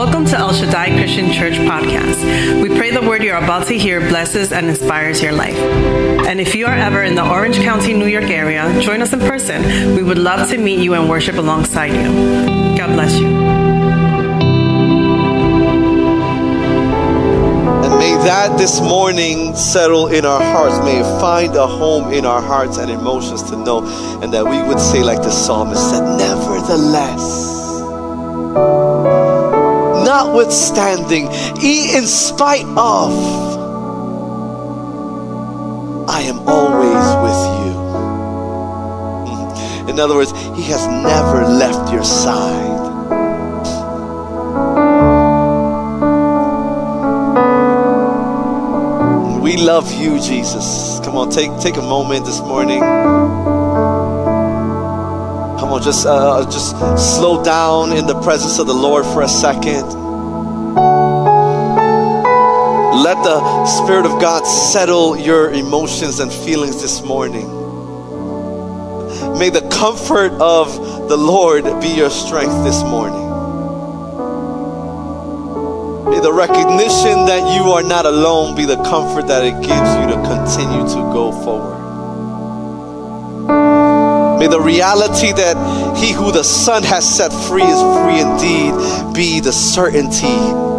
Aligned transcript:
Welcome 0.00 0.24
to 0.28 0.38
El 0.38 0.54
Shaddai 0.54 0.96
Christian 0.96 1.30
Church 1.30 1.56
podcast. 1.56 2.62
We 2.62 2.70
pray 2.74 2.90
the 2.90 3.02
word 3.02 3.22
you're 3.22 3.36
about 3.36 3.66
to 3.66 3.76
hear 3.76 4.00
blesses 4.00 4.50
and 4.50 4.70
inspires 4.70 5.22
your 5.22 5.32
life. 5.32 5.58
And 6.26 6.40
if 6.40 6.54
you 6.54 6.64
are 6.64 6.74
ever 6.74 7.02
in 7.02 7.14
the 7.14 7.30
Orange 7.30 7.58
County, 7.58 7.92
New 7.92 8.06
York 8.06 8.30
area, 8.30 8.80
join 8.80 9.02
us 9.02 9.12
in 9.12 9.20
person. 9.20 9.94
We 9.94 10.02
would 10.02 10.16
love 10.16 10.48
to 10.48 10.56
meet 10.56 10.82
you 10.82 10.94
and 10.94 11.06
worship 11.06 11.36
alongside 11.36 11.92
you. 11.92 12.78
God 12.78 12.94
bless 12.94 13.20
you. 13.20 13.26
And 17.84 17.98
may 17.98 18.14
that 18.24 18.56
this 18.56 18.80
morning 18.80 19.54
settle 19.54 20.06
in 20.06 20.24
our 20.24 20.42
hearts. 20.42 20.78
May 20.82 21.00
it 21.00 21.20
find 21.20 21.54
a 21.54 21.66
home 21.66 22.10
in 22.14 22.24
our 22.24 22.40
hearts 22.40 22.78
and 22.78 22.90
emotions 22.90 23.42
to 23.50 23.56
know. 23.56 23.84
And 24.22 24.32
that 24.32 24.46
we 24.46 24.62
would 24.62 24.80
say, 24.80 25.02
like 25.02 25.20
the 25.20 25.30
psalmist 25.30 25.90
said, 25.90 26.16
nevertheless 26.16 27.60
notwithstanding, 30.10 31.26
in 31.62 32.04
spite 32.04 32.64
of, 32.76 33.12
I 36.08 36.22
am 36.22 36.40
always 36.48 37.06
with 37.24 37.42
you. 37.60 37.70
In 39.88 40.00
other 40.00 40.16
words, 40.16 40.32
He 40.56 40.64
has 40.64 40.84
never 40.88 41.46
left 41.46 41.92
your 41.92 42.02
side. 42.02 42.80
We 49.40 49.56
love 49.58 49.92
you, 49.92 50.18
Jesus. 50.18 50.98
Come 51.04 51.16
on, 51.16 51.30
take 51.30 51.56
take 51.60 51.76
a 51.76 51.82
moment 51.82 52.26
this 52.26 52.40
morning. 52.40 52.80
Come 55.60 55.70
on, 55.72 55.80
just 55.82 56.04
uh, 56.04 56.44
just 56.50 56.76
slow 56.98 57.44
down 57.44 57.92
in 57.92 58.08
the 58.08 58.20
presence 58.22 58.58
of 58.58 58.66
the 58.66 58.74
Lord 58.74 59.06
for 59.06 59.22
a 59.22 59.28
second. 59.28 59.99
Let 63.10 63.24
the 63.24 63.66
Spirit 63.66 64.06
of 64.06 64.20
God 64.20 64.46
settle 64.46 65.18
your 65.18 65.50
emotions 65.50 66.20
and 66.20 66.32
feelings 66.32 66.80
this 66.80 67.02
morning. 67.02 67.48
May 69.36 69.50
the 69.50 69.68
comfort 69.68 70.30
of 70.34 71.08
the 71.08 71.16
Lord 71.16 71.64
be 71.80 71.88
your 71.88 72.08
strength 72.08 72.62
this 72.62 72.84
morning. 72.84 73.26
May 76.08 76.20
the 76.20 76.32
recognition 76.32 77.26
that 77.26 77.52
you 77.56 77.72
are 77.72 77.82
not 77.82 78.06
alone 78.06 78.54
be 78.54 78.64
the 78.64 78.80
comfort 78.84 79.26
that 79.26 79.42
it 79.42 79.54
gives 79.54 79.90
you 79.96 80.06
to 80.06 80.22
continue 80.28 80.86
to 80.86 81.12
go 81.12 81.32
forward. 81.42 81.80
May 84.38 84.46
the 84.46 84.60
reality 84.60 85.32
that 85.32 85.96
he 85.96 86.12
who 86.12 86.30
the 86.30 86.44
Son 86.44 86.84
has 86.84 87.16
set 87.16 87.32
free 87.32 87.64
is 87.64 87.82
free 88.04 88.20
indeed 88.20 88.72
be 89.12 89.40
the 89.40 89.52
certainty 89.52 90.69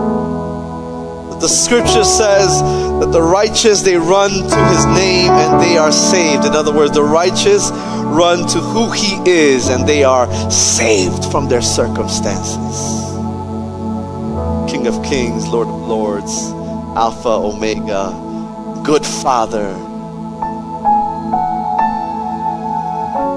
the 1.41 1.49
scripture 1.49 2.03
says 2.03 2.61
that 2.99 3.09
the 3.11 3.21
righteous 3.21 3.81
they 3.81 3.97
run 3.97 4.29
to 4.29 4.65
his 4.67 4.85
name 4.85 5.31
and 5.31 5.59
they 5.59 5.75
are 5.75 5.91
saved. 5.91 6.45
In 6.45 6.53
other 6.53 6.71
words, 6.71 6.93
the 6.93 7.03
righteous 7.03 7.71
run 7.71 8.47
to 8.47 8.59
who 8.59 8.91
he 8.91 9.17
is 9.27 9.67
and 9.69 9.87
they 9.87 10.03
are 10.03 10.31
saved 10.51 11.25
from 11.31 11.49
their 11.49 11.63
circumstances. 11.63 13.09
King 14.69 14.85
of 14.85 15.03
kings, 15.03 15.47
Lord 15.47 15.67
of 15.67 15.87
lords, 15.87 16.51
Alpha, 16.95 17.29
Omega, 17.29 18.13
good 18.85 19.03
Father, 19.03 19.73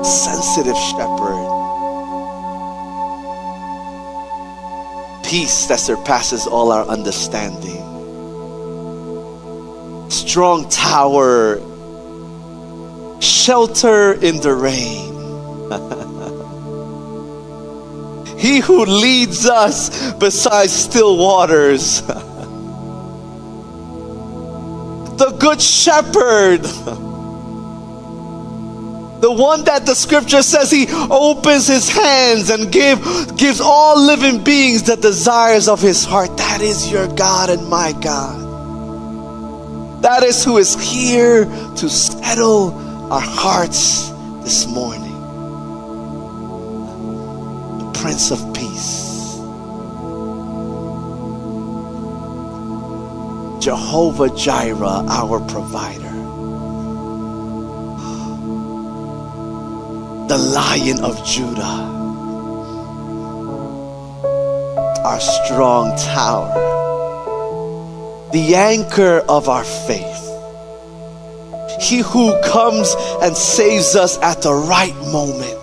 sensitive 0.05 0.77
shepherd, 0.77 1.41
peace 5.24 5.66
that 5.68 5.80
surpasses 5.80 6.46
all 6.46 6.70
our 6.70 6.86
understanding 6.86 7.94
strong 10.27 10.69
tower, 10.70 11.61
shelter 13.20 14.14
in 14.14 14.40
the 14.40 14.55
rain. 14.55 15.12
he 18.39 18.61
who 18.61 18.86
leads 18.86 19.46
us 19.46 20.12
beside 20.14 20.70
still 20.70 21.18
waters. 21.18 22.01
the 25.17 25.36
good 25.39 25.61
shepherd. 25.61 26.64
The 29.24 29.33
one 29.33 29.64
that 29.64 29.86
the 29.86 29.95
scripture 29.95 30.42
says 30.42 30.70
he 30.70 30.86
opens 30.91 31.67
his 31.67 31.89
hands 31.89 32.51
and 32.51 32.70
give, 32.70 32.98
gives 33.39 33.58
all 33.58 33.98
living 33.98 34.45
beings 34.45 34.83
the 34.83 34.96
desires 34.96 35.67
of 35.67 35.80
his 35.80 36.05
heart. 36.05 36.36
That 36.36 36.61
is 36.61 36.92
your 36.92 37.06
God 37.17 37.48
and 37.48 37.67
my 37.67 37.92
God. 38.02 38.43
That 40.05 40.23
is 40.23 40.45
who 40.45 40.59
is 40.59 40.75
here 40.75 41.47
to 41.47 41.89
settle 41.89 42.75
our 43.11 43.23
hearts 43.23 44.11
this 44.42 44.67
morning. 44.67 45.15
The 47.79 47.91
Prince 47.98 48.31
of 48.31 48.53
Peace. 48.53 49.39
Jehovah 53.65 54.29
Jireh, 54.37 55.07
our 55.09 55.41
provider. 55.41 56.13
The 60.29 60.36
Lion 60.36 61.03
of 61.03 61.25
Judah, 61.25 61.81
our 65.03 65.19
strong 65.19 65.97
tower 65.97 66.73
the 68.34 68.56
anchor 68.56 69.24
of 69.28 69.48
our 69.48 69.62
faith. 69.62 70.22
He 71.80 71.98
who 71.98 72.36
comes 72.42 72.92
and 73.22 73.36
saves 73.36 73.95
us 73.95 74.18
at 74.18 74.42
the 74.42 74.52
right 74.52 74.92
moment. 75.12 75.55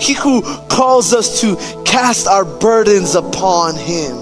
He 0.00 0.12
who 0.12 0.42
calls 0.68 1.12
us 1.12 1.40
to 1.40 1.56
cast 1.84 2.28
our 2.28 2.44
burdens 2.44 3.16
upon 3.16 3.74
Him. 3.74 4.16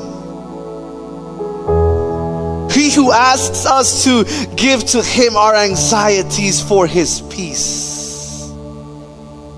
He 2.70 2.90
who 2.90 3.12
asks 3.12 3.66
us 3.66 4.04
to 4.04 4.24
give 4.56 4.86
to 4.86 5.02
Him 5.02 5.36
our 5.36 5.54
anxieties 5.54 6.62
for 6.62 6.86
His 6.86 7.20
peace. 7.28 8.50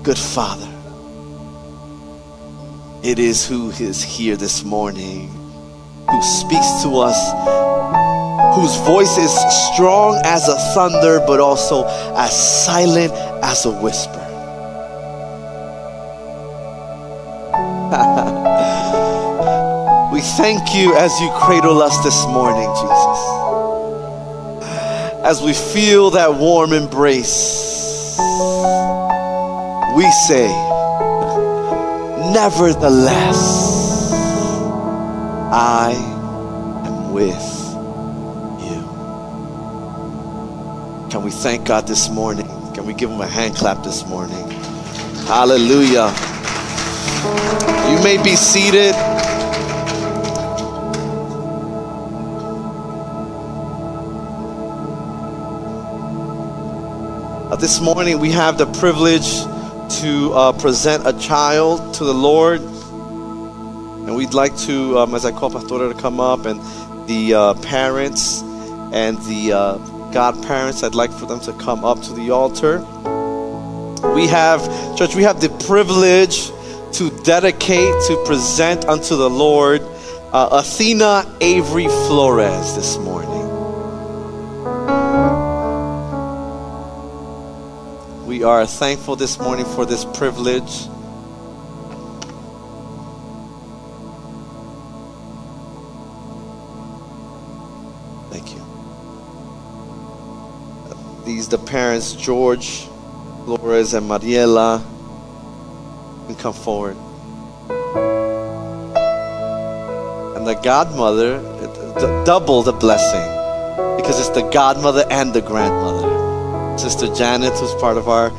Good 0.03 0.17
Father, 0.17 0.67
it 3.01 3.17
is 3.17 3.47
who 3.47 3.69
is 3.69 4.03
here 4.03 4.35
this 4.35 4.65
morning 4.65 5.38
who 6.11 6.21
speaks 6.23 6.81
to 6.83 6.97
us, 6.97 7.17
whose 8.55 8.75
voice 8.85 9.17
is 9.17 9.31
strong 9.73 10.19
as 10.25 10.47
a 10.47 10.55
thunder, 10.73 11.19
but 11.25 11.39
also 11.39 11.85
as 12.17 12.65
silent 12.65 13.13
as 13.43 13.65
a 13.65 13.71
whisper. 13.71 14.25
we 20.13 20.21
thank 20.21 20.75
you 20.75 20.95
as 20.95 21.19
you 21.19 21.29
cradle 21.35 21.81
us 21.81 21.97
this 22.03 22.25
morning, 22.27 22.69
Jesus. 22.81 23.19
As 25.23 25.41
we 25.43 25.53
feel 25.53 26.11
that 26.11 26.33
warm 26.33 26.73
embrace, 26.73 28.17
we 29.95 30.09
say, 30.27 30.47
Nevertheless. 32.33 33.68
I 35.51 35.93
am 36.85 37.11
with 37.11 37.33
you. 38.61 38.81
Can 41.09 41.23
we 41.23 41.31
thank 41.31 41.65
God 41.65 41.87
this 41.87 42.07
morning? 42.07 42.45
Can 42.75 42.85
we 42.85 42.93
give 42.93 43.09
him 43.09 43.19
a 43.19 43.25
hand 43.25 43.55
clap 43.55 43.83
this 43.83 44.05
morning? 44.05 44.47
Hallelujah. 45.25 46.13
You 47.89 48.03
may 48.03 48.21
be 48.23 48.35
seated. 48.35 48.93
Uh, 57.49 57.55
this 57.55 57.81
morning 57.81 58.19
we 58.19 58.29
have 58.29 58.59
the 58.59 58.67
privilege 58.73 59.41
to 59.99 60.31
uh, 60.35 60.51
present 60.59 61.07
a 61.07 61.13
child 61.19 61.95
to 61.95 62.03
the 62.03 62.13
Lord. 62.13 62.61
And 64.09 64.17
we'd 64.17 64.33
like 64.33 64.57
to, 64.61 64.97
um, 64.97 65.13
as 65.13 65.23
I 65.23 65.31
call 65.31 65.51
Pastora 65.51 65.93
to 65.93 66.01
come 66.01 66.19
up, 66.19 66.47
and 66.47 66.59
the 67.07 67.35
uh, 67.35 67.53
parents 67.61 68.41
and 68.91 69.19
the 69.19 69.53
uh, 69.53 69.77
godparents, 70.09 70.81
I'd 70.81 70.95
like 70.95 71.11
for 71.11 71.27
them 71.27 71.39
to 71.41 71.53
come 71.53 71.85
up 71.85 72.01
to 72.01 72.13
the 72.13 72.31
altar. 72.31 72.79
We 74.15 74.25
have, 74.25 74.65
church, 74.97 75.13
we 75.13 75.21
have 75.21 75.41
the 75.41 75.49
privilege 75.67 76.47
to 76.93 77.11
dedicate, 77.21 77.93
to 78.07 78.23
present 78.25 78.85
unto 78.85 79.15
the 79.15 79.29
Lord 79.29 79.81
uh, 80.33 80.49
Athena 80.53 81.31
Avery 81.39 81.87
Flores 81.87 82.73
this 82.73 82.97
morning. 82.97 83.29
We 88.25 88.41
are 88.41 88.65
thankful 88.65 89.17
this 89.17 89.37
morning 89.37 89.65
for 89.65 89.85
this 89.85 90.03
privilege. 90.03 90.88
The 101.49 101.57
parents, 101.57 102.13
George, 102.13 102.85
Flores, 103.45 103.93
and 103.93 104.09
Mariela, 104.09 104.83
can 106.27 106.35
come 106.35 106.53
forward. 106.53 106.95
And 110.35 110.45
the 110.47 110.53
godmother, 110.63 111.41
double 112.25 112.61
the 112.61 112.71
blessing 112.71 113.39
because 113.97 114.19
it's 114.19 114.29
the 114.29 114.47
godmother 114.49 115.05
and 115.09 115.33
the 115.33 115.41
grandmother. 115.41 116.77
Sister 116.77 117.13
Janet, 117.13 117.53
who's 117.53 117.73
part 117.75 117.97
of 117.97 118.07
our 118.07 118.29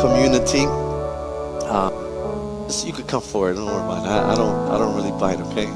community. 0.00 0.64
Uh, 1.66 1.90
you 2.84 2.92
could 2.92 3.08
come 3.08 3.22
forward. 3.22 3.56
Don't 3.56 3.66
worry 3.66 3.76
about 3.76 4.04
it. 4.04 4.08
I, 4.08 4.32
I 4.32 4.34
don't. 4.36 4.70
I 4.70 4.78
don't 4.78 4.94
really 4.94 5.10
bite. 5.18 5.40
Okay. 5.40 5.66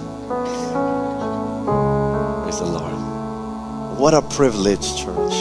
Praise 2.43 2.59
the 2.59 2.67
Lord. 2.67 3.99
What 3.99 4.15
a 4.15 4.23
privilege, 4.23 4.97
church. 4.97 5.40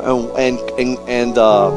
And 0.00 0.58
and 0.78 0.98
and 1.08 1.38
uh, 1.38 1.70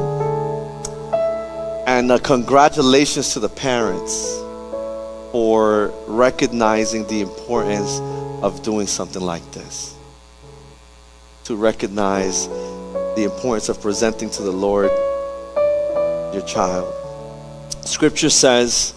and 1.86 2.12
uh, 2.12 2.20
congratulations 2.20 3.34
to 3.34 3.40
the 3.40 3.50
parents 3.50 4.40
for 5.32 5.94
recognizing 6.08 7.06
the 7.08 7.22
importance 7.22 8.00
of 8.44 8.64
doing 8.64 8.88
something 8.88 9.22
like 9.22 9.52
this. 9.52 9.96
To 11.46 11.56
recognize 11.56 12.48
the 13.16 13.24
importance 13.26 13.70
of 13.70 13.82
presenting 13.82 14.30
to 14.32 14.44
the 14.44 14.52
Lord 14.52 14.92
your 16.34 16.44
child. 16.46 16.94
Scripture 17.82 18.30
says, 18.30 18.94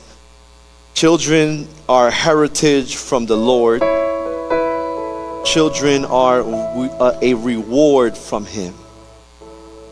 Children 0.94 1.68
are 1.88 2.10
heritage 2.10 2.96
from 2.96 3.26
the 3.26 3.36
Lord. 3.36 3.82
Children 5.44 6.04
are 6.06 6.40
a 7.22 7.34
reward 7.34 8.16
from 8.16 8.46
Him. 8.46 8.74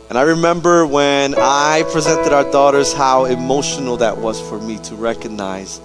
And 0.09 0.19
I 0.19 0.23
remember 0.23 0.87
when 0.87 1.35
I 1.37 1.83
presented 1.91 2.33
our 2.33 2.51
daughters 2.53 2.93
how 2.93 3.25
emotional 3.25 3.97
that 3.97 4.19
was 4.19 4.41
for 4.49 4.61
me 4.61 4.79
to 4.85 4.95
recognize 4.95 5.81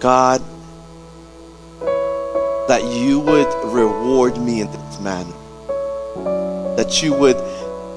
God, 0.00 0.40
that 2.68 2.84
you 2.84 3.18
would 3.20 3.72
reward 3.72 4.38
me 4.38 4.60
in 4.60 4.70
this 4.70 5.00
manner, 5.00 5.32
that 6.76 7.02
you 7.02 7.12
would 7.14 7.36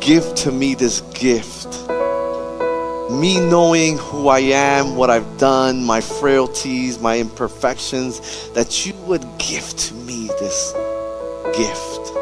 give 0.01 0.33
to 0.35 0.51
me 0.51 0.73
this 0.73 1.01
gift. 1.13 1.67
Me 3.11 3.39
knowing 3.39 3.97
who 3.97 4.29
I 4.29 4.39
am, 4.39 4.95
what 4.95 5.09
I've 5.09 5.37
done, 5.37 5.83
my 5.83 6.01
frailties, 6.01 6.99
my 6.99 7.19
imperfections, 7.19 8.49
that 8.53 8.85
you 8.85 8.93
would 9.05 9.25
give 9.37 9.69
to 9.75 9.93
me 9.93 10.27
this 10.39 10.73
gift. 11.55 12.13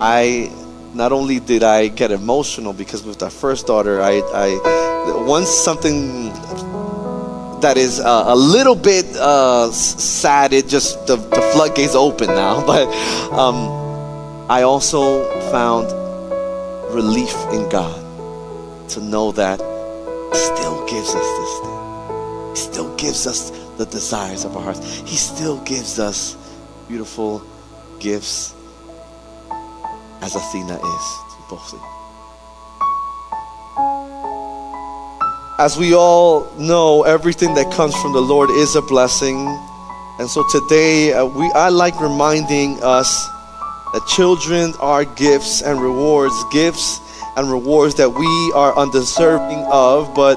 I 0.00 0.50
not 0.96 1.12
only 1.12 1.38
did 1.40 1.62
I 1.62 1.88
get 1.88 2.10
emotional 2.10 2.72
because 2.72 3.04
with 3.04 3.22
our 3.22 3.30
first 3.30 3.66
daughter, 3.66 4.00
I, 4.00 4.22
I 4.34 5.24
once 5.26 5.50
something 5.50 6.32
that 7.60 7.76
is 7.76 8.00
uh, 8.00 8.24
a 8.28 8.36
little 8.36 8.74
bit 8.74 9.04
uh, 9.16 9.70
sad. 9.70 10.52
It 10.52 10.68
just 10.68 11.06
the, 11.06 11.16
the 11.16 11.42
floodgates 11.52 11.94
open 11.94 12.28
now, 12.28 12.64
but 12.72 12.88
um, 13.32 14.50
I 14.50 14.62
also 14.62 15.24
found 15.50 15.92
relief 16.94 17.34
in 17.52 17.68
God 17.68 18.00
to 18.90 19.00
know 19.00 19.32
that 19.32 19.60
He 19.60 20.38
still 20.38 20.86
gives 20.86 21.14
us 21.14 21.28
this 21.38 21.58
thing. 21.60 22.50
He 22.50 22.56
still 22.56 22.96
gives 22.96 23.26
us 23.26 23.50
the 23.76 23.84
desires 23.84 24.44
of 24.44 24.56
our 24.56 24.62
hearts. 24.62 25.00
He 25.00 25.16
still 25.16 25.58
gives 25.64 25.98
us 25.98 26.36
beautiful 26.88 27.42
gifts 27.98 28.55
as 30.22 30.34
Athena 30.34 30.76
is 30.76 31.26
to. 31.48 31.80
As 35.58 35.76
we 35.78 35.94
all 35.94 36.46
know, 36.58 37.04
everything 37.04 37.54
that 37.54 37.72
comes 37.72 37.94
from 38.02 38.12
the 38.12 38.20
Lord 38.20 38.50
is 38.50 38.76
a 38.76 38.82
blessing. 38.82 39.46
And 40.18 40.28
so 40.28 40.44
today, 40.50 41.12
uh, 41.12 41.24
we, 41.24 41.50
I 41.52 41.68
like 41.70 41.98
reminding 42.00 42.82
us 42.82 43.26
that 43.92 44.06
children 44.08 44.74
are 44.80 45.04
gifts 45.04 45.62
and 45.62 45.80
rewards, 45.80 46.34
gifts 46.52 47.00
and 47.36 47.50
rewards 47.50 47.94
that 47.94 48.10
we 48.10 48.52
are 48.54 48.76
undeserving 48.76 49.64
of, 49.70 50.14
but 50.14 50.36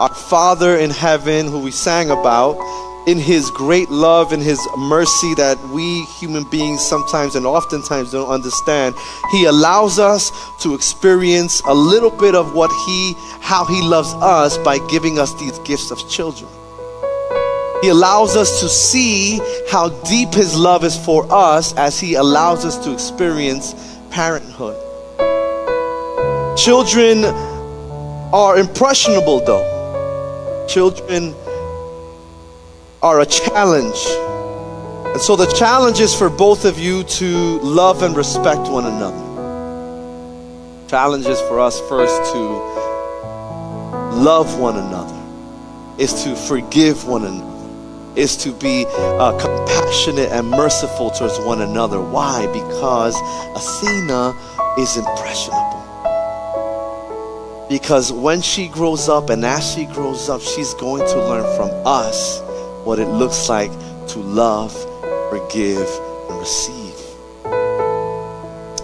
our 0.00 0.14
Father 0.14 0.76
in 0.76 0.90
heaven, 0.90 1.46
who 1.46 1.58
we 1.58 1.70
sang 1.70 2.10
about, 2.10 2.56
in 3.06 3.18
his 3.18 3.50
great 3.50 3.90
love 3.90 4.32
and 4.32 4.42
his 4.42 4.58
mercy 4.78 5.34
that 5.34 5.58
we 5.68 6.04
human 6.04 6.44
beings 6.44 6.80
sometimes 6.80 7.34
and 7.34 7.44
oftentimes 7.44 8.12
don't 8.12 8.30
understand 8.30 8.94
he 9.30 9.44
allows 9.44 9.98
us 9.98 10.32
to 10.62 10.74
experience 10.74 11.60
a 11.66 11.74
little 11.74 12.10
bit 12.10 12.34
of 12.34 12.54
what 12.54 12.70
he 12.86 13.14
how 13.40 13.64
he 13.64 13.82
loves 13.82 14.14
us 14.14 14.56
by 14.58 14.78
giving 14.88 15.18
us 15.18 15.34
these 15.34 15.58
gifts 15.60 15.90
of 15.90 15.98
children. 16.08 16.50
He 17.82 17.90
allows 17.90 18.34
us 18.34 18.60
to 18.60 18.68
see 18.70 19.38
how 19.68 19.90
deep 20.08 20.32
his 20.32 20.56
love 20.56 20.84
is 20.84 20.96
for 20.96 21.26
us 21.30 21.74
as 21.76 22.00
he 22.00 22.14
allows 22.14 22.64
us 22.64 22.82
to 22.84 22.92
experience 22.94 23.74
parenthood. 24.10 24.76
Children 26.56 27.24
are 28.32 28.56
impressionable 28.56 29.44
though. 29.44 30.66
Children 30.66 31.34
are 33.04 33.20
a 33.20 33.26
challenge. 33.26 34.00
And 35.12 35.20
so 35.20 35.36
the 35.36 35.44
challenge 35.58 36.00
is 36.00 36.14
for 36.14 36.30
both 36.30 36.64
of 36.64 36.78
you 36.78 37.04
to 37.04 37.58
love 37.58 38.02
and 38.02 38.16
respect 38.16 38.62
one 38.62 38.86
another. 38.86 39.22
Challenge 40.88 41.26
is 41.26 41.38
for 41.42 41.60
us 41.60 41.78
first 41.80 42.32
to 42.32 42.38
love 44.16 44.58
one 44.58 44.78
another, 44.78 45.20
is 45.98 46.24
to 46.24 46.34
forgive 46.34 47.06
one 47.06 47.26
another, 47.26 48.18
is 48.18 48.38
to 48.38 48.52
be 48.52 48.86
uh, 48.88 49.38
compassionate 49.38 50.32
and 50.32 50.48
merciful 50.48 51.10
towards 51.10 51.38
one 51.40 51.60
another. 51.60 52.00
Why? 52.00 52.46
Because 52.54 53.14
Athena 53.54 54.32
is 54.78 54.96
impressionable. 54.96 55.82
Because 57.68 58.10
when 58.10 58.40
she 58.40 58.66
grows 58.66 59.10
up 59.10 59.28
and 59.28 59.44
as 59.44 59.74
she 59.74 59.84
grows 59.84 60.30
up, 60.30 60.40
she's 60.40 60.72
going 60.74 61.06
to 61.06 61.28
learn 61.28 61.44
from 61.54 61.68
us 61.84 62.40
what 62.84 62.98
it 62.98 63.08
looks 63.08 63.48
like 63.48 63.70
to 64.08 64.18
love, 64.18 64.72
forgive, 65.30 65.88
and 66.28 66.38
receive. 66.38 66.94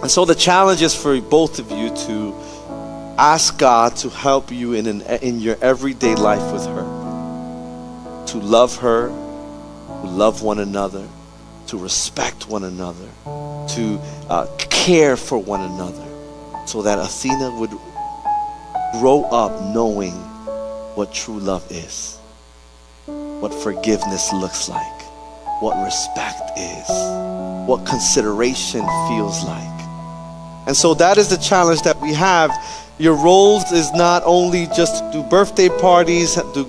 And 0.01 0.09
so 0.09 0.25
the 0.25 0.35
challenge 0.35 0.81
is 0.81 0.95
for 0.95 1.19
both 1.21 1.59
of 1.59 1.69
you 1.71 1.95
to 2.07 2.33
ask 3.17 3.57
God 3.59 3.95
to 3.97 4.09
help 4.09 4.51
you 4.51 4.73
in, 4.73 4.87
an, 4.87 5.01
in 5.21 5.39
your 5.39 5.57
everyday 5.61 6.15
life 6.15 6.51
with 6.51 6.65
her. 6.65 8.25
To 8.27 8.37
love 8.39 8.75
her, 8.77 9.09
to 9.09 10.07
love 10.07 10.41
one 10.41 10.59
another, 10.59 11.07
to 11.67 11.77
respect 11.77 12.47
one 12.49 12.63
another, 12.63 13.07
to 13.25 13.99
uh, 14.29 14.47
care 14.57 15.15
for 15.15 15.37
one 15.37 15.61
another, 15.61 16.07
so 16.65 16.81
that 16.81 16.97
Athena 16.97 17.59
would 17.59 17.71
grow 18.99 19.23
up 19.25 19.51
knowing 19.73 20.13
what 20.95 21.13
true 21.13 21.39
love 21.39 21.65
is 21.71 22.20
what 23.41 23.51
forgiveness 23.51 24.31
looks 24.31 24.69
like, 24.69 25.01
what 25.61 25.83
respect 25.83 26.51
is, 26.55 26.87
what 27.67 27.83
consideration 27.87 28.81
feels 29.09 29.43
like. 29.45 29.81
And 30.67 30.77
so 30.77 30.93
that 30.93 31.17
is 31.17 31.27
the 31.27 31.37
challenge 31.37 31.81
that 31.81 31.99
we 31.99 32.13
have. 32.13 32.51
Your 32.99 33.15
roles 33.15 33.71
is 33.71 33.91
not 33.93 34.21
only 34.25 34.67
just 34.67 35.03
to 35.03 35.09
do 35.11 35.23
birthday 35.23 35.69
parties, 35.69 36.35
do 36.53 36.65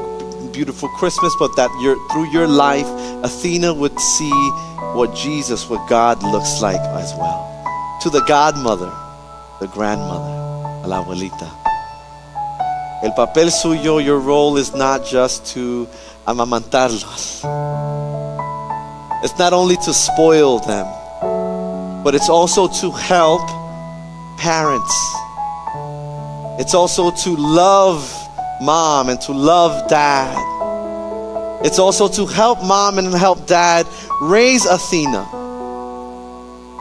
beautiful 0.50 0.88
Christmas, 0.88 1.34
but 1.38 1.54
that 1.56 1.70
your 1.82 1.96
through 2.10 2.30
your 2.32 2.46
life, 2.46 2.86
Athena 3.22 3.74
would 3.74 3.98
see 4.00 4.32
what 4.94 5.14
Jesus, 5.14 5.68
what 5.68 5.86
God 5.90 6.22
looks 6.22 6.62
like 6.62 6.80
as 6.80 7.12
well. 7.18 7.48
To 8.02 8.08
the 8.08 8.22
godmother, 8.22 8.90
the 9.60 9.66
grandmother, 9.66 10.88
la 10.88 11.04
abuelita. 11.04 11.50
El 13.02 13.12
papel 13.12 13.50
suyo, 13.50 14.02
your 14.02 14.20
role 14.20 14.56
is 14.56 14.74
not 14.74 15.04
just 15.04 15.44
to 15.46 15.86
amamantarlos. 16.26 17.42
It's 19.24 19.38
not 19.38 19.52
only 19.52 19.76
to 19.76 19.94
spoil 19.94 20.58
them, 20.60 20.86
but 22.02 22.14
it's 22.14 22.28
also 22.28 22.68
to 22.68 22.90
help 22.90 23.46
parents. 24.38 24.94
It's 26.60 26.74
also 26.74 27.10
to 27.10 27.36
love 27.36 28.12
mom 28.60 29.08
and 29.08 29.20
to 29.22 29.32
love 29.32 29.88
dad. 29.88 30.36
It's 31.64 31.78
also 31.78 32.08
to 32.08 32.26
help 32.26 32.62
mom 32.62 32.98
and 32.98 33.14
help 33.14 33.46
dad 33.46 33.86
raise 34.20 34.66
Athena. 34.66 35.24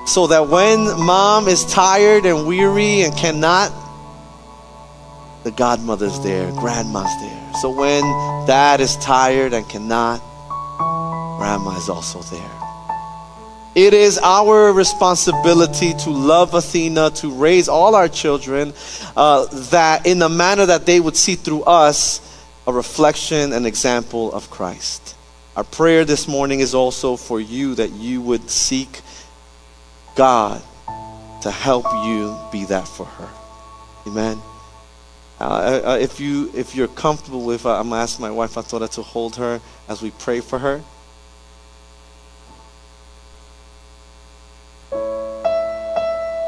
So 0.07 0.27
that 0.27 0.48
when 0.50 0.83
mom 1.00 1.48
is 1.48 1.63
tired 1.65 2.25
and 2.25 2.48
weary 2.48 3.01
and 3.01 3.15
cannot, 3.15 3.71
the 5.43 5.51
godmother's 5.51 6.19
there, 6.21 6.51
grandma's 6.51 7.12
there. 7.19 7.53
So 7.62 7.69
when 7.69 8.03
dad 8.48 8.79
is 8.81 8.95
tired 8.98 9.53
and 9.53 9.67
cannot, 9.67 10.19
grandma 11.38 11.77
is 11.77 11.89
also 11.89 12.21
there. 12.21 12.62
It 13.74 13.93
is 13.93 14.19
our 14.21 14.74
responsibility 14.74 15.93
to 15.93 16.10
love 16.10 16.53
Athena, 16.53 17.12
to 17.12 17.31
raise 17.31 17.69
all 17.69 17.95
our 17.95 18.10
children, 18.10 18.74
uh, 19.15 19.45
that 19.69 20.05
in 20.05 20.19
the 20.19 20.27
manner 20.27 20.65
that 20.65 20.86
they 20.86 21.00
would 21.00 21.15
see 21.15 21.36
through 21.36 21.63
us 21.63 22.19
a 22.67 22.74
reflection 22.74 23.53
and 23.53 23.65
example 23.65 24.33
of 24.33 24.50
Christ. 24.50 25.15
Our 25.55 25.63
prayer 25.63 26.05
this 26.05 26.27
morning 26.27 26.60
is 26.60 26.75
also 26.75 27.15
for 27.15 27.39
you 27.39 27.75
that 27.75 27.91
you 27.91 28.21
would 28.21 28.50
seek 28.50 29.01
God 30.15 30.62
to 31.41 31.51
help 31.51 31.86
you 32.05 32.38
be 32.51 32.65
that 32.65 32.88
for 32.88 33.05
her. 33.05 33.29
Amen. 34.05 34.41
Uh, 35.41 35.81
uh, 35.93 35.98
if 36.00 36.19
you 36.19 36.51
if 36.53 36.75
you're 36.75 36.88
comfortable 36.88 37.41
with, 37.43 37.65
uh, 37.65 37.79
I'm 37.79 37.89
gonna 37.89 38.03
ask 38.03 38.19
my 38.19 38.29
wife 38.29 38.55
Antonia 38.57 38.88
to 38.89 39.01
hold 39.01 39.38
her 39.38 39.60
as 39.89 40.00
we 40.00 40.12
pray 40.12 40.39
for 40.39 40.60
her. 40.60 40.83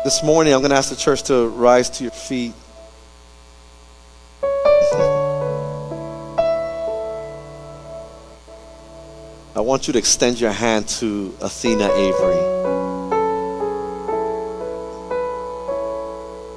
This 0.03 0.21
morning, 0.23 0.53
I'm 0.53 0.61
gonna 0.61 0.75
ask 0.75 0.91
the 0.91 0.95
church 0.95 1.23
to 1.23 1.47
rise 1.47 1.89
to 1.89 2.03
your 2.03 2.11
feet. 2.11 2.53
I 9.55 9.59
want 9.59 9.87
you 9.87 9.93
to 9.93 9.99
extend 9.99 10.39
your 10.39 10.51
hand 10.51 10.87
to 10.99 11.35
Athena 11.41 11.89
Avery. 11.93 12.43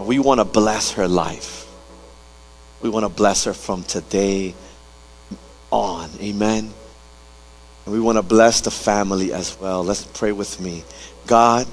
We 0.04 0.18
want 0.18 0.40
to 0.40 0.44
bless 0.44 0.92
her 0.92 1.08
life. 1.08 1.65
We 2.86 2.90
want 2.90 3.02
to 3.02 3.08
bless 3.08 3.42
her 3.46 3.52
from 3.52 3.82
today 3.82 4.54
on. 5.72 6.08
Amen. 6.20 6.72
And 7.84 7.92
we 7.92 7.98
want 7.98 8.16
to 8.16 8.22
bless 8.22 8.60
the 8.60 8.70
family 8.70 9.32
as 9.32 9.58
well. 9.58 9.82
Let's 9.82 10.04
pray 10.04 10.30
with 10.30 10.60
me. 10.60 10.84
God, 11.26 11.66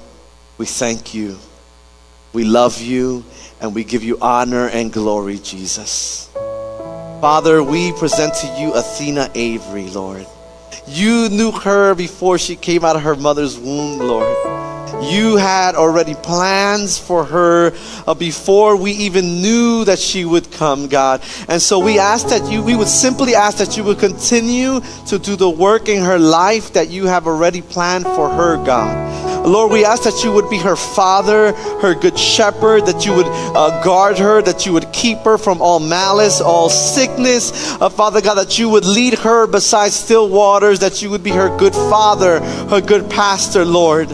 we 0.58 0.66
thank 0.66 1.14
you. 1.14 1.38
We 2.32 2.42
love 2.42 2.80
you 2.80 3.24
and 3.60 3.76
we 3.76 3.84
give 3.84 4.02
you 4.02 4.18
honor 4.20 4.68
and 4.68 4.92
glory, 4.92 5.38
Jesus. 5.38 6.28
Father, 7.20 7.62
we 7.62 7.92
present 7.92 8.34
to 8.34 8.48
you 8.58 8.74
Athena 8.74 9.30
Avery, 9.36 9.88
Lord. 9.90 10.26
You 10.88 11.28
knew 11.28 11.52
her 11.52 11.94
before 11.94 12.38
she 12.38 12.56
came 12.56 12.84
out 12.84 12.96
of 12.96 13.02
her 13.02 13.14
mother's 13.14 13.56
womb, 13.56 14.00
Lord. 14.00 14.73
You 15.10 15.36
had 15.36 15.74
already 15.74 16.14
plans 16.14 16.98
for 16.98 17.24
her 17.24 17.72
uh, 18.06 18.14
before 18.14 18.76
we 18.76 18.92
even 18.92 19.42
knew 19.42 19.84
that 19.84 19.98
she 19.98 20.24
would 20.24 20.50
come, 20.50 20.88
God. 20.88 21.22
And 21.48 21.60
so 21.60 21.78
we 21.78 21.98
ask 21.98 22.28
that 22.28 22.50
you, 22.50 22.62
we 22.62 22.74
would 22.74 22.88
simply 22.88 23.34
ask 23.34 23.58
that 23.58 23.76
you 23.76 23.84
would 23.84 23.98
continue 23.98 24.80
to 25.06 25.18
do 25.18 25.36
the 25.36 25.50
work 25.50 25.88
in 25.88 26.02
her 26.02 26.18
life 26.18 26.72
that 26.72 26.88
you 26.88 27.06
have 27.06 27.26
already 27.26 27.60
planned 27.60 28.04
for 28.04 28.28
her, 28.30 28.56
God. 28.64 29.46
Lord, 29.46 29.72
we 29.72 29.84
ask 29.84 30.04
that 30.04 30.24
you 30.24 30.32
would 30.32 30.48
be 30.48 30.56
her 30.58 30.74
father, 30.74 31.52
her 31.52 31.94
good 31.94 32.18
shepherd, 32.18 32.86
that 32.86 33.04
you 33.04 33.14
would 33.14 33.26
uh, 33.26 33.82
guard 33.84 34.18
her, 34.18 34.40
that 34.40 34.64
you 34.64 34.72
would 34.72 34.90
keep 34.92 35.18
her 35.18 35.36
from 35.36 35.60
all 35.60 35.80
malice, 35.80 36.40
all 36.40 36.70
sickness. 36.70 37.74
Uh, 37.78 37.90
Father 37.90 38.22
God, 38.22 38.36
that 38.36 38.58
you 38.58 38.70
would 38.70 38.86
lead 38.86 39.18
her 39.18 39.46
beside 39.46 39.92
still 39.92 40.30
waters, 40.30 40.78
that 40.78 41.02
you 41.02 41.10
would 41.10 41.22
be 41.22 41.30
her 41.30 41.54
good 41.58 41.74
father, 41.74 42.40
her 42.70 42.80
good 42.80 43.10
pastor, 43.10 43.66
Lord 43.66 44.08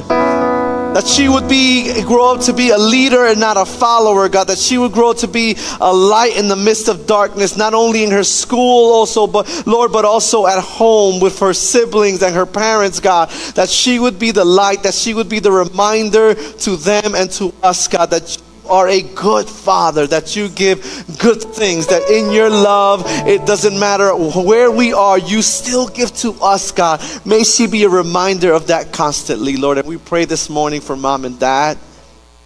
that 0.94 1.06
she 1.06 1.28
would 1.28 1.48
be 1.48 2.02
grow 2.02 2.34
up 2.34 2.40
to 2.40 2.52
be 2.52 2.70
a 2.70 2.78
leader 2.78 3.26
and 3.26 3.38
not 3.38 3.56
a 3.56 3.64
follower 3.64 4.28
god 4.28 4.48
that 4.48 4.58
she 4.58 4.76
would 4.76 4.92
grow 4.92 5.12
to 5.12 5.28
be 5.28 5.56
a 5.80 5.92
light 5.92 6.36
in 6.36 6.48
the 6.48 6.56
midst 6.56 6.88
of 6.88 7.06
darkness 7.06 7.56
not 7.56 7.74
only 7.74 8.02
in 8.02 8.10
her 8.10 8.24
school 8.24 8.92
also 8.92 9.26
but 9.26 9.66
lord 9.66 9.92
but 9.92 10.04
also 10.04 10.46
at 10.46 10.60
home 10.60 11.20
with 11.20 11.38
her 11.38 11.54
siblings 11.54 12.22
and 12.22 12.34
her 12.34 12.46
parents 12.46 12.98
god 12.98 13.30
that 13.54 13.68
she 13.68 14.00
would 14.00 14.18
be 14.18 14.32
the 14.32 14.44
light 14.44 14.82
that 14.82 14.94
she 14.94 15.14
would 15.14 15.28
be 15.28 15.38
the 15.38 15.52
reminder 15.52 16.34
to 16.34 16.76
them 16.76 17.14
and 17.14 17.30
to 17.30 17.54
us 17.62 17.86
god 17.86 18.10
that 18.10 18.36
are 18.70 18.88
a 18.88 19.02
good 19.02 19.48
father, 19.48 20.06
that 20.06 20.36
you 20.36 20.48
give 20.48 20.80
good 21.18 21.42
things, 21.42 21.88
that 21.88 22.08
in 22.10 22.32
your 22.32 22.48
love, 22.48 23.02
it 23.06 23.44
doesn't 23.46 23.78
matter 23.78 24.10
where 24.14 24.70
we 24.70 24.92
are, 24.92 25.18
you 25.18 25.42
still 25.42 25.88
give 25.88 26.14
to 26.16 26.32
us, 26.40 26.70
God. 26.72 27.02
May 27.24 27.44
she 27.44 27.66
be 27.66 27.84
a 27.84 27.88
reminder 27.88 28.52
of 28.52 28.68
that 28.68 28.92
constantly, 28.92 29.56
Lord. 29.56 29.78
And 29.78 29.86
we 29.86 29.98
pray 29.98 30.24
this 30.24 30.48
morning 30.48 30.80
for 30.80 30.96
mom 30.96 31.24
and 31.24 31.38
dad, 31.38 31.78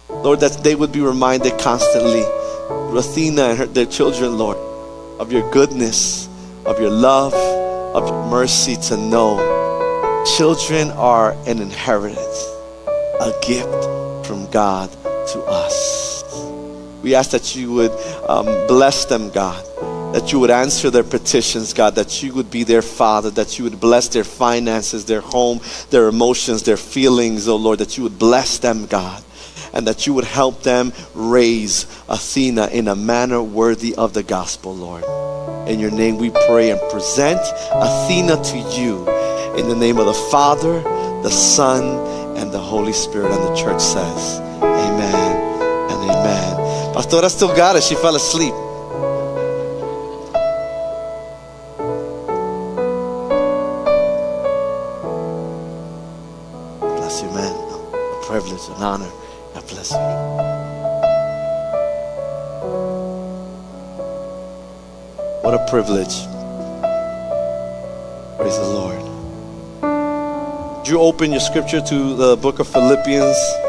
Lord, 0.09 0.39
that 0.41 0.63
they 0.63 0.75
would 0.75 0.91
be 0.91 1.01
reminded 1.01 1.59
constantly, 1.59 2.23
Athena 2.97 3.43
and 3.43 3.57
her, 3.57 3.65
their 3.65 3.85
children, 3.85 4.37
Lord, 4.37 4.57
of 5.19 5.31
your 5.31 5.49
goodness, 5.51 6.27
of 6.65 6.79
your 6.79 6.89
love, 6.89 7.33
of 7.33 8.07
your 8.07 8.25
mercy 8.27 8.75
to 8.87 8.97
know 8.97 9.55
children 10.25 10.89
are 10.91 11.33
an 11.47 11.61
inheritance, 11.61 12.49
a 13.21 13.31
gift 13.45 13.85
from 14.25 14.49
God 14.49 14.91
to 15.27 15.43
us. 15.47 16.04
We 17.05 17.13
ask 17.13 17.29
that 17.31 17.55
you 17.55 17.71
would 17.71 17.91
um, 18.27 18.45
bless 18.67 19.05
them, 19.05 19.29
God. 19.29 19.63
That 20.15 20.31
you 20.31 20.39
would 20.39 20.49
answer 20.49 20.89
their 20.89 21.03
petitions, 21.03 21.71
God. 21.71 21.93
That 21.93 22.23
you 22.23 22.33
would 22.33 22.49
be 22.49 22.63
their 22.63 22.81
Father. 22.81 23.29
That 23.29 23.59
you 23.59 23.63
would 23.65 23.79
bless 23.79 24.07
their 24.07 24.23
finances, 24.23 25.05
their 25.05 25.21
home, 25.21 25.61
their 25.91 26.07
emotions, 26.07 26.63
their 26.63 26.77
feelings, 26.77 27.47
oh 27.47 27.57
Lord. 27.57 27.77
That 27.77 27.95
you 27.95 28.01
would 28.01 28.17
bless 28.17 28.57
them, 28.57 28.87
God. 28.87 29.23
And 29.71 29.85
that 29.85 30.07
you 30.07 30.15
would 30.15 30.23
help 30.23 30.63
them 30.63 30.93
raise 31.13 31.83
Athena 32.09 32.69
in 32.69 32.87
a 32.87 32.95
manner 32.95 33.39
worthy 33.39 33.93
of 33.93 34.15
the 34.15 34.23
gospel, 34.23 34.75
Lord. 34.75 35.03
In 35.69 35.79
your 35.79 35.91
name 35.91 36.17
we 36.17 36.31
pray 36.31 36.71
and 36.71 36.81
present 36.89 37.39
Athena 37.71 38.43
to 38.43 38.57
you. 38.81 39.07
In 39.59 39.69
the 39.69 39.75
name 39.75 39.99
of 39.99 40.07
the 40.07 40.13
Father, 40.31 40.81
the 41.21 41.29
Son, 41.29 41.83
and 42.35 42.51
the 42.51 42.57
Holy 42.57 42.93
Spirit. 42.93 43.31
And 43.31 43.43
the 43.43 43.55
church 43.55 43.79
says. 43.79 44.44
Pastora 46.95 47.29
still 47.29 47.53
got 47.53 47.75
it. 47.75 47.83
She 47.83 47.93
fell 47.95 48.15
asleep. 48.15 48.53
Bless 56.79 57.21
you, 57.21 57.29
man. 57.31 57.51
A 57.51 58.23
privilege, 58.23 58.69
an 58.69 58.81
honor. 58.81 59.11
God 59.53 59.67
bless 59.67 59.91
you. 59.91 59.97
What 65.43 65.53
a 65.53 65.65
privilege. 65.69 66.15
Praise 68.37 68.57
the 68.57 68.69
Lord. 68.79 69.03
Would 70.77 70.87
you 70.87 71.01
open 71.01 71.31
your 71.31 71.41
scripture 71.41 71.81
to 71.81 72.15
the 72.15 72.37
book 72.37 72.59
of 72.59 72.69
Philippians? 72.69 73.64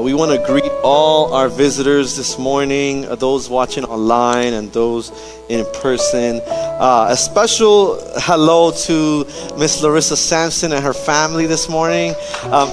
We 0.00 0.14
want 0.14 0.30
to 0.30 0.46
greet 0.46 0.70
all 0.84 1.34
our 1.34 1.48
visitors 1.48 2.16
this 2.16 2.38
morning, 2.38 3.04
uh, 3.06 3.16
those 3.16 3.50
watching 3.50 3.84
online 3.84 4.52
and 4.52 4.72
those 4.72 5.10
in 5.48 5.66
person. 5.82 6.40
Uh, 6.46 7.08
a 7.10 7.16
special 7.16 7.98
hello 8.18 8.70
to 8.70 9.24
Miss 9.58 9.82
Larissa 9.82 10.16
Sampson 10.16 10.72
and 10.72 10.84
her 10.84 10.92
family 10.92 11.46
this 11.46 11.68
morning. 11.68 12.14
Um, 12.44 12.68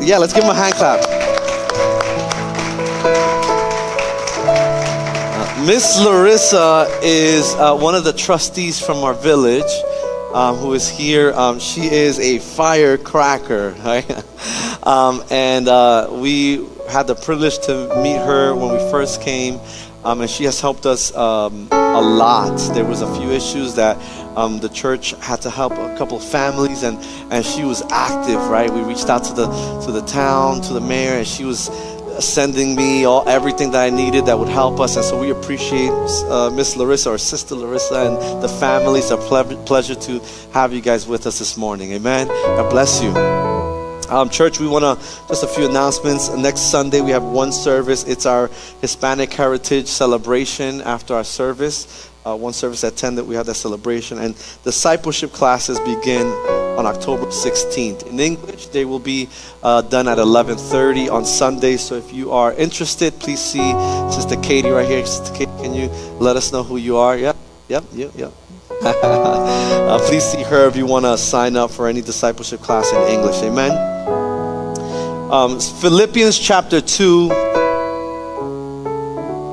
yeah, 0.00 0.16
let's 0.18 0.32
give 0.32 0.42
them 0.42 0.50
a 0.50 0.54
hand 0.54 0.74
clap. 0.76 1.00
Uh, 5.36 5.66
Miss 5.66 6.00
Larissa 6.02 6.88
is 7.02 7.54
uh, 7.56 7.76
one 7.76 7.94
of 7.94 8.04
the 8.04 8.14
trustees 8.14 8.80
from 8.80 9.04
our 9.04 9.12
village. 9.12 9.70
Um, 10.32 10.56
who 10.56 10.72
is 10.72 10.88
here? 10.88 11.32
Um, 11.32 11.58
she 11.58 11.82
is 11.82 12.18
a 12.18 12.38
firecracker, 12.38 13.74
right? 13.84 14.24
Um, 14.82 15.22
and 15.30 15.68
uh, 15.68 16.08
we 16.10 16.66
had 16.88 17.06
the 17.06 17.14
privilege 17.14 17.58
to 17.66 18.00
meet 18.02 18.16
her 18.16 18.54
when 18.54 18.72
we 18.72 18.78
first 18.90 19.22
came. 19.22 19.60
Um, 20.02 20.22
and 20.22 20.30
she 20.30 20.44
has 20.44 20.60
helped 20.60 20.86
us 20.86 21.14
um, 21.14 21.68
a 21.72 22.00
lot. 22.00 22.56
There 22.74 22.86
was 22.86 23.02
a 23.02 23.14
few 23.16 23.30
issues 23.30 23.74
that 23.74 23.98
um, 24.36 24.58
the 24.60 24.70
church 24.70 25.10
had 25.20 25.42
to 25.42 25.50
help 25.50 25.72
a 25.72 25.94
couple 25.98 26.16
of 26.16 26.24
families, 26.24 26.82
and, 26.84 26.96
and 27.30 27.44
she 27.44 27.64
was 27.64 27.82
active. 27.90 28.40
Right, 28.48 28.70
we 28.70 28.80
reached 28.80 29.10
out 29.10 29.24
to 29.24 29.34
the 29.34 29.46
to 29.84 29.92
the 29.92 30.00
town, 30.02 30.62
to 30.62 30.72
the 30.72 30.80
mayor, 30.80 31.18
and 31.18 31.26
she 31.26 31.44
was 31.44 31.70
sending 32.18 32.74
me 32.76 33.04
all 33.04 33.28
everything 33.28 33.72
that 33.72 33.82
I 33.82 33.90
needed 33.90 34.26
that 34.26 34.38
would 34.38 34.48
help 34.48 34.80
us. 34.80 34.96
And 34.96 35.04
so 35.04 35.20
we 35.20 35.30
appreciate 35.30 35.90
uh, 35.90 36.50
Miss 36.50 36.76
Larissa 36.76 37.10
or 37.10 37.18
Sister 37.18 37.54
Larissa 37.54 38.06
and 38.06 38.42
the 38.42 38.48
family. 38.48 39.00
It's 39.00 39.10
a 39.10 39.16
ple- 39.16 39.62
pleasure 39.64 39.94
to 39.94 40.20
have 40.52 40.72
you 40.72 40.80
guys 40.80 41.06
with 41.06 41.26
us 41.26 41.38
this 41.38 41.56
morning. 41.56 41.92
Amen. 41.92 42.28
God 42.28 42.70
bless 42.70 43.02
you. 43.02 43.10
Um, 44.10 44.28
church, 44.28 44.58
we 44.58 44.66
want 44.66 44.82
to 44.82 45.06
just 45.28 45.44
a 45.44 45.46
few 45.46 45.68
announcements. 45.68 46.28
Next 46.34 46.62
Sunday, 46.62 47.00
we 47.00 47.12
have 47.12 47.22
one 47.22 47.52
service. 47.52 48.02
It's 48.02 48.26
our 48.26 48.50
Hispanic 48.80 49.32
Heritage 49.32 49.86
celebration 49.86 50.80
after 50.80 51.14
our 51.14 51.22
service. 51.22 52.10
Uh, 52.26 52.36
one 52.36 52.52
service 52.52 52.82
at 52.82 52.96
10 52.96 53.14
that 53.14 53.24
we 53.24 53.36
have 53.36 53.46
that 53.46 53.54
celebration. 53.54 54.18
And 54.18 54.34
discipleship 54.64 55.32
classes 55.32 55.78
begin 55.78 56.26
on 56.76 56.86
October 56.86 57.26
16th. 57.26 58.04
In 58.08 58.18
English, 58.18 58.66
they 58.66 58.84
will 58.84 58.98
be 58.98 59.28
uh, 59.62 59.82
done 59.82 60.08
at 60.08 60.18
11:30 60.18 61.08
on 61.08 61.24
Sunday. 61.24 61.76
So 61.76 61.94
if 61.94 62.12
you 62.12 62.32
are 62.32 62.52
interested, 62.54 63.16
please 63.20 63.40
see 63.40 63.72
Sister 64.10 64.36
Katie 64.42 64.70
right 64.70 64.88
here. 64.88 65.06
Sister 65.06 65.32
Katie, 65.34 65.62
can 65.62 65.72
you 65.72 65.88
let 66.18 66.34
us 66.36 66.50
know 66.50 66.64
who 66.64 66.78
you 66.78 66.96
are? 66.96 67.16
Yep, 67.16 67.36
yep, 67.68 67.84
yep, 67.92 68.10
yep. 68.16 68.32
uh, 68.82 69.98
please 70.08 70.24
see 70.24 70.42
her 70.42 70.66
if 70.66 70.74
you 70.74 70.86
want 70.86 71.04
to 71.04 71.18
sign 71.18 71.54
up 71.54 71.70
for 71.70 71.86
any 71.86 72.00
discipleship 72.00 72.60
class 72.62 72.90
in 72.92 73.02
English. 73.08 73.42
Amen. 73.42 73.72
Um, 75.30 75.60
Philippians 75.60 76.38
chapter 76.38 76.80
2, 76.80 77.28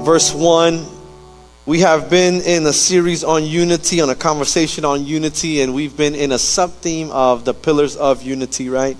verse 0.06 0.34
1. 0.34 0.86
We 1.66 1.82
have 1.82 2.10
been 2.10 2.36
in 2.42 2.66
a 2.68 2.72
series 2.72 3.26
on 3.26 3.44
unity, 3.44 4.00
on 4.00 4.10
a 4.10 4.16
conversation 4.16 4.86
on 4.86 5.06
unity, 5.06 5.60
and 5.60 5.74
we've 5.74 5.98
been 5.98 6.16
in 6.16 6.32
a 6.32 6.40
sub 6.40 6.72
theme 6.76 7.12
of 7.12 7.44
the 7.44 7.54
pillars 7.54 7.98
of 7.98 8.24
unity, 8.24 8.70
right? 8.70 8.96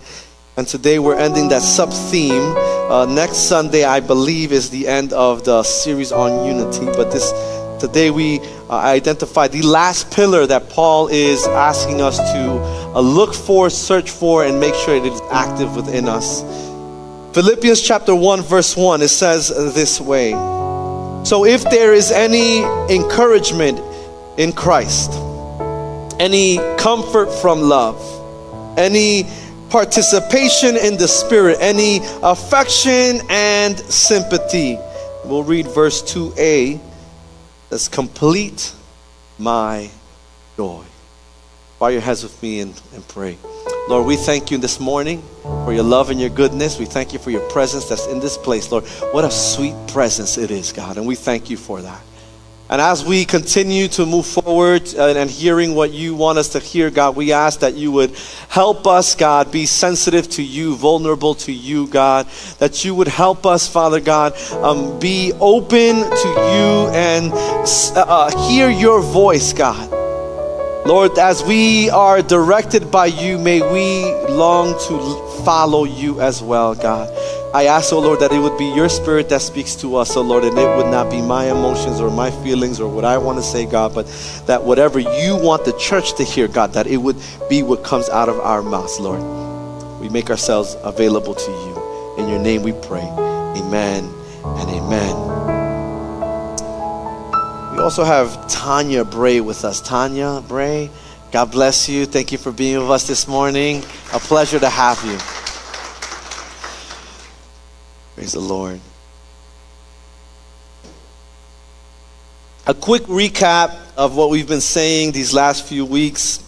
And 0.58 0.68
today 0.68 1.00
we're 1.00 1.16
ending 1.16 1.48
that 1.50 1.62
sub 1.62 1.94
theme. 1.94 2.54
Uh, 2.92 3.06
next 3.06 3.48
Sunday, 3.48 3.86
I 3.86 4.02
believe, 4.02 4.52
is 4.52 4.70
the 4.72 4.90
end 4.90 5.14
of 5.14 5.46
the 5.46 5.64
series 5.64 6.12
on 6.12 6.46
unity. 6.46 6.86
But 6.86 7.12
this 7.12 7.32
today 7.80 8.12
we 8.12 8.40
uh, 8.70 8.76
identify 8.76 9.48
the 9.48 9.62
last 9.62 10.12
pillar 10.12 10.46
that 10.46 10.70
Paul 10.70 11.08
is 11.08 11.46
asking 11.48 12.02
us 12.02 12.18
to 12.18 12.52
uh, 12.96 13.00
look 13.00 13.34
for, 13.34 13.70
search 13.70 14.10
for, 14.10 14.44
and 14.46 14.60
make 14.60 14.76
sure 14.76 14.96
it 14.96 15.06
is 15.06 15.22
active 15.32 15.76
within 15.76 16.08
us. 16.08 16.42
Philippians 17.34 17.82
chapter 17.82 18.16
1, 18.16 18.42
verse 18.42 18.76
1, 18.76 19.02
it 19.02 19.10
says 19.10 19.50
this 19.76 20.02
way. 20.02 20.32
So 21.24 21.46
if 21.46 21.64
there 21.64 21.94
is 21.94 22.12
any 22.12 22.64
encouragement 22.94 23.80
in 24.40 24.54
Christ, 24.54 25.12
any 26.20 26.58
comfort 26.78 27.30
from 27.32 27.62
love, 27.62 28.00
any 28.78 29.26
participation 29.70 30.78
in 30.78 30.98
the 30.98 31.08
Spirit, 31.08 31.58
any 31.60 32.00
affection 32.24 33.22
and 33.30 33.78
sympathy, 33.80 34.80
we'll 35.26 35.44
read 35.44 35.68
verse 35.68 36.02
2a. 36.02 36.80
That's 37.70 37.88
complete 37.88 38.74
my 39.38 39.90
joy. 40.56 40.84
Bow 41.80 41.88
your 41.88 42.02
heads 42.02 42.24
with 42.24 42.42
me 42.42 42.62
and, 42.62 42.82
and 42.94 43.08
pray. 43.08 43.38
Lord, 43.90 44.06
we 44.06 44.16
thank 44.16 44.52
you 44.52 44.58
this 44.58 44.80
morning 44.80 45.24
for 45.44 45.74
your 45.74 45.84
love 45.84 46.10
and 46.10 46.20
your 46.20 46.30
goodness. 46.30 46.80
We 46.80 46.86
thank 46.86 47.14
you 47.14 47.20
for 47.20 47.30
your 47.30 47.48
presence 47.50 47.88
that's 47.88 48.08
in 48.08 48.20
this 48.20 48.38
place, 48.38 48.72
Lord. 48.72 48.86
What 49.12 49.26
a 49.26 49.32
sweet 49.32 49.76
presence 49.88 50.38
it 50.38 50.50
is, 50.50 50.72
God, 50.72 50.98
and 50.98 51.06
we 51.06 51.16
thank 51.16 51.50
you 51.50 51.58
for 51.58 51.82
that. 51.82 52.02
And 52.70 52.82
as 52.82 53.06
we 53.06 53.24
continue 53.24 53.88
to 53.90 54.06
move 54.06 54.26
forward 54.26 54.94
and, 54.94 55.18
and, 55.18 55.30
hearing 55.30 55.74
what 55.74 55.94
you 55.94 56.16
want 56.16 56.38
us 56.38 56.50
to 56.50 56.60
hear, 56.60 56.90
God, 56.90 57.16
we 57.16 57.32
ask 57.32 57.62
that 57.62 57.76
you 57.76 57.94
would 57.94 58.14
help 58.50 58.86
us, 58.86 59.16
God, 59.16 59.52
be 59.52 59.66
sensitive 59.66 60.30
to 60.32 60.44
you, 60.44 60.76
vulnerable 60.76 61.36
to 61.36 61.54
you, 61.54 61.88
God. 61.88 62.28
That 62.60 62.84
you 62.84 62.94
would 62.94 63.08
help 63.08 63.46
us, 63.46 63.70
Father 63.70 64.02
God, 64.02 64.38
um, 64.52 65.00
be 65.00 65.32
open 65.40 65.96
to 65.96 66.28
you 66.28 66.90
and 66.94 67.32
uh, 67.96 68.50
hear 68.50 68.70
your 68.70 69.02
voice, 69.02 69.54
God. 69.54 69.90
Lord, 70.86 71.18
as 71.20 71.44
we 71.44 71.90
are 71.90 72.22
directed 72.22 72.92
by 72.92 73.08
you, 73.08 73.38
may 73.38 73.62
we 73.62 74.14
long 74.34 74.74
to 74.88 75.44
follow 75.44 75.86
you 75.86 76.20
as 76.20 76.42
well, 76.42 76.76
God. 76.76 77.10
I 77.58 77.64
ask, 77.64 77.92
oh 77.92 77.98
Lord, 77.98 78.20
that 78.20 78.32
it 78.32 78.38
would 78.38 78.56
be 78.56 78.68
your 78.68 78.88
spirit 78.88 79.30
that 79.30 79.42
speaks 79.42 79.76
to 79.78 79.96
us, 79.96 80.16
oh 80.16 80.22
Lord, 80.22 80.44
and 80.44 80.56
it 80.60 80.78
would 80.78 80.92
not 80.92 81.10
be 81.10 81.24
my 81.24 81.50
emotions 81.50 82.00
or 82.00 82.12
my 82.12 82.30
feelings 82.30 82.80
or 82.80 82.88
what 82.88 83.04
I 83.04 83.18
want 83.18 83.40
to 83.40 83.44
say, 83.44 83.66
God, 83.66 83.96
but 83.96 84.06
that 84.46 84.64
whatever 84.64 85.00
you 85.00 85.36
want 85.36 85.66
the 85.66 85.74
church 85.80 86.14
to 86.18 86.24
hear, 86.24 86.48
God, 86.48 86.74
that 86.74 86.86
it 86.86 86.98
would 86.98 87.16
be 87.50 87.64
what 87.64 87.84
comes 87.84 88.10
out 88.10 88.30
of 88.30 88.40
our 88.42 88.62
mouths, 88.62 89.00
Lord. 89.00 89.24
We 90.00 90.08
make 90.08 90.30
ourselves 90.30 90.78
available 90.84 91.34
to 91.34 91.50
you. 91.50 92.16
In 92.20 92.30
your 92.30 92.38
name 92.38 92.62
we 92.62 92.74
pray. 92.74 93.02
Amen 93.02 94.08
and 94.44 94.70
amen. 94.70 95.16
We 97.74 97.80
also 97.80 98.04
have 98.04 98.48
Tanya 98.48 99.04
Bray 99.04 99.42
with 99.42 99.66
us. 99.66 99.82
Tanya 99.82 100.44
Bray, 100.48 100.92
God 101.32 101.50
bless 101.50 101.90
you. 101.90 102.06
Thank 102.06 102.32
you 102.32 102.38
for 102.38 102.52
being 102.52 102.78
with 102.82 102.92
us 102.92 103.08
this 103.08 103.28
morning. 103.28 103.82
A 104.14 104.20
pleasure 104.20 104.60
to 104.60 104.70
have 104.70 105.04
you. 105.04 105.18
Praise 108.18 108.32
the 108.32 108.40
Lord. 108.40 108.80
A 112.66 112.74
quick 112.74 113.04
recap 113.04 113.78
of 113.96 114.16
what 114.16 114.32
we've 114.32 114.48
been 114.48 114.60
saying 114.60 115.12
these 115.12 115.36
last 115.36 115.68
few 115.68 115.86
weeks, 115.86 116.44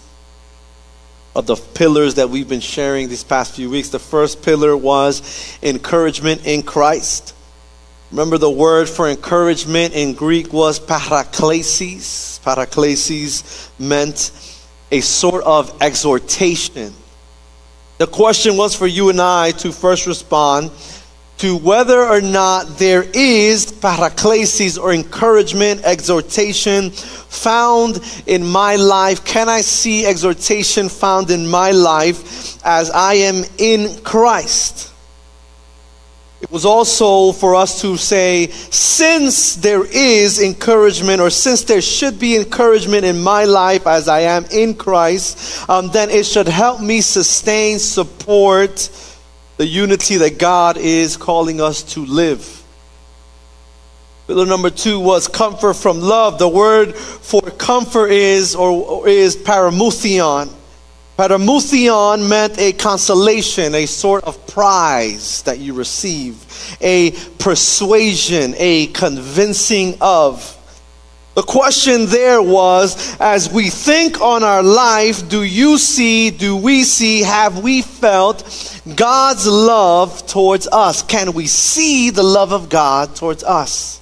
of 1.36 1.46
the 1.46 1.56
pillars 1.56 2.16
that 2.16 2.28
we've 2.28 2.50
been 2.50 2.60
sharing 2.60 3.08
these 3.08 3.24
past 3.24 3.56
few 3.56 3.70
weeks. 3.70 3.90
The 3.90 4.00
first 4.00 4.42
pillar 4.42 4.76
was 4.76 5.60
encouragement 5.62 6.48
in 6.48 6.64
Christ. 6.64 7.36
Remember, 8.10 8.40
the 8.40 8.50
word 8.50 8.90
for 8.90 9.08
encouragement 9.08 9.94
in 9.94 10.16
Greek 10.16 10.52
was 10.52 10.80
paraklesis. 10.80 12.40
Paraklesis 12.40 13.70
meant 13.78 14.32
a 14.92 15.02
sort 15.02 15.44
of 15.44 15.80
exhortation. 15.84 16.96
The 18.00 18.08
question 18.08 18.58
was 18.58 18.74
for 18.74 18.88
you 18.88 19.10
and 19.10 19.22
I 19.22 19.52
to 19.52 19.72
first 19.72 20.08
respond 20.08 20.72
to 21.40 21.56
whether 21.56 22.04
or 22.04 22.20
not 22.20 22.78
there 22.78 23.04
is 23.14 23.72
paraklesis 23.72 24.78
or 24.78 24.94
encouragement, 24.94 25.82
exhortation 25.86 26.92
found 26.92 28.02
in 28.28 28.46
my 28.46 28.76
life. 28.76 29.24
Can 29.24 29.48
I 29.48 29.62
see 29.62 30.06
exhortation 30.06 30.90
found 30.90 31.32
in 31.32 31.48
my 31.48 31.72
life 31.72 32.60
as 32.66 32.92
I 32.92 33.14
am 33.14 33.46
in 33.58 34.02
Christ? 34.04 34.92
It 36.42 36.52
was 36.52 36.66
also 36.66 37.32
for 37.32 37.56
us 37.56 37.82
to 37.82 37.96
say, 37.96 38.48
since 38.48 39.56
there 39.56 39.86
is 39.86 40.42
encouragement, 40.42 41.22
or 41.22 41.30
since 41.30 41.64
there 41.64 41.82
should 41.82 42.20
be 42.20 42.36
encouragement 42.36 43.06
in 43.06 43.22
my 43.22 43.46
life 43.46 43.88
as 43.88 44.10
I 44.10 44.22
am 44.22 44.46
in 44.52 44.74
Christ, 44.74 45.70
um, 45.70 45.90
then 45.90 46.10
it 46.10 46.26
should 46.26 46.48
help 46.48 46.82
me 46.82 47.00
sustain, 47.00 47.80
support 47.80 48.90
the 49.60 49.68
unity 49.68 50.16
that 50.16 50.40
God 50.40 50.78
is 50.78 51.18
calling 51.18 51.60
us 51.60 51.84
to 51.84 52.06
live. 52.06 52.64
Pillar 54.26 54.46
number 54.46 54.70
two 54.70 55.02
was 55.02 55.28
comfort 55.28 55.74
from 55.74 56.00
love. 56.00 56.40
The 56.40 56.48
word 56.48 56.96
for 56.96 57.42
comfort 57.42 58.08
is 58.08 58.56
or 58.56 59.06
is 59.06 59.36
paramuthion. 59.36 60.50
Paramuthion 61.18 62.30
meant 62.30 62.58
a 62.58 62.72
consolation, 62.72 63.76
a 63.76 63.86
sort 63.86 64.24
of 64.24 64.48
prize 64.48 65.42
that 65.42 65.60
you 65.60 65.74
receive, 65.74 66.78
a 66.80 67.12
persuasion, 67.38 68.56
a 68.58 68.88
convincing 68.88 69.98
of. 70.00 70.56
The 71.40 71.46
question 71.46 72.08
there 72.08 72.42
was 72.42 73.16
as 73.18 73.50
we 73.50 73.70
think 73.70 74.20
on 74.20 74.44
our 74.44 74.62
life, 74.62 75.30
do 75.30 75.44
you 75.44 75.78
see, 75.78 76.32
do 76.32 76.54
we 76.54 76.84
see, 76.84 77.22
have 77.22 77.60
we 77.60 77.82
felt 77.82 78.44
God's 78.94 79.48
love 79.48 80.28
towards 80.28 80.68
us? 80.68 81.02
Can 81.02 81.32
we 81.32 81.48
see 81.48 82.10
the 82.10 82.24
love 82.24 82.52
of 82.52 82.68
God 82.68 83.16
towards 83.16 83.46
us? 83.46 83.99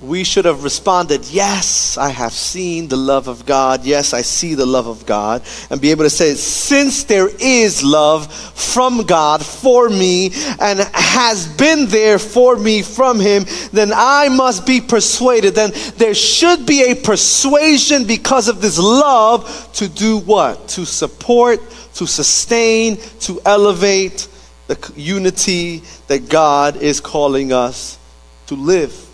We 0.00 0.24
should 0.24 0.44
have 0.44 0.62
responded, 0.62 1.24
Yes, 1.26 1.96
I 1.96 2.10
have 2.10 2.32
seen 2.32 2.88
the 2.88 2.96
love 2.96 3.28
of 3.28 3.46
God. 3.46 3.84
Yes, 3.84 4.12
I 4.12 4.20
see 4.20 4.54
the 4.54 4.66
love 4.66 4.86
of 4.86 5.06
God. 5.06 5.42
And 5.70 5.80
be 5.80 5.90
able 5.90 6.04
to 6.04 6.10
say, 6.10 6.34
Since 6.34 7.04
there 7.04 7.28
is 7.40 7.82
love 7.82 8.30
from 8.32 9.04
God 9.04 9.44
for 9.44 9.88
me 9.88 10.32
and 10.60 10.80
has 10.92 11.46
been 11.46 11.86
there 11.86 12.18
for 12.18 12.56
me 12.56 12.82
from 12.82 13.18
Him, 13.18 13.46
then 13.72 13.90
I 13.94 14.28
must 14.28 14.66
be 14.66 14.82
persuaded. 14.82 15.54
Then 15.54 15.72
there 15.96 16.14
should 16.14 16.66
be 16.66 16.90
a 16.90 16.94
persuasion 16.94 18.04
because 18.04 18.48
of 18.48 18.60
this 18.60 18.78
love 18.78 19.70
to 19.74 19.88
do 19.88 20.18
what? 20.18 20.68
To 20.68 20.84
support, 20.84 21.58
to 21.94 22.06
sustain, 22.06 22.98
to 23.20 23.40
elevate 23.46 24.28
the 24.66 24.92
unity 24.94 25.82
that 26.08 26.28
God 26.28 26.76
is 26.76 27.00
calling 27.00 27.52
us 27.52 27.98
to 28.48 28.56
live. 28.56 29.05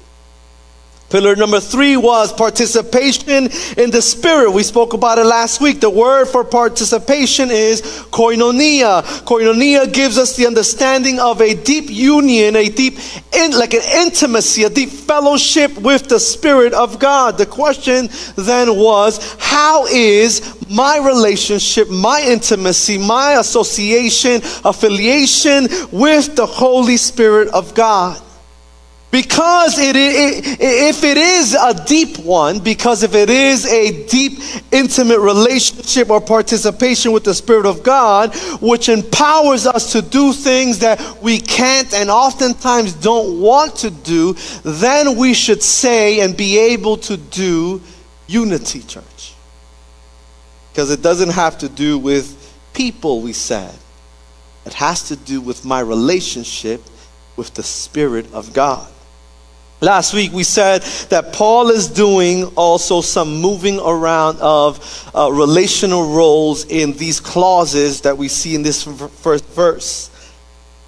Pillar 1.13 1.37
number 1.37 1.61
three 1.61 1.99
was 1.99 2.33
participation 2.33 3.51
in 3.77 3.91
the 3.91 4.01
Spirit. 4.01 4.51
We 4.51 4.63
spoke 4.63 4.95
about 4.95 5.19
it 5.19 5.25
last 5.25 5.61
week. 5.61 5.79
The 5.79 5.91
word 5.91 6.25
for 6.25 6.43
participation 6.43 7.51
is 7.51 7.83
koinonia. 7.83 9.03
Koinonia 9.27 9.93
gives 9.93 10.17
us 10.17 10.37
the 10.37 10.47
understanding 10.47 11.21
of 11.21 11.43
a 11.43 11.53
deep 11.53 11.91
union, 11.91 12.57
a 12.57 12.71
deep, 12.71 12.97
in, 13.35 13.51
like 13.51 13.75
an 13.75 13.83
intimacy, 14.07 14.63
a 14.63 14.71
deep 14.71 14.89
fellowship 14.89 15.77
with 15.77 16.09
the 16.09 16.19
Spirit 16.19 16.73
of 16.73 16.99
God. 16.99 17.37
The 17.37 17.45
question 17.45 18.09
then 18.37 18.75
was, 18.75 19.37
how 19.39 19.85
is 19.89 20.57
my 20.71 20.97
relationship, 20.97 21.91
my 21.91 22.23
intimacy, 22.23 22.97
my 22.97 23.35
association, 23.35 24.41
affiliation 24.65 25.69
with 25.93 26.37
the 26.37 26.47
Holy 26.47 26.97
Spirit 26.97 27.49
of 27.49 27.75
God? 27.75 28.19
Because 29.13 29.79
it, 29.79 29.95
it, 29.95 30.57
if 30.59 31.05
it 31.05 31.19
is 31.19 31.55
a 31.55 31.75
deep 31.85 32.19
one, 32.19 32.61
because 32.61 33.03
if 33.03 33.15
it 33.15 33.29
is 33.29 33.67
a 33.67 34.07
deep, 34.07 34.41
intimate 34.73 35.19
relationship 35.19 36.09
or 36.09 36.19
participation 36.19 37.13
with 37.13 37.23
the 37.23 37.35
Spirit 37.35 37.67
of 37.67 37.83
God, 37.83 38.35
which 38.63 38.89
empowers 38.89 39.67
us 39.67 39.93
to 39.93 40.01
do 40.01 40.33
things 40.33 40.79
that 40.79 41.19
we 41.21 41.39
can't 41.39 41.93
and 41.93 42.09
oftentimes 42.09 42.95
don't 42.95 43.39
want 43.39 43.77
to 43.77 43.91
do, 43.91 44.35
then 44.63 45.19
we 45.19 45.35
should 45.35 45.63
say 45.63 46.21
and 46.21 46.35
be 46.35 46.59
able 46.59 46.97
to 46.97 47.19
do 47.19 47.83
unity, 48.29 48.81
church. 48.81 49.35
Because 50.73 50.91
it 50.91 51.03
doesn't 51.03 51.33
have 51.33 51.59
to 51.59 51.69
do 51.69 51.99
with 51.99 52.59
people, 52.73 53.21
we 53.21 53.35
said. 53.35 53.75
It 54.65 54.73
has 54.73 55.09
to 55.09 55.17
do 55.17 55.43
with 55.43 55.67
my 55.67 55.81
relationship 55.81 56.81
with 57.37 57.53
the 57.53 57.63
Spirit 57.63 58.33
of 58.33 58.55
God. 58.55 58.89
Last 59.83 60.15
week 60.15 60.31
we 60.31 60.45
said 60.45 60.83
that 61.09 61.33
Paul 61.33 61.71
is 61.71 61.89
doing 61.89 62.45
also 62.55 63.01
some 63.01 63.41
moving 63.41 63.81
around 63.81 64.39
of 64.39 65.11
uh, 65.13 65.29
relational 65.33 66.15
roles 66.15 66.65
in 66.67 66.93
these 66.93 67.19
clauses 67.19 68.03
that 68.03 68.17
we 68.17 68.29
see 68.29 68.55
in 68.55 68.63
this 68.63 68.85
first 68.85 69.45
verse. 69.47 70.09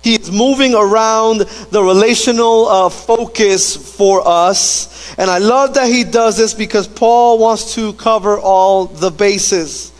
He 0.04 0.14
is 0.14 0.30
moving 0.30 0.74
around 0.74 1.40
the 1.40 1.82
relational 1.82 2.68
uh, 2.68 2.88
focus 2.88 3.74
for 3.96 4.22
us. 4.24 5.12
And 5.18 5.28
I 5.28 5.38
love 5.38 5.74
that 5.74 5.88
he 5.88 6.04
does 6.04 6.36
this 6.36 6.54
because 6.54 6.86
Paul 6.86 7.40
wants 7.40 7.74
to 7.74 7.94
cover 7.94 8.38
all 8.38 8.84
the 8.84 9.10
bases. 9.10 9.90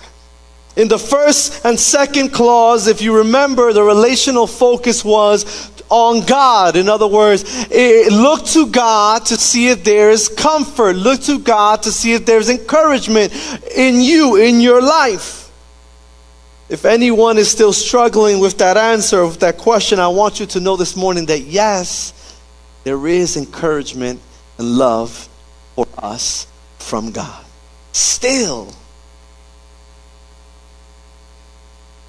In 0.77 0.89
the 0.89 0.99
first 0.99 1.65
and 1.65 1.79
second 1.79 2.31
clause, 2.31 2.89
if 2.89 3.01
you 3.01 3.19
remember, 3.19 3.73
the 3.73 3.83
relational 3.83 4.47
focus 4.47 5.05
was 5.05 5.71
on 5.89 6.27
God. 6.27 6.77
In 6.77 6.89
other 6.89 7.07
words, 7.07 7.45
eh, 7.71 8.09
look 8.11 8.45
to 8.47 8.67
God 8.67 9.27
to 9.27 9.37
see 9.37 9.69
if 9.69 9.85
there's 9.85 10.29
comfort. 10.29 10.97
Look 10.97 11.21
to 11.23 11.39
God 11.39 11.83
to 11.85 11.93
see 11.93 12.15
if 12.15 12.27
there's 12.27 12.51
encouragement 12.51 13.33
in 13.77 14.01
you, 14.01 14.37
in 14.37 14.61
your 14.61 14.83
life. 14.83 15.45
If 16.69 16.85
anyone 16.85 17.39
is 17.39 17.51
still 17.51 17.73
struggling 17.73 18.41
with 18.41 18.59
that 18.59 18.77
answer, 18.77 19.25
with 19.25 19.41
that 19.41 19.59
question, 19.59 20.01
I 20.01 20.09
want 20.09 20.41
you 20.41 20.47
to 20.47 20.61
know 20.61 20.77
this 20.77 20.97
morning 20.97 21.27
that 21.27 21.43
yes, 21.43 22.41
there 22.83 23.07
is 23.07 23.37
encouragement 23.37 24.21
and 24.59 24.77
love 24.77 25.29
for 25.77 25.87
us 25.99 26.47
from 26.79 27.13
God. 27.13 27.45
Still, 27.93 28.75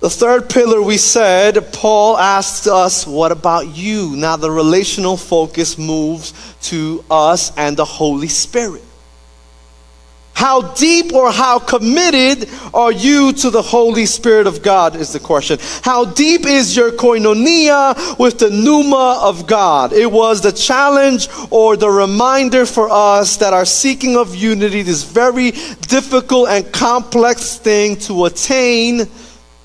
The 0.05 0.11
third 0.11 0.51
pillar 0.51 0.83
we 0.83 0.97
said, 0.97 1.73
Paul 1.73 2.15
asked 2.15 2.67
us, 2.67 3.07
What 3.07 3.31
about 3.31 3.75
you? 3.75 4.15
Now 4.15 4.35
the 4.35 4.51
relational 4.51 5.17
focus 5.17 5.79
moves 5.79 6.31
to 6.69 7.03
us 7.09 7.51
and 7.57 7.75
the 7.75 7.85
Holy 7.85 8.27
Spirit. 8.27 8.83
How 10.35 10.73
deep 10.73 11.11
or 11.11 11.31
how 11.31 11.57
committed 11.57 12.47
are 12.71 12.91
you 12.91 13.33
to 13.33 13.49
the 13.49 13.63
Holy 13.63 14.05
Spirit 14.05 14.45
of 14.45 14.61
God 14.61 14.95
is 14.95 15.11
the 15.11 15.19
question. 15.19 15.57
How 15.81 16.05
deep 16.05 16.45
is 16.45 16.77
your 16.77 16.91
koinonia 16.91 18.19
with 18.19 18.37
the 18.37 18.51
pneuma 18.51 19.21
of 19.23 19.47
God? 19.47 19.91
It 19.91 20.11
was 20.11 20.39
the 20.39 20.51
challenge 20.51 21.29
or 21.49 21.77
the 21.77 21.89
reminder 21.89 22.67
for 22.67 22.89
us 22.91 23.37
that 23.37 23.53
our 23.53 23.65
seeking 23.65 24.17
of 24.17 24.35
unity, 24.35 24.83
this 24.83 25.01
very 25.01 25.49
difficult 25.49 26.49
and 26.49 26.71
complex 26.71 27.57
thing 27.57 27.95
to 28.01 28.25
attain, 28.25 29.09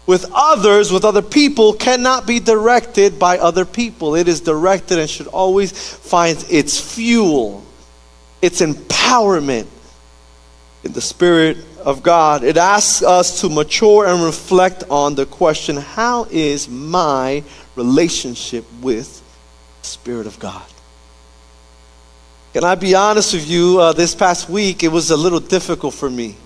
with 0.06 0.26
others, 0.34 0.90
with 0.90 1.04
other 1.04 1.22
people, 1.22 1.72
cannot 1.72 2.26
be 2.26 2.40
directed 2.40 3.18
by 3.18 3.38
other 3.38 3.64
people. 3.64 4.14
It 4.14 4.28
is 4.28 4.40
directed 4.40 4.98
and 4.98 5.08
should 5.08 5.28
always 5.28 5.72
find 5.72 6.44
its 6.50 6.80
fuel, 6.80 7.64
its 8.42 8.60
empowerment 8.60 9.66
in 10.82 10.92
the 10.92 11.00
Spirit 11.00 11.58
of 11.84 12.02
God. 12.02 12.42
It 12.42 12.56
asks 12.56 13.02
us 13.02 13.40
to 13.42 13.48
mature 13.48 14.06
and 14.06 14.24
reflect 14.24 14.84
on 14.90 15.14
the 15.14 15.26
question 15.26 15.76
how 15.76 16.24
is 16.30 16.68
my 16.68 17.44
relationship 17.76 18.64
with 18.80 19.22
the 19.82 19.86
Spirit 19.86 20.26
of 20.26 20.38
God? 20.38 20.66
Can 22.52 22.64
I 22.64 22.74
be 22.74 22.96
honest 22.96 23.32
with 23.32 23.48
you? 23.48 23.78
Uh, 23.80 23.92
this 23.92 24.14
past 24.14 24.48
week, 24.48 24.82
it 24.82 24.88
was 24.88 25.10
a 25.10 25.16
little 25.16 25.38
difficult 25.38 25.94
for 25.94 26.10
me 26.10 26.36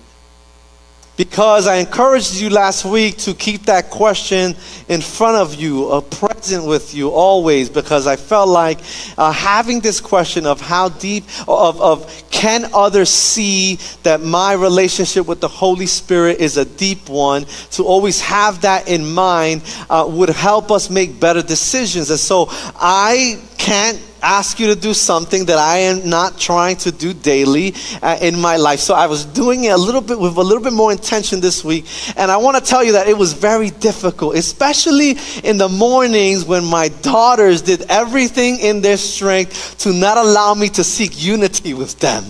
because 1.17 1.67
I 1.67 1.77
encouraged 1.77 2.35
you 2.35 2.49
last 2.49 2.85
week 2.85 3.17
to 3.19 3.33
keep 3.33 3.63
that 3.63 3.89
question 3.89 4.55
in 4.87 5.01
front 5.01 5.37
of 5.37 5.55
you, 5.55 5.89
uh, 5.89 6.01
present 6.01 6.65
with 6.65 6.93
you 6.93 7.09
always, 7.09 7.69
because 7.69 8.05
I 8.07 8.15
felt 8.15 8.49
like 8.49 8.79
uh, 9.17 9.31
having 9.31 9.79
this 9.79 10.01
question 10.01 10.45
of 10.45 10.59
how 10.61 10.89
deep, 10.89 11.23
of, 11.47 11.81
of 11.81 12.23
can 12.31 12.69
others 12.73 13.09
see 13.09 13.79
that 14.03 14.21
my 14.21 14.53
relationship 14.53 15.25
with 15.25 15.39
the 15.39 15.47
Holy 15.47 15.87
Spirit 15.87 16.39
is 16.39 16.57
a 16.57 16.65
deep 16.65 17.07
one, 17.09 17.45
to 17.71 17.83
always 17.83 18.19
have 18.21 18.61
that 18.61 18.87
in 18.87 19.05
mind 19.05 19.63
uh, 19.89 20.05
would 20.09 20.29
help 20.29 20.69
us 20.69 20.89
make 20.89 21.19
better 21.19 21.41
decisions. 21.41 22.09
And 22.09 22.19
so 22.19 22.47
I 22.75 23.41
can't 23.57 24.01
ask 24.25 24.59
you 24.59 24.67
to 24.67 24.75
do 24.75 24.93
something 24.93 25.45
that 25.45 25.59
I 25.59 25.77
am 25.77 26.09
not 26.09 26.39
trying 26.39 26.77
to 26.77 26.91
do 26.91 27.13
daily 27.13 27.75
uh, 28.01 28.17
in 28.19 28.39
my 28.39 28.57
life. 28.57 28.79
So 28.79 28.95
I 28.95 29.05
was 29.05 29.23
doing 29.23 29.65
it 29.65 29.69
a 29.69 29.77
little 29.77 30.01
bit 30.01 30.19
with 30.19 30.35
a 30.37 30.41
little 30.41 30.63
bit 30.63 30.73
more 30.73 30.91
intention 30.91 31.41
this 31.41 31.63
week. 31.63 31.85
And 32.17 32.31
I 32.31 32.37
want 32.37 32.57
to 32.57 32.63
tell 32.63 32.83
you 32.83 32.93
that 32.93 33.07
it 33.07 33.15
was 33.15 33.33
very 33.33 33.69
difficult, 33.69 34.35
especially 34.35 35.17
in 35.43 35.57
the 35.57 35.69
mornings 35.69 36.43
when 36.43 36.65
my 36.65 36.89
daughters 37.03 37.61
did 37.61 37.83
everything 37.83 38.59
in 38.59 38.81
their 38.81 38.97
strength 38.97 39.77
to 39.79 39.93
not 39.93 40.17
allow 40.17 40.55
me 40.55 40.69
to 40.69 40.83
seek 40.83 41.23
unity 41.23 41.75
with 41.75 41.99
them. 41.99 42.23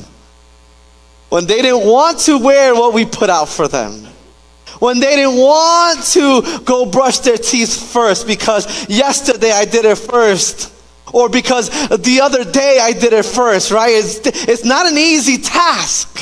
When 1.30 1.48
they 1.48 1.62
didn't 1.62 1.88
want 1.88 2.20
to 2.20 2.38
wear 2.38 2.76
what 2.76 2.94
we 2.94 3.06
put 3.06 3.30
out 3.30 3.48
for 3.48 3.68
them 3.68 4.06
when 4.80 5.00
they 5.00 5.16
didn't 5.16 5.38
want 5.38 6.04
to 6.04 6.62
go 6.66 6.86
brush 6.86 7.20
their 7.20 7.38
teeth 7.38 7.94
first 7.94 8.28
because 8.28 8.90
yesterday 8.90 9.52
I 9.52 9.64
did 9.64 9.86
it 9.86 9.98
first 9.98 10.75
or 11.16 11.30
because 11.30 11.70
the 11.98 12.20
other 12.22 12.44
day 12.44 12.78
I 12.82 12.92
did 12.92 13.14
it 13.14 13.24
first, 13.24 13.72
right? 13.72 13.94
It's, 13.94 14.20
it's 14.26 14.66
not 14.66 14.86
an 14.86 14.98
easy 14.98 15.38
task 15.38 16.14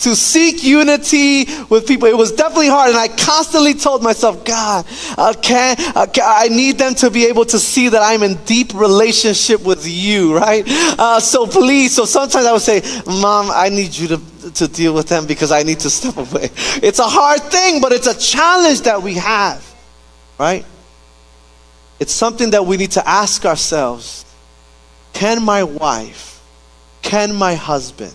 to 0.00 0.16
seek 0.16 0.64
unity 0.64 1.44
with 1.68 1.86
people. 1.86 2.08
It 2.08 2.16
was 2.16 2.32
definitely 2.32 2.66
hard, 2.66 2.88
and 2.90 2.98
I 2.98 3.06
constantly 3.06 3.74
told 3.74 4.02
myself, 4.02 4.44
God, 4.44 4.86
uh, 5.16 5.34
can, 5.40 5.76
uh, 5.94 6.06
can, 6.06 6.24
I 6.26 6.48
need 6.48 6.78
them 6.78 6.96
to 6.96 7.10
be 7.10 7.26
able 7.26 7.44
to 7.44 7.60
see 7.60 7.90
that 7.90 8.02
I'm 8.02 8.24
in 8.24 8.34
deep 8.44 8.74
relationship 8.74 9.62
with 9.62 9.86
you, 9.86 10.36
right? 10.36 10.64
Uh, 10.66 11.20
so 11.20 11.46
please, 11.46 11.94
so 11.94 12.04
sometimes 12.04 12.44
I 12.44 12.52
would 12.52 12.60
say, 12.60 12.82
Mom, 13.06 13.50
I 13.52 13.68
need 13.68 13.96
you 13.96 14.08
to 14.08 14.20
to 14.54 14.66
deal 14.66 14.94
with 14.94 15.06
them 15.06 15.26
because 15.26 15.52
I 15.52 15.64
need 15.64 15.80
to 15.80 15.90
step 15.90 16.16
away. 16.16 16.48
It's 16.82 16.98
a 16.98 17.06
hard 17.06 17.42
thing, 17.42 17.82
but 17.82 17.92
it's 17.92 18.06
a 18.06 18.18
challenge 18.18 18.80
that 18.82 19.02
we 19.02 19.14
have, 19.14 19.62
right? 20.38 20.64
It's 21.98 22.12
something 22.12 22.50
that 22.52 22.64
we 22.64 22.78
need 22.78 22.92
to 22.92 23.06
ask 23.06 23.44
ourselves 23.44 24.24
can 25.12 25.42
my 25.42 25.62
wife, 25.62 26.42
can 27.02 27.34
my 27.34 27.54
husband, 27.54 28.14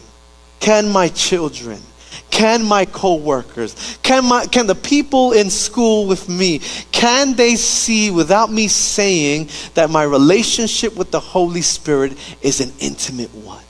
can 0.60 0.90
my 0.90 1.10
children, 1.10 1.82
can 2.30 2.66
my 2.66 2.86
co-workers, 2.86 3.98
can, 4.04 4.26
my, 4.26 4.46
can 4.46 4.68
the 4.68 4.76
people 4.76 5.32
in 5.32 5.50
school 5.50 6.08
with 6.08 6.28
me, 6.28 6.60
can 6.92 7.36
they 7.36 7.56
see 7.56 8.12
without 8.12 8.52
me 8.52 8.68
saying 8.68 9.50
that 9.74 9.90
my 9.90 10.04
relationship 10.04 10.96
with 10.96 11.12
the 11.12 11.20
Holy 11.20 11.62
Spirit 11.62 12.18
is 12.42 12.60
an 12.62 12.74
intimate 12.80 13.34
one? 13.34 13.64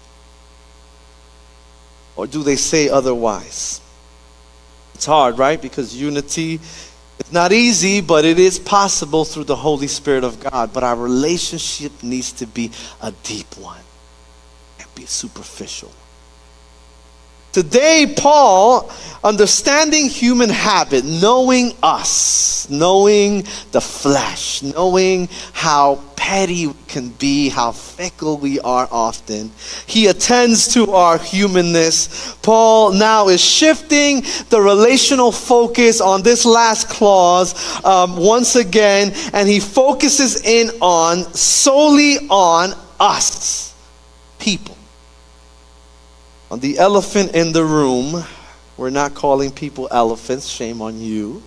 Or 2.16 2.28
do 2.28 2.44
they 2.44 2.56
say 2.56 2.90
otherwise? 2.90 3.82
It's 4.94 5.06
hard, 5.06 5.38
right? 5.38 5.62
Because 5.62 5.96
unity 5.96 6.62
it's 7.20 7.32
not 7.32 7.52
easy, 7.52 8.02
but 8.02 8.26
it 8.26 8.40
is 8.40 8.60
possible 8.60 9.26
through 9.26 9.46
the 9.46 9.56
Holy 9.56 9.88
Spirit 9.88 10.24
of 10.24 10.40
God. 10.40 10.74
But 10.74 10.84
our 10.84 10.96
relationship 10.96 12.04
needs 12.04 12.32
to 12.34 12.46
be 12.46 12.72
a 13.02 13.12
deep 13.24 13.58
one, 13.58 13.82
and 14.80 14.88
be 14.96 15.06
superficial. 15.06 15.92
Today, 17.56 18.14
Paul, 18.18 18.92
understanding 19.24 20.10
human 20.10 20.50
habit, 20.50 21.06
knowing 21.06 21.72
us, 21.82 22.70
knowing 22.70 23.46
the 23.72 23.80
flesh, 23.80 24.62
knowing 24.62 25.30
how 25.54 26.02
petty 26.18 26.68
we 26.68 26.74
can 26.90 27.12
be, 27.12 27.48
how 27.48 27.72
fickle 27.72 28.38
we 28.40 28.60
are 28.60 28.90
often, 28.92 29.52
he 29.88 30.08
attends 30.08 30.74
to 30.74 30.92
our 30.92 31.18
humanness. 31.18 32.36
Paul 32.42 32.92
now 32.92 33.30
is 33.30 33.40
shifting 33.40 34.26
the 34.50 34.60
relational 34.60 35.32
focus 35.32 36.02
on 36.02 36.24
this 36.24 36.44
last 36.44 36.90
clause 36.90 37.56
um, 37.86 38.18
once 38.18 38.58
again, 38.58 39.14
and 39.32 39.48
he 39.48 39.62
focuses 39.62 40.44
in 40.44 40.72
on 40.82 41.24
solely 41.34 42.18
on 42.30 42.74
us, 43.00 43.74
people 44.40 44.75
on 46.52 46.60
the 46.60 46.78
elephant 46.78 47.36
in 47.36 47.52
the 47.52 47.64
room, 47.64 48.24
we're 48.78 48.90
not 48.90 49.16
calling 49.16 49.52
people 49.52 49.88
elephants, 49.92 50.48
shame 50.48 50.82
on 50.82 51.00
you. 51.00 51.42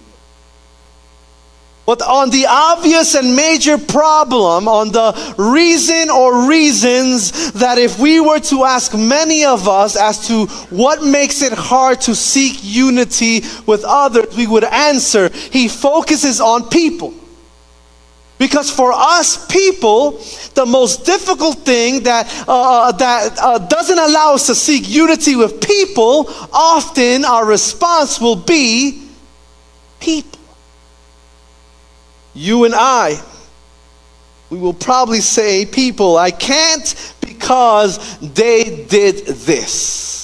But 1.86 2.02
on 2.02 2.28
the 2.28 2.44
obvious 2.46 3.14
and 3.14 3.34
major 3.34 3.78
problem, 3.78 4.68
on 4.68 4.92
the 4.92 5.34
reason 5.38 6.10
or 6.10 6.46
reasons 6.46 7.52
that 7.52 7.78
if 7.78 7.98
we 7.98 8.20
were 8.20 8.40
to 8.40 8.64
ask 8.64 8.94
many 8.94 9.46
of 9.46 9.66
us 9.66 9.96
as 9.96 10.28
to 10.28 10.44
what 10.68 11.02
makes 11.02 11.40
it 11.40 11.54
hard 11.54 12.02
to 12.02 12.14
seek 12.14 12.58
unity 12.62 13.42
with 13.66 13.84
others, 13.84 14.36
we 14.36 14.46
would 14.46 14.64
answer, 14.64 15.30
he 15.30 15.66
focuses 15.66 16.42
on 16.42 16.68
people. 16.68 17.14
Because 18.38 18.70
for 18.70 18.92
us 18.92 19.46
people, 19.46 20.12
the 20.54 20.64
most 20.64 21.04
difficult 21.04 21.58
thing 21.58 22.04
that, 22.04 22.32
uh, 22.46 22.92
that 22.92 23.36
uh, 23.38 23.58
doesn't 23.58 23.98
allow 23.98 24.34
us 24.34 24.46
to 24.46 24.54
seek 24.54 24.88
unity 24.88 25.34
with 25.34 25.60
people, 25.60 26.26
often 26.52 27.24
our 27.24 27.44
response 27.44 28.20
will 28.20 28.36
be 28.36 29.02
people. 29.98 30.38
You 32.34 32.64
and 32.64 32.74
I, 32.76 33.20
we 34.50 34.58
will 34.58 34.74
probably 34.74 35.20
say, 35.20 35.66
People, 35.66 36.16
I 36.16 36.30
can't 36.30 37.14
because 37.20 38.18
they 38.20 38.86
did 38.86 39.26
this. 39.26 40.17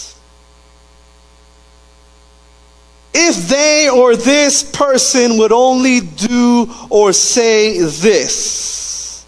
If 3.14 3.48
they 3.48 3.88
or 3.88 4.16
this 4.16 4.64
person 4.64 5.38
would 5.38 5.53
only 5.53 6.00
do 6.00 6.68
or 6.90 7.12
say 7.12 7.79
this, 7.79 9.24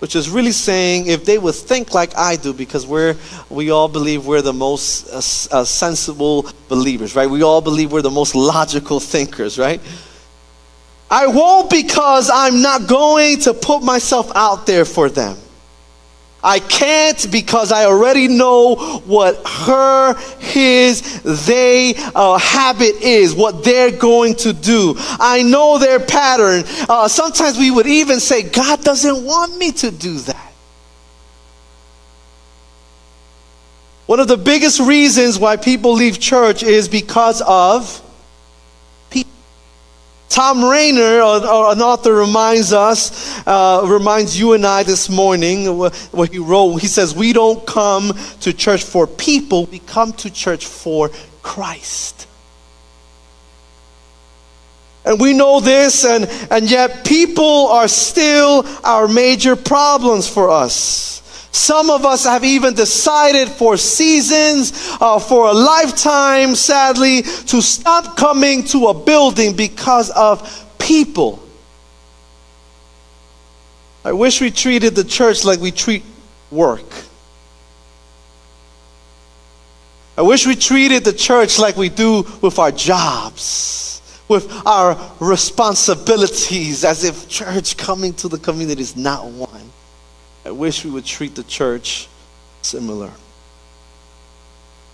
which 0.00 0.16
is 0.16 0.28
really 0.28 0.52
saying 0.52 1.06
if 1.06 1.24
they 1.24 1.38
would 1.38 1.54
think 1.54 1.94
like 1.94 2.16
I 2.16 2.34
do, 2.36 2.52
because 2.52 2.86
we're 2.86 3.16
we 3.48 3.70
all 3.70 3.88
believe 3.88 4.26
we're 4.26 4.42
the 4.42 4.52
most 4.52 5.08
uh, 5.08 5.58
uh, 5.58 5.64
sensible 5.64 6.50
believers, 6.68 7.14
right? 7.14 7.30
We 7.30 7.42
all 7.42 7.60
believe 7.60 7.92
we're 7.92 8.02
the 8.02 8.10
most 8.10 8.34
logical 8.34 8.98
thinkers, 8.98 9.58
right? 9.58 9.80
I 11.10 11.28
won't 11.28 11.70
because 11.70 12.30
I'm 12.32 12.60
not 12.60 12.88
going 12.88 13.38
to 13.40 13.54
put 13.54 13.82
myself 13.82 14.32
out 14.34 14.66
there 14.66 14.84
for 14.84 15.08
them. 15.08 15.36
I 16.44 16.60
can't 16.60 17.32
because 17.32 17.72
I 17.72 17.86
already 17.86 18.28
know 18.28 18.74
what 19.06 19.42
her, 19.46 20.14
his, 20.38 21.22
they 21.46 21.94
uh, 22.14 22.38
habit 22.38 22.96
is, 22.96 23.34
what 23.34 23.64
they're 23.64 23.90
going 23.90 24.34
to 24.36 24.52
do. 24.52 24.94
I 24.98 25.42
know 25.42 25.78
their 25.78 25.98
pattern. 25.98 26.64
Uh, 26.86 27.08
sometimes 27.08 27.58
we 27.58 27.70
would 27.70 27.86
even 27.86 28.20
say, 28.20 28.42
God 28.42 28.84
doesn't 28.84 29.24
want 29.24 29.56
me 29.56 29.72
to 29.72 29.90
do 29.90 30.18
that. 30.18 30.52
One 34.06 34.20
of 34.20 34.28
the 34.28 34.36
biggest 34.36 34.80
reasons 34.80 35.38
why 35.38 35.56
people 35.56 35.94
leave 35.94 36.20
church 36.20 36.62
is 36.62 36.88
because 36.88 37.40
of 37.40 38.02
Thom 40.34 40.64
Rainer, 40.64 41.20
an 41.20 41.80
author, 41.80 42.12
reminds 42.12 42.72
us, 42.72 43.46
uh, 43.46 43.86
reminds 43.86 44.36
you 44.36 44.54
and 44.54 44.66
I 44.66 44.82
this 44.82 45.08
morning 45.08 45.66
what 45.78 46.32
he 46.32 46.40
wrote. 46.40 46.78
He 46.78 46.88
says, 46.88 47.14
We 47.14 47.32
don't 47.32 47.64
come 47.64 48.12
to 48.40 48.52
church 48.52 48.82
for 48.82 49.06
people, 49.06 49.66
we 49.66 49.78
come 49.78 50.12
to 50.14 50.30
church 50.30 50.66
for 50.66 51.12
Christ. 51.42 52.26
And 55.04 55.20
we 55.20 55.34
know 55.34 55.60
this, 55.60 56.04
and, 56.04 56.24
and 56.50 56.68
yet 56.68 57.06
people 57.06 57.68
are 57.68 57.86
still 57.86 58.66
our 58.82 59.06
major 59.06 59.54
problems 59.54 60.28
for 60.28 60.50
us. 60.50 61.22
Some 61.54 61.88
of 61.88 62.04
us 62.04 62.24
have 62.24 62.42
even 62.42 62.74
decided 62.74 63.48
for 63.48 63.76
seasons, 63.76 64.72
uh, 65.00 65.20
for 65.20 65.50
a 65.50 65.52
lifetime, 65.52 66.56
sadly, 66.56 67.22
to 67.22 67.62
stop 67.62 68.16
coming 68.16 68.64
to 68.64 68.88
a 68.88 68.94
building 68.94 69.54
because 69.54 70.10
of 70.10 70.42
people. 70.80 71.40
I 74.04 74.10
wish 74.10 74.40
we 74.40 74.50
treated 74.50 74.96
the 74.96 75.04
church 75.04 75.44
like 75.44 75.60
we 75.60 75.70
treat 75.70 76.02
work. 76.50 76.92
I 80.18 80.22
wish 80.22 80.48
we 80.48 80.56
treated 80.56 81.04
the 81.04 81.12
church 81.12 81.60
like 81.60 81.76
we 81.76 81.88
do 81.88 82.26
with 82.42 82.58
our 82.58 82.72
jobs, 82.72 84.02
with 84.26 84.50
our 84.66 84.98
responsibilities, 85.20 86.84
as 86.84 87.04
if 87.04 87.28
church 87.28 87.76
coming 87.76 88.12
to 88.14 88.28
the 88.28 88.38
community 88.38 88.82
is 88.82 88.96
not 88.96 89.26
one. 89.26 89.70
I 90.44 90.50
wish 90.50 90.84
we 90.84 90.90
would 90.90 91.04
treat 91.04 91.34
the 91.34 91.44
church 91.44 92.08
similar. 92.62 93.10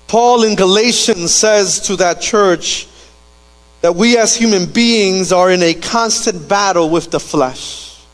Paul 0.07 0.45
in 0.45 0.57
Galatians 0.57 1.33
says 1.33 1.81
to 1.83 1.97
that 1.97 2.21
church 2.21 2.87
that 3.81 3.95
we 3.95 4.19
as 4.19 4.37
human 4.37 4.67
beings 4.67 5.33
are 5.33 5.51
in 5.51 5.63
a 5.63 5.75
constant 5.75 6.49
battle 6.49 6.91
with 6.91 7.11
the 7.11 7.21
flesh. 7.21 8.05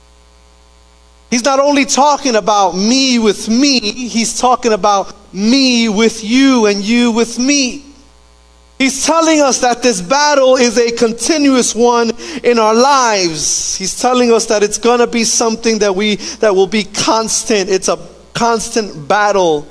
He's 1.31 1.45
not 1.45 1.59
only 1.59 1.85
talking 1.85 2.37
about 2.37 2.73
me 2.73 3.19
with 3.19 3.49
me, 3.49 3.81
he's 3.81 4.39
talking 4.39 4.73
about 4.73 5.15
me 5.35 5.89
with 5.89 6.23
you 6.23 6.67
and 6.67 6.83
you 6.83 7.11
with 7.11 7.39
me. 7.39 7.85
He's 8.79 9.07
telling 9.07 9.41
us 9.41 9.61
that 9.61 9.83
this 9.83 10.03
battle 10.03 10.57
is 10.57 10.77
a 10.77 10.93
continuous 10.93 11.75
one 11.75 12.13
in 12.45 12.59
our 12.59 12.75
lives. 12.75 13.77
He's 13.77 13.99
telling 13.99 14.31
us 14.33 14.47
that 14.47 14.63
it's 14.63 14.77
going 14.77 14.99
to 15.01 15.07
be 15.07 15.25
something 15.25 15.79
that 15.79 15.95
we 15.95 16.17
that 16.41 16.55
will 16.55 16.67
be 16.67 16.85
constant. 16.85 17.71
It's 17.71 17.89
a 17.89 17.99
constant 18.35 19.09
battle. 19.09 19.67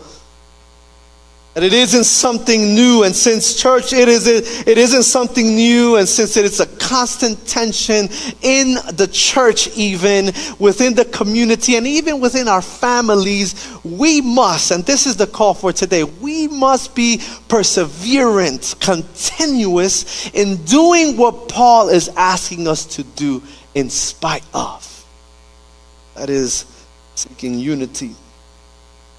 And 1.56 1.64
it 1.64 1.72
isn't 1.72 2.04
something 2.04 2.76
new. 2.76 3.04
And 3.04 3.16
since 3.16 3.56
church, 3.56 3.94
it, 3.94 4.10
is, 4.10 4.28
it 4.28 4.78
isn't 4.78 5.04
something 5.04 5.56
new. 5.56 5.96
And 5.96 6.08
since 6.08 6.36
it 6.36 6.44
is 6.44 6.60
a 6.60 6.66
constant 6.66 7.48
tension 7.48 8.10
in 8.42 8.74
the 8.92 9.08
church, 9.10 9.70
even 9.78 10.34
within 10.60 10.96
the 10.96 11.06
community 11.06 11.78
and 11.78 11.88
even 11.88 12.20
within 12.20 12.50
our 12.50 12.62
families, 12.62 13.74
we 13.86 14.20
must, 14.20 14.72
and 14.72 14.86
this 14.86 15.06
is 15.06 15.16
the 15.16 15.28
call 15.28 15.54
for 15.54 15.72
today, 15.72 16.04
we 16.04 16.50
must 16.50 16.94
be 16.94 17.20
perseverant, 17.48 18.78
continuous 18.82 20.30
in 20.32 20.58
doing 20.66 21.16
what 21.16 21.48
Paul 21.48 21.88
is 21.88 22.10
asking 22.18 22.68
us 22.68 22.86
to 22.98 23.04
do 23.04 23.42
in 23.74 23.90
spite 23.90 24.46
of. 24.54 24.92
That 26.16 26.30
is 26.30 26.66
seeking 27.16 27.60
unity 27.60 28.14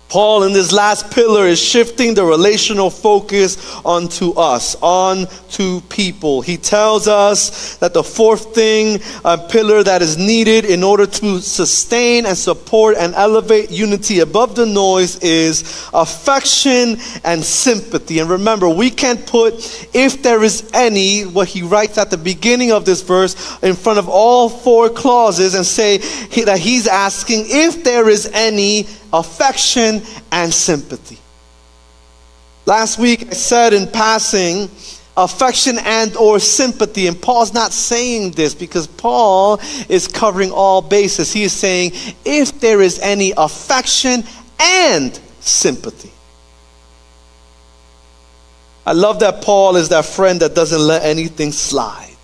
Paul, 0.09 0.45
in 0.45 0.53
this 0.53 0.73
last 0.73 1.11
pillar, 1.11 1.47
is 1.47 1.61
shifting 1.61 2.15
the 2.15 2.25
relational 2.25 2.91
focus 2.91 3.75
onto 3.85 4.33
us, 4.35 4.77
onto 4.81 5.81
people. 5.89 6.43
He 6.43 6.57
tells 6.57 7.09
us 7.09 7.77
that 7.79 7.93
the 7.93 8.05
fourth 8.05 8.55
thing, 8.55 9.01
a 9.25 9.37
pillar 9.37 9.83
that 9.83 10.03
is 10.03 10.17
needed 10.17 10.65
in 10.65 10.85
order 10.85 11.07
to 11.07 11.41
sustain 11.41 12.25
and 12.25 12.39
support 12.39 12.97
and 12.97 13.15
elevate 13.15 13.73
unity 13.73 14.21
above 14.21 14.55
the 14.55 14.65
noise, 14.65 15.19
is 15.19 15.89
affection 15.93 16.99
and 17.25 17.45
sympathy. 17.45 18.21
And 18.21 18.31
remember, 18.31 18.69
we 18.69 18.91
can't 18.91 19.27
put, 19.27 19.55
if 19.93 20.23
there 20.23 20.45
is 20.45 20.71
any, 20.73 21.23
what 21.23 21.49
he 21.49 21.63
writes 21.63 21.99
at 21.99 22.11
the 22.11 22.19
beginning 22.19 22.71
of 22.71 22.85
this 22.85 23.03
verse, 23.03 23.35
in 23.61 23.75
front 23.75 23.99
of 23.99 24.09
all 24.09 24.49
four 24.49 24.89
clauses 24.89 25.55
and 25.55 25.67
say 25.67 25.99
that 26.45 26.61
he's 26.61 26.87
asking 26.87 27.47
if 27.49 27.83
there 27.83 28.09
is 28.09 28.31
any 28.33 28.87
affection, 29.13 30.03
and 30.33 30.53
sympathy. 30.53 31.19
Last 32.67 32.99
week 32.99 33.29
I 33.29 33.35
said 33.35 33.73
in 33.73 33.87
passing, 33.87 34.69
affection 35.17 35.79
and 35.79 36.15
or 36.17 36.39
sympathy 36.39 37.07
and 37.07 37.21
paul's 37.21 37.55
not 37.55 37.73
saying 37.73 38.33
this 38.33 38.55
because 38.55 38.87
paul 38.87 39.59
is 39.89 40.09
covering 40.09 40.51
all 40.51 40.83
bases. 40.83 41.33
He 41.33 41.45
is 41.45 41.53
saying 41.53 41.93
if 42.25 42.61
there 42.61 42.83
is 42.83 42.99
any 42.99 43.33
affection 43.37 44.25
and 44.61 45.19
sympathy. 45.41 46.11
I 48.85 48.93
love 48.93 49.21
that 49.21 49.43
paul 49.43 49.77
is 49.77 49.89
that 49.89 50.05
friend 50.05 50.41
that 50.41 50.55
doesn't 50.55 50.81
let 50.81 51.03
anything 51.03 51.53
slide 51.53 52.16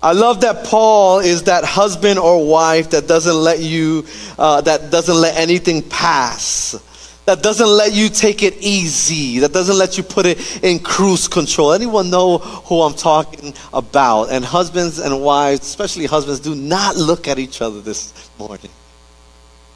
I 0.00 0.12
love 0.12 0.42
that 0.42 0.64
Paul 0.64 1.18
is 1.18 1.44
that 1.44 1.64
husband 1.64 2.20
or 2.20 2.46
wife 2.46 2.90
that 2.90 3.08
doesn't 3.08 3.34
let 3.34 3.58
you, 3.58 4.06
uh, 4.38 4.60
that 4.60 4.92
doesn't 4.92 5.16
let 5.16 5.36
anything 5.36 5.82
pass, 5.82 6.76
that 7.24 7.42
doesn't 7.42 7.66
let 7.66 7.92
you 7.92 8.08
take 8.08 8.44
it 8.44 8.56
easy, 8.60 9.40
that 9.40 9.52
doesn't 9.52 9.76
let 9.76 9.96
you 9.98 10.04
put 10.04 10.24
it 10.24 10.62
in 10.62 10.78
cruise 10.78 11.26
control. 11.26 11.72
Anyone 11.72 12.10
know 12.10 12.38
who 12.38 12.82
I'm 12.82 12.94
talking 12.94 13.52
about? 13.72 14.30
And 14.30 14.44
husbands 14.44 15.00
and 15.00 15.20
wives, 15.20 15.62
especially 15.62 16.06
husbands, 16.06 16.38
do 16.38 16.54
not 16.54 16.96
look 16.96 17.26
at 17.26 17.40
each 17.40 17.60
other 17.60 17.80
this 17.80 18.30
morning. 18.38 18.70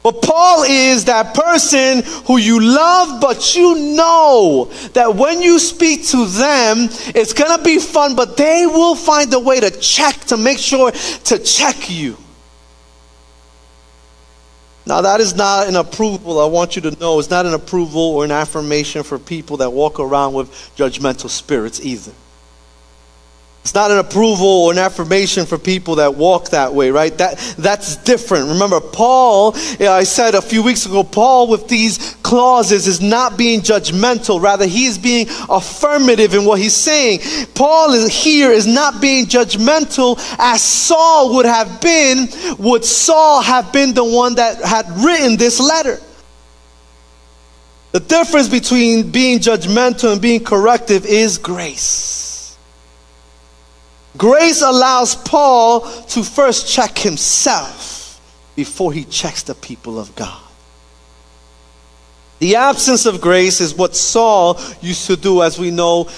But 0.03 0.21
Paul 0.21 0.63
is 0.63 1.05
that 1.05 1.33
person 1.33 2.03
who 2.25 2.35
you 2.37 2.59
love, 2.59 3.21
but 3.21 3.55
you 3.55 3.95
know 3.95 4.69
that 4.91 5.15
when 5.15 5.41
you 5.41 5.59
speak 5.59 6.05
to 6.07 6.25
them, 6.25 6.89
it's 7.15 7.31
going 7.31 7.57
to 7.57 7.63
be 7.63 7.79
fun, 7.79 8.13
but 8.13 8.35
they 8.35 8.65
will 8.67 8.95
find 8.95 9.33
a 9.33 9.39
way 9.39 9.61
to 9.61 9.71
check, 9.71 10.19
to 10.25 10.35
make 10.35 10.59
sure 10.59 10.91
to 10.91 11.39
check 11.39 11.89
you. 11.89 12.17
Now, 14.85 14.99
that 14.99 15.21
is 15.21 15.33
not 15.33 15.69
an 15.69 15.77
approval, 15.77 16.41
I 16.41 16.45
want 16.45 16.75
you 16.75 16.81
to 16.81 16.91
know, 16.99 17.17
it's 17.17 17.29
not 17.29 17.45
an 17.45 17.53
approval 17.53 18.01
or 18.01 18.25
an 18.25 18.31
affirmation 18.31 19.03
for 19.03 19.17
people 19.17 19.55
that 19.57 19.71
walk 19.71 20.01
around 20.01 20.33
with 20.33 20.49
judgmental 20.75 21.29
spirits 21.29 21.79
either. 21.79 22.11
It's 23.63 23.73
not 23.73 23.91
an 23.91 23.97
approval 23.97 24.45
or 24.45 24.73
an 24.73 24.77
affirmation 24.77 25.45
for 25.45 25.57
people 25.57 25.95
that 25.95 26.15
walk 26.15 26.49
that 26.49 26.73
way, 26.73 26.91
right? 26.91 27.17
That, 27.17 27.37
that's 27.57 27.95
different. 27.95 28.49
Remember, 28.49 28.81
Paul, 28.81 29.55
I 29.79 30.03
said 30.03 30.35
a 30.35 30.41
few 30.41 30.61
weeks 30.61 30.85
ago, 30.85 31.01
Paul 31.01 31.47
with 31.47 31.69
these 31.69 32.17
clauses 32.23 32.87
is 32.87 32.99
not 32.99 33.37
being 33.37 33.61
judgmental. 33.61 34.41
Rather, 34.41 34.67
he 34.67 34.85
is 34.85 34.97
being 34.97 35.27
affirmative 35.49 36.33
in 36.33 36.43
what 36.43 36.59
he's 36.59 36.75
saying. 36.75 37.21
Paul 37.55 37.93
is 37.93 38.13
here 38.13 38.51
is 38.51 38.67
not 38.67 38.99
being 38.99 39.27
judgmental 39.27 40.19
as 40.39 40.61
Saul 40.61 41.35
would 41.35 41.45
have 41.45 41.79
been, 41.79 42.27
would 42.59 42.83
Saul 42.83 43.41
have 43.41 43.71
been 43.71 43.93
the 43.93 44.03
one 44.03 44.35
that 44.35 44.61
had 44.61 44.89
written 45.05 45.37
this 45.37 45.61
letter. 45.61 46.01
The 47.93 48.01
difference 48.01 48.49
between 48.49 49.09
being 49.09 49.39
judgmental 49.39 50.11
and 50.11 50.21
being 50.21 50.43
corrective 50.43 51.05
is 51.05 51.37
grace. 51.37 52.32
Grace 54.17 54.61
allows 54.61 55.15
Paul 55.15 55.81
to 55.81 56.23
first 56.23 56.71
check 56.71 56.97
himself 56.97 58.21
before 58.55 58.93
he 58.93 59.03
checks 59.05 59.43
the 59.43 59.55
people 59.55 59.99
of 59.99 60.15
God. 60.15 60.39
The 62.39 62.57
absence 62.57 63.05
of 63.05 63.21
grace 63.21 63.61
is 63.61 63.73
what 63.73 63.95
Saul 63.95 64.59
used 64.81 65.07
to 65.07 65.15
do, 65.15 65.41
as 65.41 65.57
we 65.57 65.71
know, 65.71 66.09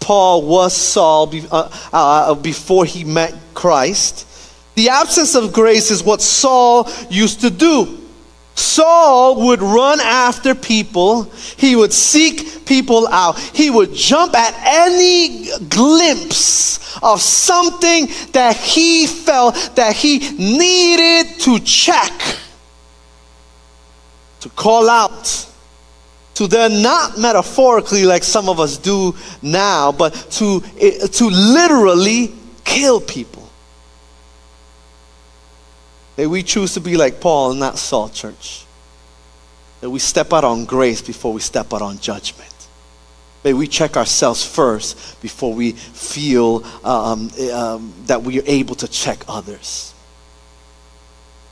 Paul 0.00 0.42
was 0.42 0.74
Saul 0.74 1.32
uh, 1.52 1.70
uh, 1.92 2.34
before 2.34 2.84
he 2.84 3.04
met 3.04 3.34
Christ. 3.54 4.26
The 4.74 4.88
absence 4.88 5.34
of 5.34 5.52
grace 5.52 5.90
is 5.90 6.02
what 6.02 6.20
Saul 6.20 6.90
used 7.08 7.42
to 7.42 7.50
do. 7.50 8.07
Saul 8.58 9.46
would 9.46 9.62
run 9.62 10.00
after 10.00 10.52
people, 10.52 11.24
he 11.56 11.76
would 11.76 11.92
seek 11.92 12.66
people 12.66 13.06
out, 13.06 13.38
he 13.38 13.70
would 13.70 13.94
jump 13.94 14.34
at 14.34 14.52
any 14.64 15.48
glimpse 15.68 16.98
of 17.02 17.22
something 17.22 18.08
that 18.32 18.56
he 18.56 19.06
felt 19.06 19.54
that 19.76 19.94
he 19.94 20.18
needed 20.36 21.38
to 21.40 21.60
check, 21.60 22.12
to 24.40 24.48
call 24.50 24.90
out. 24.90 25.46
To 26.34 26.46
then 26.46 26.82
not 26.82 27.18
metaphorically 27.18 28.04
like 28.04 28.22
some 28.22 28.48
of 28.48 28.60
us 28.60 28.76
do 28.76 29.14
now, 29.42 29.90
but 29.90 30.14
to, 30.32 30.62
eh, 30.80 31.06
to 31.08 31.28
literally 31.28 32.32
kill 32.64 33.00
people. 33.00 33.47
May 36.18 36.26
we 36.26 36.42
choose 36.42 36.74
to 36.74 36.80
be 36.80 36.96
like 36.96 37.20
Paul 37.20 37.52
and 37.52 37.60
not 37.60 37.78
Saul, 37.78 38.08
church. 38.08 38.66
That 39.80 39.88
we 39.88 40.00
step 40.00 40.32
out 40.32 40.42
on 40.42 40.64
grace 40.64 41.00
before 41.00 41.32
we 41.32 41.40
step 41.40 41.72
out 41.72 41.80
on 41.80 42.00
judgment. 42.00 42.52
May 43.44 43.52
we 43.52 43.68
check 43.68 43.96
ourselves 43.96 44.44
first 44.44 45.22
before 45.22 45.54
we 45.54 45.72
feel 45.72 46.64
um, 46.84 47.30
um, 47.52 47.94
that 48.06 48.24
we 48.24 48.40
are 48.40 48.44
able 48.46 48.74
to 48.74 48.88
check 48.88 49.24
others. 49.28 49.94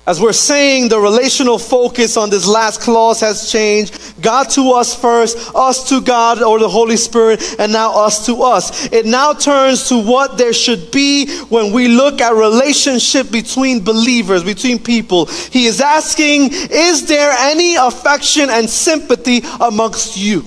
As 0.06 0.20
we're 0.20 0.32
saying, 0.32 0.88
the 0.88 1.00
relational 1.00 1.58
focus 1.58 2.16
on 2.16 2.30
this 2.30 2.46
last 2.46 2.80
clause 2.80 3.20
has 3.20 3.50
changed. 3.50 4.22
God 4.22 4.44
to 4.50 4.70
us 4.70 4.94
first, 4.94 5.36
us 5.52 5.88
to 5.88 6.00
God 6.00 6.42
or 6.42 6.60
the 6.60 6.68
Holy 6.68 6.96
Spirit, 6.96 7.42
and 7.58 7.72
now 7.72 7.92
us 7.92 8.24
to 8.26 8.42
us. 8.42 8.86
It 8.92 9.04
now 9.04 9.32
turns 9.32 9.88
to 9.88 10.00
what 10.00 10.38
there 10.38 10.52
should 10.52 10.92
be 10.92 11.28
when 11.46 11.72
we 11.72 11.88
look 11.88 12.20
at 12.20 12.34
relationship 12.34 13.32
between 13.32 13.82
believers, 13.82 14.44
between 14.44 14.78
people. 14.78 15.26
He 15.26 15.66
is 15.66 15.80
asking, 15.80 16.50
is 16.52 17.06
there 17.06 17.32
any 17.38 17.74
affection 17.74 18.48
and 18.48 18.70
sympathy 18.70 19.42
amongst 19.60 20.16
you? 20.16 20.44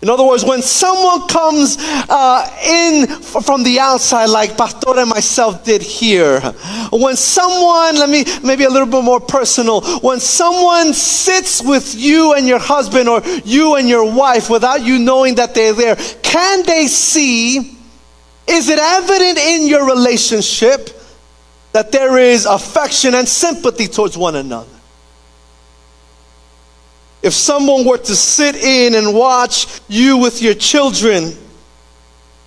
In 0.00 0.08
other 0.08 0.24
words, 0.24 0.44
when 0.44 0.62
someone 0.62 1.26
comes 1.26 1.76
uh, 1.80 2.48
in 2.64 3.08
from 3.08 3.64
the 3.64 3.80
outside, 3.80 4.26
like 4.26 4.56
Pastor 4.56 4.96
and 4.96 5.10
myself 5.10 5.64
did 5.64 5.82
here, 5.82 6.40
when 6.92 7.16
someone, 7.16 7.96
let 7.96 8.08
me 8.08 8.24
maybe 8.44 8.62
a 8.62 8.70
little 8.70 8.86
bit 8.86 9.02
more 9.02 9.18
personal, 9.18 9.80
when 9.98 10.20
someone 10.20 10.94
sits 10.94 11.60
with 11.60 11.96
you 11.96 12.34
and 12.34 12.46
your 12.46 12.60
husband 12.60 13.08
or 13.08 13.22
you 13.44 13.74
and 13.74 13.88
your 13.88 14.08
wife 14.14 14.48
without 14.48 14.82
you 14.84 15.00
knowing 15.00 15.34
that 15.34 15.52
they're 15.56 15.72
there, 15.72 15.96
can 16.22 16.62
they 16.64 16.86
see, 16.86 17.76
is 18.46 18.68
it 18.68 18.78
evident 18.78 19.38
in 19.38 19.66
your 19.66 19.84
relationship 19.84 20.90
that 21.72 21.90
there 21.90 22.18
is 22.18 22.46
affection 22.46 23.16
and 23.16 23.28
sympathy 23.28 23.88
towards 23.88 24.16
one 24.16 24.36
another? 24.36 24.77
If 27.22 27.32
someone 27.32 27.84
were 27.84 27.98
to 27.98 28.14
sit 28.14 28.56
in 28.56 28.94
and 28.94 29.14
watch 29.14 29.80
you 29.88 30.18
with 30.18 30.40
your 30.40 30.54
children, 30.54 31.36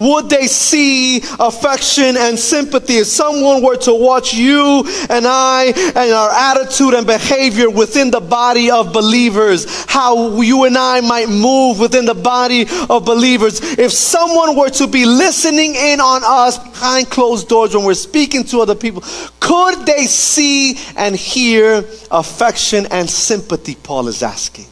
would 0.02 0.32
they 0.32 0.48
see 0.48 1.18
affection 1.40 2.18
and 2.18 2.38
sympathy? 2.38 2.96
If 2.96 3.08
someone 3.08 3.62
were 3.62 3.78
to 3.78 3.94
watch 3.94 4.34
you 4.34 4.84
and 5.10 5.28
I 5.28 5.66
and 5.76 6.12
our 6.12 6.32
attitude 6.32 6.96
and 6.96 7.06
behavior 7.06 7.70
within 7.70 8.10
the 8.10 8.20
body 8.20 8.72
of 8.72 8.92
believers, 8.92 9.86
how 9.86 10.42
you 10.42 10.64
and 10.64 10.76
I 10.76 11.02
might 11.02 11.30
move 11.30 11.80
within 11.80 12.06
the 12.06 12.16
body 12.16 12.66
of 12.90 13.06
believers, 13.06 13.60
if 13.78 13.92
someone 13.92 14.58
were 14.58 14.72
to 14.72 14.88
be 14.88 15.06
listening 15.06 15.76
in 15.76 16.02
on 16.02 16.22
us 16.26 16.58
behind 16.58 17.12
closed 17.12 17.48
doors 17.48 17.76
when 17.76 17.86
we're 17.86 17.94
speaking 17.94 18.44
to 18.46 18.62
other 18.62 18.76
people, 18.76 19.04
could 19.40 19.86
they 19.86 20.08
see 20.08 20.80
and 20.98 21.16
hear 21.16 21.86
affection 22.10 22.88
and 22.90 23.08
sympathy? 23.08 23.76
Paul 23.76 24.08
is 24.08 24.24
asking. 24.24 24.71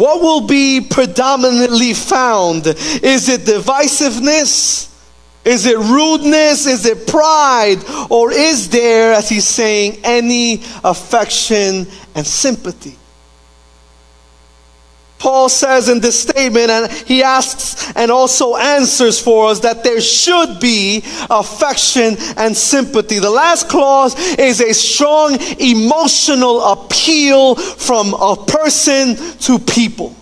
What 0.00 0.22
will 0.22 0.46
be 0.46 0.80
predominantly 0.80 1.92
found? 1.92 2.66
Is 2.66 3.28
it 3.28 3.42
divisiveness? 3.42 4.90
Is 5.44 5.66
it 5.66 5.76
rudeness? 5.76 6.64
Is 6.64 6.86
it 6.86 7.06
pride? 7.06 7.84
Or 8.08 8.32
is 8.32 8.70
there, 8.70 9.12
as 9.12 9.28
he's 9.28 9.46
saying, 9.46 9.98
any 10.02 10.62
affection 10.82 11.86
and 12.14 12.26
sympathy? 12.26 12.96
Paul 15.20 15.50
says 15.50 15.90
in 15.90 16.00
this 16.00 16.18
statement, 16.18 16.70
and 16.70 16.90
he 16.90 17.22
asks 17.22 17.92
and 17.94 18.10
also 18.10 18.56
answers 18.56 19.20
for 19.20 19.48
us 19.48 19.60
that 19.60 19.84
there 19.84 20.00
should 20.00 20.58
be 20.60 21.04
affection 21.28 22.16
and 22.38 22.56
sympathy. 22.56 23.18
The 23.18 23.30
last 23.30 23.68
clause 23.68 24.18
is 24.38 24.62
a 24.62 24.72
strong 24.72 25.36
emotional 25.58 26.62
appeal 26.72 27.54
from 27.54 28.14
a 28.14 28.34
person 28.34 29.14
to 29.40 29.58
people. 29.58 30.16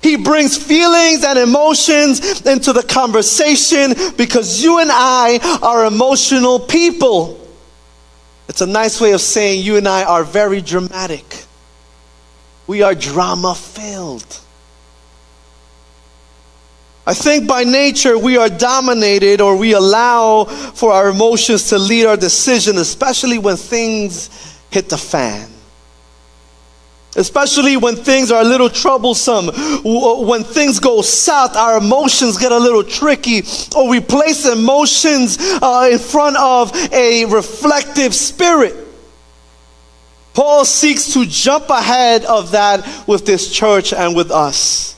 He 0.00 0.16
brings 0.16 0.56
feelings 0.56 1.22
and 1.22 1.38
emotions 1.38 2.40
into 2.46 2.72
the 2.72 2.84
conversation 2.84 3.92
because 4.16 4.62
you 4.62 4.78
and 4.78 4.90
I 4.90 5.58
are 5.62 5.84
emotional 5.84 6.60
people. 6.60 7.38
It's 8.48 8.62
a 8.62 8.66
nice 8.66 8.98
way 8.98 9.12
of 9.12 9.20
saying 9.20 9.62
you 9.62 9.76
and 9.76 9.86
I 9.86 10.04
are 10.04 10.24
very 10.24 10.62
dramatic. 10.62 11.45
We 12.66 12.82
are 12.82 12.94
drama 12.94 13.54
filled. 13.54 14.40
I 17.06 17.14
think 17.14 17.46
by 17.46 17.62
nature 17.62 18.18
we 18.18 18.36
are 18.36 18.48
dominated 18.48 19.40
or 19.40 19.56
we 19.56 19.74
allow 19.74 20.44
for 20.44 20.92
our 20.92 21.08
emotions 21.10 21.68
to 21.68 21.78
lead 21.78 22.04
our 22.04 22.16
decision, 22.16 22.78
especially 22.78 23.38
when 23.38 23.56
things 23.56 24.28
hit 24.70 24.88
the 24.88 24.98
fan. 24.98 25.48
Especially 27.14 27.76
when 27.76 27.94
things 27.94 28.32
are 28.32 28.42
a 28.42 28.44
little 28.44 28.68
troublesome, 28.68 29.46
when 29.84 30.42
things 30.42 30.80
go 30.80 31.00
south, 31.00 31.56
our 31.56 31.78
emotions 31.78 32.36
get 32.36 32.52
a 32.52 32.58
little 32.58 32.84
tricky, 32.84 33.42
or 33.74 33.88
we 33.88 34.00
place 34.00 34.44
emotions 34.44 35.38
uh, 35.40 35.88
in 35.90 35.98
front 35.98 36.36
of 36.36 36.74
a 36.92 37.24
reflective 37.26 38.14
spirit. 38.14 38.85
Paul 40.36 40.66
seeks 40.66 41.14
to 41.14 41.24
jump 41.24 41.70
ahead 41.70 42.26
of 42.26 42.50
that 42.50 43.08
with 43.08 43.24
this 43.24 43.50
church 43.50 43.94
and 43.94 44.14
with 44.14 44.30
us. 44.30 44.94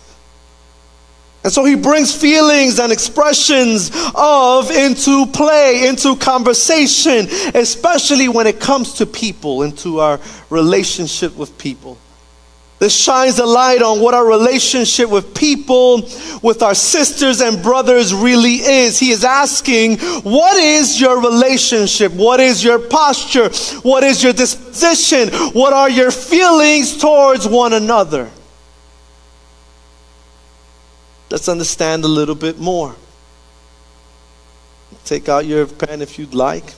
And 1.44 1.52
so 1.52 1.64
he 1.64 1.76
brings 1.76 2.12
feelings 2.12 2.80
and 2.80 2.90
expressions 2.90 3.92
of 4.16 4.72
into 4.72 5.26
play, 5.26 5.86
into 5.86 6.16
conversation, 6.16 7.28
especially 7.54 8.28
when 8.28 8.48
it 8.48 8.58
comes 8.58 8.94
to 8.94 9.06
people, 9.06 9.62
into 9.62 10.00
our 10.00 10.18
relationship 10.50 11.36
with 11.36 11.56
people. 11.56 11.98
This 12.78 12.94
shines 12.94 13.38
a 13.38 13.46
light 13.46 13.82
on 13.82 14.00
what 14.00 14.14
our 14.14 14.24
relationship 14.24 15.10
with 15.10 15.34
people, 15.34 16.02
with 16.42 16.62
our 16.62 16.76
sisters 16.76 17.40
and 17.40 17.60
brothers 17.60 18.14
really 18.14 18.54
is. 18.54 19.00
He 19.00 19.10
is 19.10 19.24
asking, 19.24 19.98
what 20.22 20.56
is 20.56 21.00
your 21.00 21.20
relationship? 21.20 22.12
What 22.12 22.38
is 22.38 22.62
your 22.62 22.78
posture? 22.78 23.50
What 23.82 24.04
is 24.04 24.22
your 24.22 24.32
disposition? 24.32 25.28
What 25.54 25.72
are 25.72 25.90
your 25.90 26.12
feelings 26.12 26.96
towards 26.96 27.48
one 27.48 27.72
another? 27.72 28.30
Let's 31.30 31.48
understand 31.48 32.04
a 32.04 32.08
little 32.08 32.36
bit 32.36 32.60
more. 32.60 32.94
Take 35.04 35.28
out 35.28 35.46
your 35.46 35.66
pen 35.66 36.00
if 36.00 36.18
you'd 36.18 36.34
like. 36.34 36.74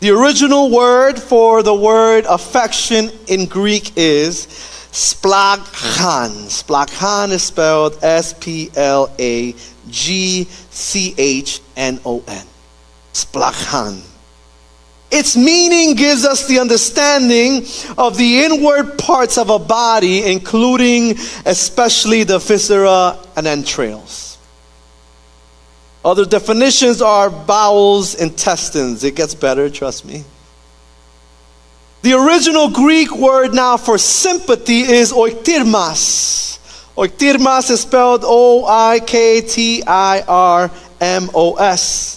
The 0.00 0.10
original 0.10 0.70
word 0.70 1.18
for 1.18 1.62
the 1.62 1.74
word 1.74 2.26
affection 2.28 3.10
in 3.28 3.46
Greek 3.46 3.92
is 3.96 4.46
Splagchnon. 4.92 6.48
Splagchnon 6.48 7.30
is 7.30 7.42
spelled 7.42 7.98
S 8.02 8.34
P 8.34 8.70
L 8.74 9.12
A 9.18 9.54
G 9.88 10.44
C 10.70 11.14
H 11.16 11.60
N 11.76 12.00
O 12.04 12.22
N. 12.26 12.46
Splagchnon. 13.12 14.02
Its 15.10 15.36
meaning 15.36 15.96
gives 15.96 16.24
us 16.24 16.46
the 16.46 16.60
understanding 16.60 17.66
of 17.98 18.16
the 18.16 18.44
inward 18.44 18.96
parts 18.96 19.38
of 19.38 19.50
a 19.50 19.58
body, 19.58 20.30
including 20.30 21.16
especially 21.46 22.22
the 22.22 22.38
viscera 22.38 23.18
and 23.36 23.46
entrails. 23.46 24.38
Other 26.04 26.24
definitions 26.24 27.02
are 27.02 27.28
bowels, 27.28 28.14
intestines. 28.14 29.02
It 29.04 29.16
gets 29.16 29.34
better, 29.34 29.68
trust 29.68 30.04
me. 30.04 30.24
The 32.02 32.14
original 32.14 32.70
Greek 32.70 33.14
word 33.14 33.52
now 33.52 33.76
for 33.76 33.98
sympathy 33.98 34.80
is 34.80 35.12
oiktirmos. 35.12 36.58
Oiktirmos 36.96 37.70
is 37.70 37.82
spelled 37.82 38.22
O 38.24 38.64
I 38.66 39.00
K 39.00 39.42
T 39.42 39.82
I 39.86 40.22
R 40.26 40.70
M 41.00 41.28
O 41.34 41.56
S. 41.56 42.16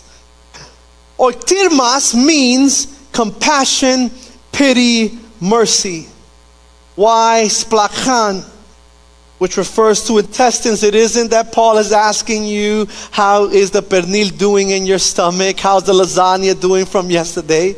Oiktirmos 1.20 2.16
means 2.16 3.08
compassion, 3.12 4.10
pity, 4.54 5.20
mercy. 5.42 6.08
Why 6.96 7.44
splagchnon? 7.48 8.50
Which 9.40 9.58
refers 9.58 10.08
to 10.08 10.20
intestines. 10.20 10.84
It 10.84 10.96
isn't 10.96 11.32
that 11.32 11.52
Paul 11.52 11.78
is 11.78 11.92
asking 11.92 12.46
you, 12.46 12.88
how 13.12 13.50
is 13.50 13.72
the 13.72 13.82
pernil 13.82 14.38
doing 14.38 14.70
in 14.70 14.86
your 14.86 15.00
stomach? 15.00 15.60
How's 15.60 15.84
the 15.84 15.92
lasagna 15.92 16.58
doing 16.60 16.86
from 16.86 17.10
yesterday? 17.10 17.76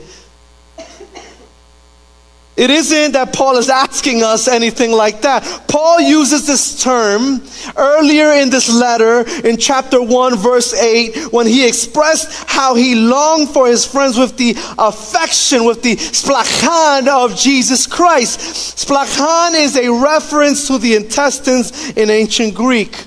It 2.58 2.70
isn't 2.70 3.12
that 3.12 3.34
Paul 3.34 3.58
is 3.58 3.70
asking 3.70 4.24
us 4.24 4.47
anything 4.47 4.93
like 4.93 5.22
that. 5.24 5.43
Paul 5.68 5.99
uses 5.99 6.47
this 6.47 6.82
term 6.82 7.41
earlier 7.76 8.32
in 8.32 8.49
this 8.49 8.74
letter 8.74 9.26
in 9.45 9.58
chapter 9.58 10.01
1, 10.01 10.38
verse 10.38 10.74
8, 10.74 11.34
when 11.34 11.47
he 11.47 11.68
expressed 11.68 12.49
how 12.49 12.76
he 12.76 12.95
longed 12.95 13.49
for 13.49 13.68
his 13.68 13.86
friends 13.86 14.18
with 14.18 14.38
the 14.38 14.56
affection, 14.78 15.66
with 15.66 15.84
the 15.84 15.97
splagchnon 15.97 17.10
of 17.10 17.36
Jesus 17.36 17.86
Christ. 17.86 18.39
Splagchnon 18.78 19.56
is 19.56 19.76
a 19.76 19.91
reference 19.91 20.68
to 20.68 20.78
the 20.78 20.95
intestines 20.95 21.89
in 21.97 22.10
ancient 22.10 22.56
Greek. 22.56 23.06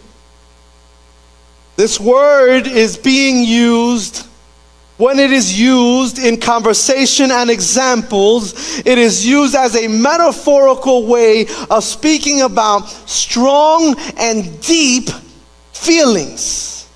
This 1.76 1.98
word 1.98 2.66
is 2.66 2.98
being 2.98 3.44
used 3.44 4.27
when 4.98 5.20
it 5.20 5.30
is 5.30 5.58
used 5.58 6.18
in 6.18 6.38
conversation 6.38 7.30
and 7.30 7.50
examples, 7.50 8.78
it 8.80 8.98
is 8.98 9.24
used 9.24 9.54
as 9.54 9.76
a 9.76 9.86
metaphorical 9.86 11.06
way 11.06 11.46
of 11.70 11.84
speaking 11.84 12.42
about 12.42 12.88
strong 13.08 13.94
and 14.18 14.60
deep 14.60 15.08
feelings. 15.72 16.88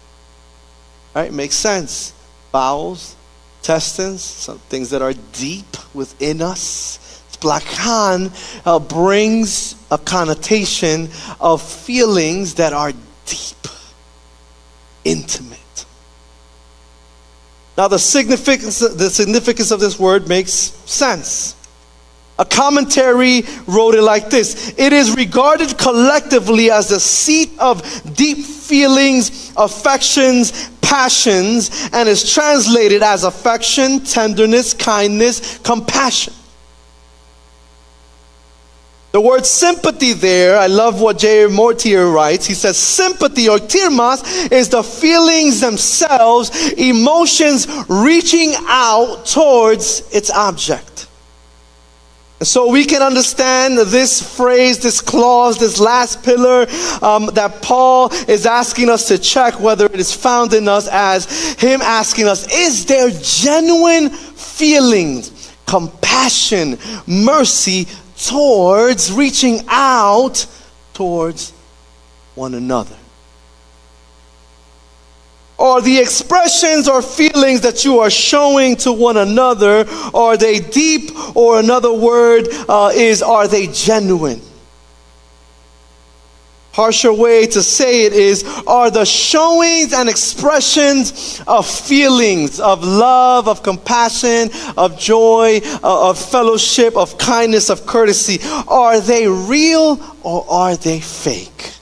Right? 1.14 1.32
Makes 1.32 1.54
sense. 1.54 2.12
Bowels, 2.50 3.14
intestines, 3.60 4.20
some 4.22 4.58
things 4.58 4.90
that 4.90 5.00
are 5.00 5.14
deep 5.32 5.94
within 5.94 6.42
us. 6.42 7.22
Splagchnon 7.30 8.32
uh, 8.66 8.80
brings 8.80 9.76
a 9.92 9.98
connotation 9.98 11.08
of 11.40 11.62
feelings 11.62 12.54
that 12.54 12.72
are 12.72 12.92
deep, 13.26 13.68
intimate. 15.04 15.61
Now, 17.76 17.88
the 17.88 17.98
significance, 17.98 18.80
the 18.80 19.08
significance 19.08 19.70
of 19.70 19.80
this 19.80 19.98
word 19.98 20.28
makes 20.28 20.52
sense. 20.52 21.56
A 22.38 22.44
commentary 22.44 23.42
wrote 23.66 23.94
it 23.94 24.02
like 24.02 24.30
this 24.30 24.74
It 24.78 24.92
is 24.92 25.14
regarded 25.14 25.78
collectively 25.78 26.70
as 26.70 26.88
the 26.88 27.00
seat 27.00 27.50
of 27.58 27.82
deep 28.14 28.38
feelings, 28.38 29.52
affections, 29.56 30.70
passions, 30.80 31.88
and 31.92 32.08
is 32.08 32.32
translated 32.32 33.02
as 33.02 33.24
affection, 33.24 34.00
tenderness, 34.00 34.74
kindness, 34.74 35.58
compassion. 35.58 36.34
The 39.12 39.20
word 39.20 39.44
sympathy 39.44 40.14
there, 40.14 40.58
I 40.58 40.68
love 40.68 41.02
what 41.02 41.18
J. 41.18 41.46
Motyer 41.46 42.10
writes. 42.10 42.46
He 42.46 42.54
says, 42.54 42.78
sympathy 42.78 43.44
oiktirmos 43.44 44.50
is 44.50 44.70
the 44.70 44.82
feelings 44.82 45.60
themselves, 45.60 46.72
emotions 46.72 47.66
reaching 47.90 48.54
out 48.66 49.26
towards 49.26 50.10
its 50.14 50.30
object. 50.30 51.08
So 52.40 52.70
we 52.70 52.86
can 52.86 53.02
understand 53.02 53.76
this 53.76 54.36
phrase, 54.36 54.78
this 54.78 55.02
clause, 55.02 55.58
this 55.58 55.78
last 55.78 56.24
pillar 56.24 56.66
um, 57.02 57.26
that 57.34 57.60
Paul 57.62 58.08
is 58.28 58.46
asking 58.46 58.88
us 58.88 59.08
to 59.08 59.18
check 59.18 59.60
whether 59.60 59.86
it 59.86 60.00
is 60.00 60.12
found 60.12 60.54
in 60.54 60.68
us 60.68 60.88
as 60.90 61.52
him 61.60 61.82
asking 61.82 62.26
us, 62.28 62.50
is 62.52 62.86
there 62.86 63.10
genuine 63.10 64.08
feelings, 64.08 65.52
compassion, 65.66 66.78
mercy 67.06 67.86
towards 68.26 69.12
reaching 69.12 69.64
out 69.68 70.46
towards 70.94 71.52
one 72.34 72.54
another. 72.54 72.96
Are 75.58 75.80
the 75.80 75.98
expressions 75.98 76.88
or 76.88 77.02
feelings 77.02 77.60
that 77.60 77.84
you 77.84 78.00
are 78.00 78.10
showing 78.10 78.76
to 78.78 78.92
one 78.92 79.16
another, 79.16 79.86
are 80.12 80.36
they 80.36 80.58
deep? 80.58 81.10
Or 81.36 81.60
another 81.60 81.92
word 81.92 82.48
uh, 82.68 82.90
is, 82.92 83.22
are 83.22 83.46
they 83.46 83.68
genuine? 83.68 84.40
Harsher 86.72 87.12
way 87.12 87.46
to 87.46 87.62
say 87.62 88.06
it 88.06 88.12
is 88.12 88.44
are 88.66 88.90
the 88.90 89.04
showings 89.04 89.92
and 89.92 90.08
expressions 90.08 91.42
of 91.46 91.66
feelings 91.66 92.60
of 92.60 92.82
love 92.82 93.46
of 93.46 93.62
compassion 93.62 94.50
of 94.76 94.98
joy 94.98 95.60
uh, 95.82 96.10
of 96.10 96.18
fellowship 96.18 96.96
of 96.96 97.18
kindness 97.18 97.70
of 97.70 97.86
courtesy. 97.86 98.38
Are 98.68 99.00
they 99.00 99.28
real 99.28 100.00
or 100.22 100.46
are 100.50 100.76
they 100.76 101.00
fake? 101.00 101.74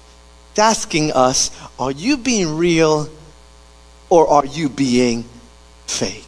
It's 0.51 0.59
asking 0.59 1.13
us 1.13 1.51
are 1.79 1.93
you 1.93 2.17
being 2.17 2.57
real 2.57 3.09
or 4.09 4.29
are 4.29 4.45
you 4.47 4.69
being 4.69 5.25
fake? 5.87 6.27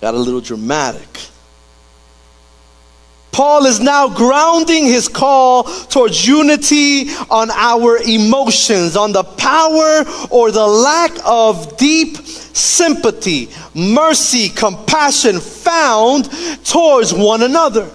Got 0.00 0.14
a 0.14 0.18
little 0.18 0.40
dramatic 0.40 1.31
Paul 3.32 3.64
is 3.64 3.80
now 3.80 4.08
grounding 4.08 4.84
his 4.84 5.08
call 5.08 5.64
towards 5.64 6.26
unity 6.26 7.10
on 7.30 7.50
our 7.50 7.96
emotions, 8.06 8.94
on 8.94 9.12
the 9.12 9.24
power 9.24 10.04
or 10.30 10.50
the 10.50 10.66
lack 10.66 11.12
of 11.24 11.76
deep 11.78 12.18
sympathy, 12.18 13.48
mercy, 13.74 14.50
compassion 14.50 15.40
found 15.40 16.30
towards 16.64 17.14
one 17.14 17.42
another. 17.42 17.90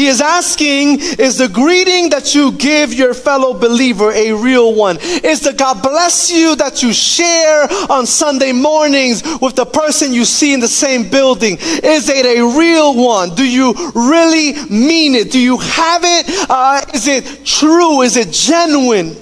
He 0.00 0.06
is 0.06 0.22
asking, 0.22 1.00
is 1.18 1.36
the 1.36 1.46
greeting 1.46 2.08
that 2.08 2.34
you 2.34 2.52
give 2.52 2.94
your 2.94 3.12
fellow 3.12 3.52
believer 3.52 4.10
a 4.10 4.32
real 4.32 4.74
one? 4.74 4.96
Is 4.98 5.40
the 5.40 5.52
God 5.52 5.82
bless 5.82 6.30
you 6.30 6.56
that 6.56 6.82
you 6.82 6.94
share 6.94 7.68
on 7.90 8.06
Sunday 8.06 8.52
mornings 8.52 9.22
with 9.42 9.56
the 9.56 9.66
person 9.66 10.14
you 10.14 10.24
see 10.24 10.54
in 10.54 10.60
the 10.60 10.68
same 10.68 11.10
building? 11.10 11.58
Is 11.60 12.08
it 12.08 12.24
a 12.24 12.40
real 12.58 12.96
one? 12.96 13.34
Do 13.34 13.44
you 13.46 13.74
really 13.94 14.54
mean 14.70 15.16
it? 15.16 15.32
Do 15.32 15.38
you 15.38 15.58
have 15.58 16.00
it? 16.02 16.46
Uh, 16.48 16.80
is 16.94 17.06
it 17.06 17.44
true? 17.44 18.00
Is 18.00 18.16
it 18.16 18.32
genuine? 18.32 19.14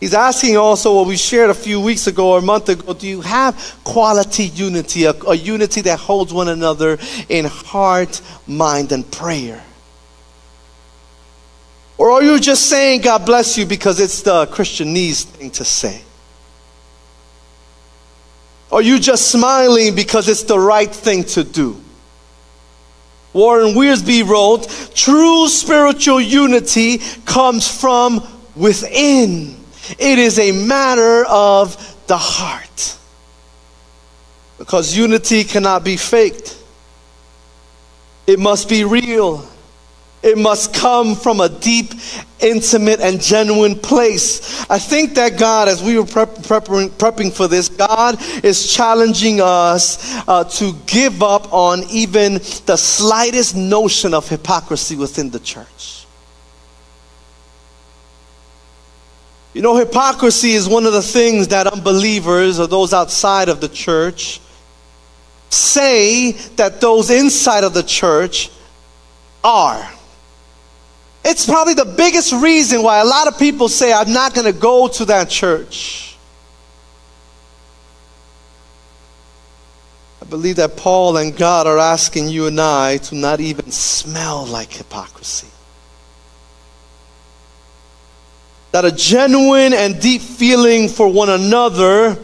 He's 0.00 0.14
asking 0.14 0.56
also 0.56 0.94
what 0.94 1.06
we 1.06 1.16
shared 1.16 1.50
a 1.50 1.54
few 1.54 1.80
weeks 1.80 2.06
ago 2.06 2.30
or 2.30 2.38
a 2.38 2.42
month 2.42 2.68
ago 2.68 2.94
do 2.94 3.08
you 3.08 3.20
have 3.20 3.80
quality 3.82 4.44
unity, 4.44 5.04
a, 5.04 5.10
a, 5.10 5.34
unity 5.34 5.80
that 5.82 5.98
holds 5.98 6.32
one 6.32 6.48
another 6.48 6.98
in 7.28 7.46
heart, 7.46 8.20
mind, 8.46 8.92
and 8.92 9.10
prayer? 9.10 9.64
Or 11.96 12.12
are 12.12 12.22
you 12.22 12.38
just 12.38 12.68
saying 12.68 13.00
God 13.00 13.26
bless 13.26 13.58
you 13.58 13.66
because 13.66 13.98
it's 13.98 14.22
the 14.22 14.46
Christianese 14.46 15.24
thing 15.24 15.50
to 15.52 15.64
say? 15.64 16.02
Are 18.70 18.82
you 18.82 19.00
just 19.00 19.32
smiling 19.32 19.96
because 19.96 20.28
it's 20.28 20.44
the 20.44 20.58
right 20.58 20.90
thing 20.90 21.24
to 21.24 21.42
do? 21.42 21.80
Warren 23.32 23.74
Wiersbe 23.74 24.26
wrote, 24.26 24.68
true 24.94 25.48
spiritual 25.48 26.20
unity 26.20 26.98
comes 27.24 27.68
from 27.68 28.26
within. 28.54 29.57
It 29.98 30.18
is 30.18 30.38
a 30.38 30.52
matter 30.52 31.24
of 31.26 31.76
the 32.06 32.16
heart. 32.16 32.96
Because 34.58 34.96
unity 34.96 35.44
cannot 35.44 35.84
be 35.84 35.96
faked, 35.96 36.56
it 38.26 38.38
must 38.38 38.68
be 38.68 38.84
real. 38.84 39.48
It 40.20 40.36
must 40.36 40.74
come 40.74 41.14
from 41.14 41.40
a 41.40 41.48
deep, 41.48 41.92
intimate, 42.40 43.00
and 43.00 43.20
genuine 43.20 43.78
place. 43.78 44.68
I 44.68 44.80
think 44.80 45.14
that 45.14 45.38
God, 45.38 45.68
as 45.68 45.80
we 45.80 45.96
were 45.96 46.04
prep, 46.04 46.30
prepping, 46.38 46.90
prepping 46.90 47.32
for 47.32 47.46
this, 47.46 47.68
God 47.68 48.18
is 48.44 48.72
challenging 48.72 49.40
us 49.40 50.16
uh, 50.26 50.42
to 50.42 50.72
give 50.86 51.22
up 51.22 51.52
on 51.52 51.84
even 51.90 52.34
the 52.66 52.76
slightest 52.76 53.54
notion 53.54 54.12
of 54.12 54.28
hypocrisy 54.28 54.96
within 54.96 55.30
the 55.30 55.38
church. 55.38 56.06
You 59.58 59.62
know, 59.62 59.74
hypocrisy 59.74 60.52
is 60.52 60.68
one 60.68 60.86
of 60.86 60.92
the 60.92 61.02
things 61.02 61.48
that 61.48 61.66
unbelievers 61.66 62.60
or 62.60 62.68
those 62.68 62.94
outside 62.94 63.48
of 63.48 63.60
the 63.60 63.68
church 63.68 64.40
say 65.50 66.30
that 66.54 66.80
those 66.80 67.10
inside 67.10 67.64
of 67.64 67.74
the 67.74 67.82
church 67.82 68.52
are. 69.42 69.84
It's 71.24 71.44
probably 71.44 71.74
the 71.74 71.92
biggest 71.96 72.32
reason 72.34 72.84
why 72.84 72.98
a 72.98 73.04
lot 73.04 73.26
of 73.26 73.36
people 73.36 73.68
say, 73.68 73.92
I'm 73.92 74.12
not 74.12 74.32
going 74.32 74.46
to 74.46 74.56
go 74.56 74.86
to 74.86 75.04
that 75.06 75.28
church. 75.28 76.16
I 80.22 80.24
believe 80.26 80.54
that 80.54 80.76
Paul 80.76 81.16
and 81.16 81.36
God 81.36 81.66
are 81.66 81.78
asking 81.78 82.28
you 82.28 82.46
and 82.46 82.60
I 82.60 82.98
to 82.98 83.16
not 83.16 83.40
even 83.40 83.72
smell 83.72 84.46
like 84.46 84.72
hypocrisy. 84.72 85.48
That 88.78 88.84
a 88.84 88.96
genuine 88.96 89.74
and 89.74 90.00
deep 90.00 90.20
feeling 90.22 90.88
for 90.88 91.08
one 91.08 91.30
another 91.30 92.16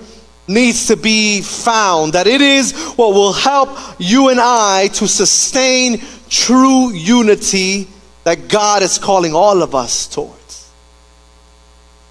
needs 0.46 0.86
to 0.86 0.96
be 0.96 1.40
found. 1.40 2.12
That 2.12 2.28
it 2.28 2.40
is 2.40 2.70
what 2.94 3.12
will 3.12 3.32
help 3.32 3.76
you 3.98 4.28
and 4.28 4.38
I 4.38 4.86
to 4.92 5.08
sustain 5.08 6.00
true 6.28 6.92
unity 6.92 7.88
that 8.22 8.46
God 8.46 8.84
is 8.84 8.98
calling 8.98 9.34
all 9.34 9.64
of 9.64 9.74
us 9.74 10.06
towards. 10.06 10.43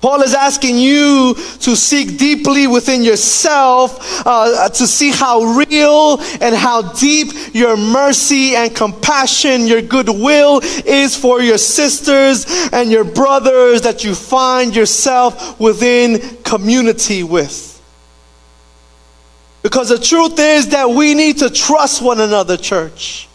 Paul 0.03 0.21
is 0.21 0.33
asking 0.33 0.77
you 0.79 1.33
to 1.61 1.77
seek 1.77 2.17
deeply 2.17 2.67
within 2.67 3.03
yourself 3.05 4.27
uh, 4.27 4.67
to 4.67 4.85
see 4.85 5.11
how 5.11 5.41
real 5.43 6.19
and 6.41 6.53
how 6.53 6.91
deep 6.91 7.31
your 7.53 7.77
mercy 7.77 8.53
and 8.53 8.75
compassion, 8.75 9.65
your 9.65 9.81
goodwill 9.81 10.59
is 10.85 11.15
for 11.15 11.41
your 11.41 11.57
sisters 11.57 12.45
and 12.73 12.91
your 12.91 13.05
brothers 13.05 13.83
that 13.83 14.03
you 14.03 14.13
find 14.13 14.75
yourself 14.75 15.57
within 15.57 16.19
community 16.43 17.23
with. 17.23 17.81
Because 19.61 19.87
the 19.87 19.99
truth 19.99 20.37
is 20.37 20.67
that 20.71 20.89
we 20.89 21.13
need 21.13 21.37
to 21.37 21.49
trust 21.49 22.01
one 22.01 22.19
another, 22.19 22.57
church. 22.57 23.29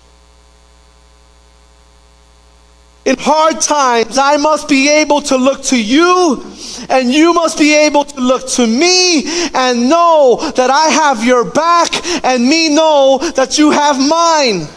In 3.08 3.16
hard 3.16 3.62
times, 3.62 4.18
I 4.18 4.36
must 4.36 4.68
be 4.68 4.86
able 4.90 5.22
to 5.22 5.38
look 5.38 5.62
to 5.72 5.82
you, 5.82 6.44
and 6.90 7.10
you 7.10 7.32
must 7.32 7.58
be 7.58 7.74
able 7.74 8.04
to 8.04 8.20
look 8.20 8.46
to 8.48 8.66
me 8.66 9.22
and 9.54 9.88
know 9.88 10.36
that 10.56 10.68
I 10.68 10.88
have 10.88 11.24
your 11.24 11.50
back, 11.50 11.88
and 12.22 12.46
me 12.46 12.68
know 12.68 13.16
that 13.34 13.56
you 13.56 13.70
have 13.70 13.96
mine. 13.98 14.68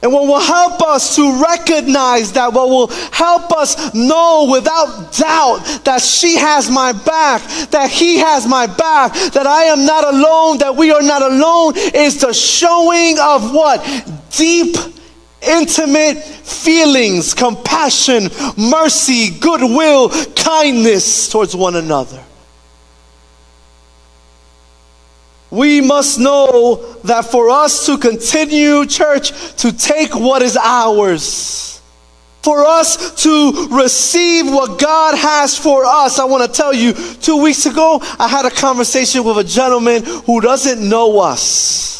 And 0.00 0.12
what 0.12 0.28
will 0.28 0.38
help 0.38 0.80
us 0.80 1.16
to 1.16 1.42
recognize 1.42 2.30
that, 2.34 2.52
what 2.52 2.68
will 2.68 2.86
help 3.10 3.50
us 3.50 3.92
know 3.92 4.46
without 4.48 5.12
doubt 5.12 5.82
that 5.86 6.02
she 6.02 6.36
has 6.36 6.70
my 6.70 6.92
back, 6.92 7.42
that 7.70 7.90
he 7.90 8.18
has 8.18 8.46
my 8.46 8.68
back, 8.68 9.12
that 9.32 9.48
I 9.48 9.64
am 9.64 9.84
not 9.84 10.04
alone, 10.04 10.58
that 10.58 10.76
we 10.76 10.92
are 10.92 11.02
not 11.02 11.20
alone, 11.20 11.72
is 11.76 12.20
the 12.20 12.32
showing 12.32 13.18
of 13.18 13.52
what? 13.52 13.84
Deep, 14.30 14.76
intimate 15.42 16.22
feelings, 16.22 17.34
compassion, 17.34 18.30
mercy, 18.56 19.30
goodwill, 19.38 20.10
kindness 20.34 21.28
towards 21.28 21.54
one 21.54 21.76
another. 21.76 22.22
we 25.50 25.80
must 25.80 26.18
know 26.18 26.76
that 27.02 27.24
for 27.24 27.50
us 27.50 27.86
to 27.86 27.98
continue, 27.98 28.86
church, 28.86 29.32
to 29.56 29.72
take 29.72 30.14
what 30.14 30.42
is 30.42 30.56
ours, 30.56 31.80
for 32.42 32.64
us 32.64 33.22
to 33.24 33.68
receive 33.70 34.46
what 34.46 34.80
God 34.80 35.18
has 35.18 35.58
for 35.58 35.84
us. 35.84 36.18
I 36.18 36.24
want 36.24 36.48
to 36.48 36.56
tell 36.56 36.72
you, 36.72 36.92
two 36.92 37.42
weeks 37.42 37.66
ago, 37.66 37.98
I 38.18 38.28
had 38.28 38.46
a 38.46 38.50
conversation 38.50 39.24
with 39.24 39.38
a 39.38 39.44
gentleman 39.44 40.04
who 40.04 40.40
doesn't 40.40 40.88
know 40.88 41.18
us, 41.18 41.99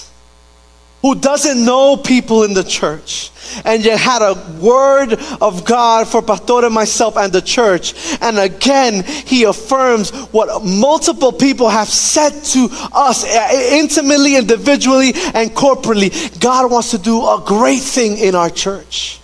who 1.02 1.14
doesn't 1.14 1.64
know 1.64 1.96
people 1.96 2.42
in 2.42 2.52
the 2.54 2.64
church 2.64 3.30
and 3.64 3.84
yet 3.84 3.98
had 3.98 4.22
a 4.22 4.34
word 4.60 5.14
of 5.40 5.64
God 5.64 6.06
for 6.06 6.22
Pastor 6.22 6.66
and 6.66 6.74
myself 6.74 7.16
and 7.16 7.32
the 7.32 7.40
church. 7.40 7.94
And 8.20 8.38
again, 8.38 9.04
he 9.04 9.44
affirms 9.44 10.10
what 10.26 10.64
multiple 10.64 11.32
people 11.32 11.68
have 11.68 11.88
said 11.88 12.30
to 12.30 12.68
us 12.92 13.24
eh, 13.24 13.78
intimately, 13.78 14.36
individually, 14.36 15.12
and 15.34 15.50
corporately. 15.50 16.38
God 16.40 16.70
wants 16.70 16.90
to 16.90 16.98
do 16.98 17.20
a 17.22 17.42
great 17.44 17.80
thing 17.80 18.18
in 18.18 18.34
our 18.34 18.50
church. 18.50 19.20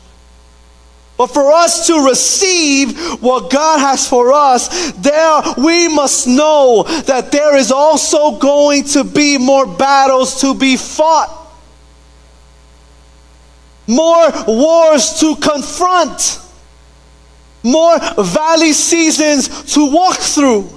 But 1.19 1.29
for 1.29 1.51
us 1.51 1.87
to 1.87 2.05
receive 2.07 3.23
what 3.23 3.51
God 3.51 3.79
has 3.81 4.07
for 4.07 4.33
us, 4.33 4.93
there 4.93 5.43
we 5.57 5.89
must 5.89 6.27
know 6.27 6.83
that 7.07 7.33
there 7.33 7.57
is 7.57 7.73
also 7.73 8.39
going 8.39 8.85
to 8.85 9.03
be 9.03 9.39
more 9.39 9.67
battles 9.67 10.43
to 10.43 10.55
be 10.55 10.77
fought 10.77 11.46
more 13.87 14.31
wars 14.47 15.21
to 15.21 15.37
confront, 15.37 16.41
more 17.63 17.99
valley 18.19 18.73
seasons 18.73 19.75
to 19.75 19.91
walk 19.91 20.17
through. 20.17 20.71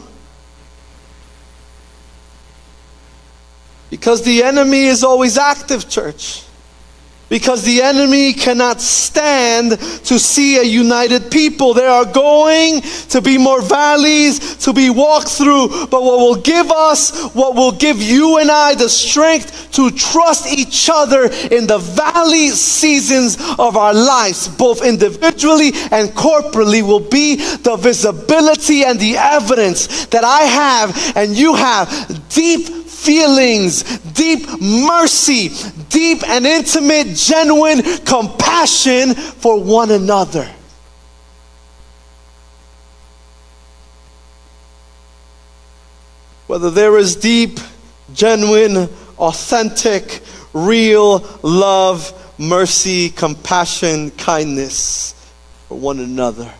Because 3.90 4.24
the 4.24 4.44
enemy 4.44 4.86
is 4.86 5.04
always 5.04 5.38
active, 5.38 5.90
church 5.90 6.44
because 7.30 7.64
the 7.64 7.82
enemy 7.82 8.34
cannot 8.34 8.82
stand 8.82 9.80
to 9.80 10.20
see 10.20 10.58
a 10.58 10.64
united 10.64 11.32
people. 11.32 11.74
There 11.74 11.90
are 11.90 12.06
going 12.06 12.82
to 13.10 13.22
be 13.22 13.38
more 13.38 13.62
valleys 13.62 14.58
to 14.58 14.74
be 14.74 14.90
walked 14.90 15.30
through, 15.30 15.88
but 15.88 16.04
what 16.04 16.20
will 16.20 16.42
give 16.42 16.72
us, 16.72 17.34
what 17.34 17.56
will 17.56 17.72
give 17.72 18.02
you 18.02 18.40
and 18.40 18.50
I 18.50 18.76
the 18.76 18.90
strength 18.90 19.72
to 19.74 19.92
trust 19.92 20.52
each 20.52 20.90
other 20.92 21.26
in 21.52 21.68
the 21.68 21.78
valley 21.78 22.50
seasons 22.50 23.38
of 23.58 23.78
our 23.78 23.94
lives, 23.94 24.48
both 24.48 24.84
individually 24.84 25.72
and 25.92 26.10
corporately, 26.10 26.82
will 26.82 27.00
be 27.00 27.36
the 27.36 27.78
visibility 27.78 28.84
and 28.84 29.00
the 29.00 29.16
evidence 29.18 30.06
that 30.08 30.24
I 30.24 30.42
have 30.44 31.16
and 31.16 31.38
you 31.38 31.56
have 31.56 31.90
deep 32.30 32.79
feelings, 33.00 33.84
deep 34.00 34.48
mercy, 34.62 35.50
deep 35.90 36.28
and 36.28 36.46
intimate, 36.46 37.16
genuine 37.16 37.82
compassion 38.06 39.14
for 39.14 39.62
one 39.62 39.92
another. 39.92 40.48
Whether 46.48 46.72
there 46.72 46.98
is 46.98 47.16
deep, 47.16 47.60
genuine, 48.14 48.90
authentic, 49.18 50.22
real 50.54 51.26
love, 51.44 52.14
mercy, 52.40 53.10
compassion, 53.10 54.12
kindness 54.12 55.14
for 55.68 55.78
one 55.78 56.00
another. 56.00 56.52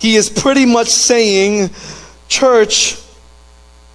He 0.00 0.16
is 0.16 0.28
pretty 0.28 0.66
much 0.66 0.88
saying, 0.88 1.70
Church, 2.28 2.96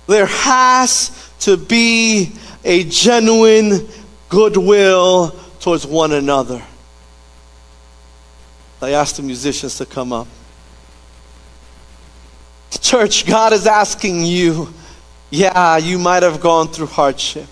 there 0.07 0.25
has 0.25 1.31
to 1.39 1.57
be 1.57 2.31
a 2.63 2.83
genuine 2.83 3.87
goodwill 4.29 5.31
towards 5.59 5.85
one 5.85 6.11
another. 6.11 6.61
I 8.81 8.91
asked 8.91 9.17
the 9.17 9.23
musicians 9.23 9.77
to 9.77 9.85
come 9.85 10.13
up. 10.13 10.27
Church, 12.81 13.25
God 13.25 13.53
is 13.53 13.65
asking 13.65 14.25
you, 14.25 14.71
yeah, 15.31 15.77
you 15.77 15.97
might 15.97 16.23
have 16.23 16.39
gone 16.39 16.67
through 16.67 16.87
hardship. 16.87 17.47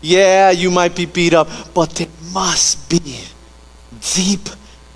Yeah, 0.00 0.50
you 0.50 0.70
might 0.70 0.94
be 0.94 1.06
beat 1.06 1.34
up, 1.34 1.48
but 1.74 1.90
there 1.90 2.08
must 2.32 2.88
be 2.88 3.20
deep 4.14 4.48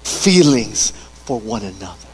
feelings 0.05 0.91
for 1.25 1.41
one 1.41 1.63
another. 1.63 2.08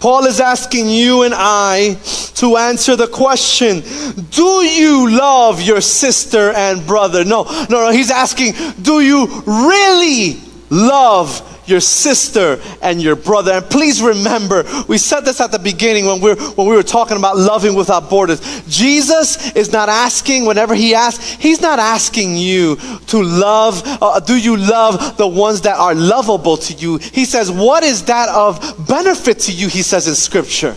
Paul 0.00 0.24
is 0.24 0.40
asking 0.40 0.88
you 0.88 1.22
and 1.24 1.34
I 1.36 1.94
to 2.36 2.56
answer 2.56 2.96
the 2.96 3.06
question 3.06 3.82
Do 4.30 4.64
you 4.64 5.10
love 5.10 5.60
your 5.60 5.82
sister 5.82 6.52
and 6.52 6.86
brother? 6.86 7.24
No, 7.24 7.44
no, 7.68 7.84
no. 7.84 7.92
He's 7.92 8.10
asking 8.10 8.54
Do 8.80 9.00
you 9.00 9.42
really 9.46 10.40
love 10.70 11.46
your 11.70 11.80
sister 11.80 12.60
and 12.82 13.00
your 13.00 13.16
brother. 13.16 13.52
And 13.52 13.64
please 13.66 14.02
remember, 14.02 14.64
we 14.88 14.98
said 14.98 15.20
this 15.20 15.40
at 15.40 15.52
the 15.52 15.58
beginning 15.58 16.06
when 16.06 16.20
we 16.20 16.34
were, 16.34 16.40
when 16.52 16.68
we 16.68 16.76
were 16.76 16.82
talking 16.82 17.16
about 17.16 17.36
loving 17.36 17.74
without 17.74 18.10
borders. 18.10 18.40
Jesus 18.66 19.52
is 19.52 19.72
not 19.72 19.88
asking, 19.88 20.44
whenever 20.44 20.74
he 20.74 20.94
asks, 20.94 21.30
he's 21.34 21.60
not 21.60 21.78
asking 21.78 22.36
you 22.36 22.76
to 23.06 23.22
love, 23.22 23.82
uh, 23.84 24.20
do 24.20 24.36
you 24.36 24.56
love 24.56 25.16
the 25.16 25.26
ones 25.26 25.60
that 25.62 25.76
are 25.76 25.94
lovable 25.94 26.56
to 26.56 26.74
you? 26.74 26.98
He 26.98 27.24
says, 27.24 27.50
what 27.50 27.82
is 27.82 28.04
that 28.04 28.28
of 28.28 28.86
benefit 28.86 29.38
to 29.40 29.52
you? 29.52 29.68
He 29.68 29.82
says 29.82 30.08
in 30.08 30.14
scripture. 30.14 30.76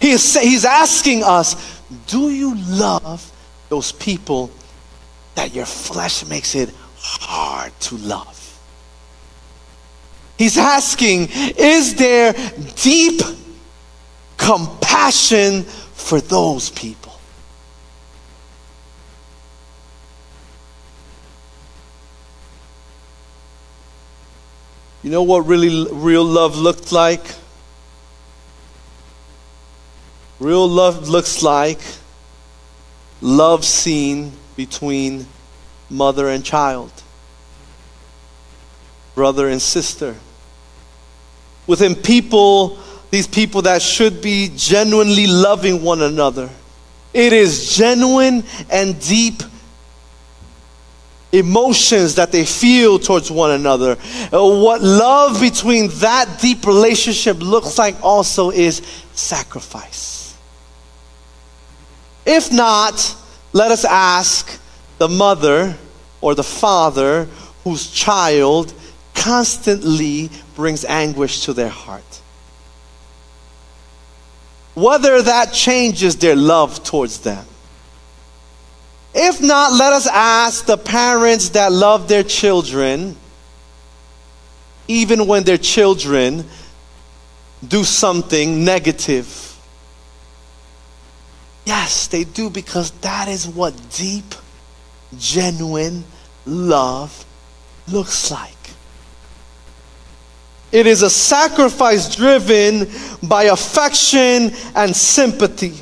He 0.00 0.12
is, 0.12 0.34
he's 0.34 0.64
asking 0.64 1.22
us, 1.22 1.80
do 2.06 2.30
you 2.30 2.56
love 2.56 3.30
those 3.68 3.92
people 3.92 4.50
that 5.34 5.54
your 5.54 5.66
flesh 5.66 6.26
makes 6.26 6.54
it 6.54 6.70
hard 6.96 7.72
to 7.80 7.96
love? 7.96 8.41
He's 10.42 10.58
asking, 10.58 11.28
is 11.30 11.94
there 11.94 12.32
deep 12.74 13.20
compassion 14.36 15.62
for 15.62 16.20
those 16.20 16.68
people? 16.68 17.12
You 25.04 25.10
know 25.10 25.22
what 25.22 25.46
really 25.46 25.86
real 25.92 26.24
love 26.24 26.58
looked 26.58 26.90
like? 26.90 27.24
Real 30.40 30.66
love 30.66 31.08
looks 31.08 31.44
like 31.44 31.78
love 33.20 33.64
seen 33.64 34.32
between 34.56 35.26
mother 35.88 36.28
and 36.28 36.44
child, 36.44 36.90
brother 39.14 39.48
and 39.48 39.62
sister. 39.62 40.16
Within 41.66 41.94
people, 41.94 42.78
these 43.10 43.26
people 43.26 43.62
that 43.62 43.82
should 43.82 44.20
be 44.20 44.50
genuinely 44.56 45.26
loving 45.26 45.82
one 45.82 46.02
another. 46.02 46.50
It 47.14 47.32
is 47.32 47.76
genuine 47.76 48.44
and 48.70 48.98
deep 49.00 49.42
emotions 51.32 52.14
that 52.16 52.30
they 52.30 52.44
feel 52.44 52.98
towards 52.98 53.30
one 53.30 53.52
another. 53.52 53.96
Uh, 54.32 54.62
what 54.62 54.82
love 54.82 55.40
between 55.40 55.88
that 55.94 56.38
deep 56.40 56.66
relationship 56.66 57.38
looks 57.40 57.78
like 57.78 57.96
also 58.02 58.50
is 58.50 58.82
sacrifice. 59.14 60.36
If 62.24 62.52
not, 62.52 63.16
let 63.52 63.70
us 63.70 63.84
ask 63.84 64.60
the 64.98 65.08
mother 65.08 65.76
or 66.20 66.34
the 66.34 66.44
father 66.44 67.24
whose 67.64 67.90
child 67.90 68.72
constantly 69.22 70.30
brings 70.54 70.84
anguish 70.84 71.44
to 71.44 71.52
their 71.52 71.68
heart. 71.68 72.20
Whether 74.74 75.22
that 75.22 75.52
changes 75.52 76.16
their 76.16 76.36
love 76.36 76.82
towards 76.82 77.18
them. 77.18 77.44
If 79.14 79.42
not, 79.42 79.72
let 79.72 79.92
us 79.92 80.06
ask 80.06 80.64
the 80.64 80.78
parents 80.78 81.50
that 81.50 81.70
love 81.70 82.08
their 82.08 82.22
children, 82.22 83.16
even 84.88 85.26
when 85.26 85.44
their 85.44 85.58
children 85.58 86.46
do 87.66 87.84
something 87.84 88.64
negative 88.64 89.52
Yes, 91.64 92.08
they 92.08 92.24
do 92.24 92.50
because 92.50 92.90
that 93.02 93.28
is 93.28 93.46
what 93.46 93.74
deep, 93.90 94.34
genuine 95.16 96.04
love 96.44 97.24
looks 97.86 98.30
like. 98.30 98.61
It 100.72 100.86
is 100.86 101.02
a 101.02 101.10
sacrifice 101.10 102.16
driven 102.16 102.90
by 103.22 103.44
affection 103.44 104.52
and 104.74 104.96
sympathy, 104.96 105.74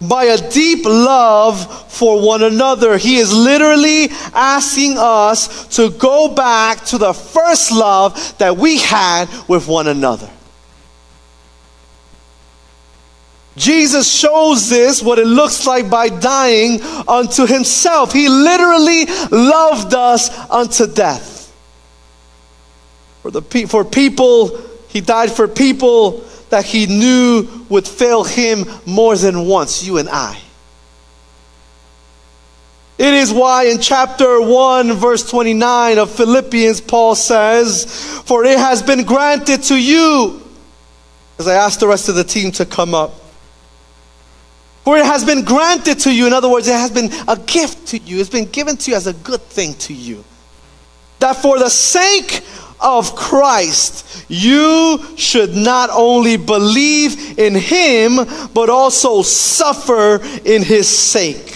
by 0.00 0.24
a 0.24 0.50
deep 0.50 0.84
love 0.84 1.92
for 1.92 2.24
one 2.24 2.44
another. 2.44 2.96
He 2.96 3.16
is 3.16 3.32
literally 3.32 4.10
asking 4.32 4.94
us 4.96 5.66
to 5.76 5.90
go 5.90 6.32
back 6.32 6.84
to 6.86 6.98
the 6.98 7.12
first 7.12 7.72
love 7.72 8.38
that 8.38 8.56
we 8.56 8.78
had 8.78 9.28
with 9.48 9.66
one 9.66 9.88
another. 9.88 10.30
Jesus 13.56 14.10
shows 14.10 14.70
this, 14.70 15.02
what 15.02 15.18
it 15.18 15.26
looks 15.26 15.66
like 15.66 15.90
by 15.90 16.08
dying 16.08 16.80
unto 17.08 17.44
himself. 17.44 18.12
He 18.12 18.28
literally 18.28 19.04
loved 19.30 19.94
us 19.94 20.30
unto 20.48 20.86
death. 20.86 21.41
For, 23.22 23.30
the, 23.30 23.42
for 23.68 23.84
people, 23.84 24.60
he 24.88 25.00
died 25.00 25.30
for 25.30 25.48
people 25.48 26.24
that 26.50 26.64
he 26.64 26.86
knew 26.86 27.48
would 27.68 27.86
fail 27.86 28.24
him 28.24 28.66
more 28.84 29.16
than 29.16 29.46
once, 29.46 29.84
you 29.84 29.98
and 29.98 30.08
I. 30.08 30.38
It 32.98 33.14
is 33.14 33.32
why 33.32 33.64
in 33.64 33.80
chapter 33.80 34.40
1, 34.40 34.92
verse 34.92 35.28
29 35.28 35.98
of 35.98 36.10
Philippians, 36.10 36.80
Paul 36.82 37.14
says, 37.14 37.86
For 38.26 38.44
it 38.44 38.58
has 38.58 38.82
been 38.82 39.04
granted 39.04 39.62
to 39.64 39.76
you, 39.76 40.42
as 41.38 41.48
I 41.48 41.54
ask 41.54 41.80
the 41.80 41.88
rest 41.88 42.08
of 42.08 42.14
the 42.14 42.24
team 42.24 42.52
to 42.52 42.66
come 42.66 42.94
up 42.94 43.12
for 44.84 44.98
it 44.98 45.04
has 45.04 45.24
been 45.24 45.44
granted 45.44 46.00
to 46.00 46.12
you. 46.12 46.26
In 46.26 46.32
other 46.32 46.48
words, 46.48 46.66
it 46.66 46.72
has 46.72 46.90
been 46.90 47.10
a 47.28 47.36
gift 47.36 47.88
to 47.88 47.98
you. 47.98 48.18
It's 48.18 48.28
been 48.28 48.50
given 48.50 48.76
to 48.78 48.90
you 48.90 48.96
as 48.96 49.06
a 49.06 49.12
good 49.12 49.40
thing 49.40 49.74
to 49.74 49.94
you. 49.94 50.24
That 51.20 51.36
for 51.36 51.58
the 51.58 51.68
sake 51.68 52.42
of 52.82 53.14
Christ, 53.14 54.26
you 54.28 54.98
should 55.16 55.54
not 55.54 55.90
only 55.92 56.36
believe 56.36 57.38
in 57.38 57.54
him, 57.54 58.18
but 58.54 58.70
also 58.70 59.22
suffer 59.22 60.20
in 60.44 60.62
his 60.62 60.88
sake. 60.88 61.52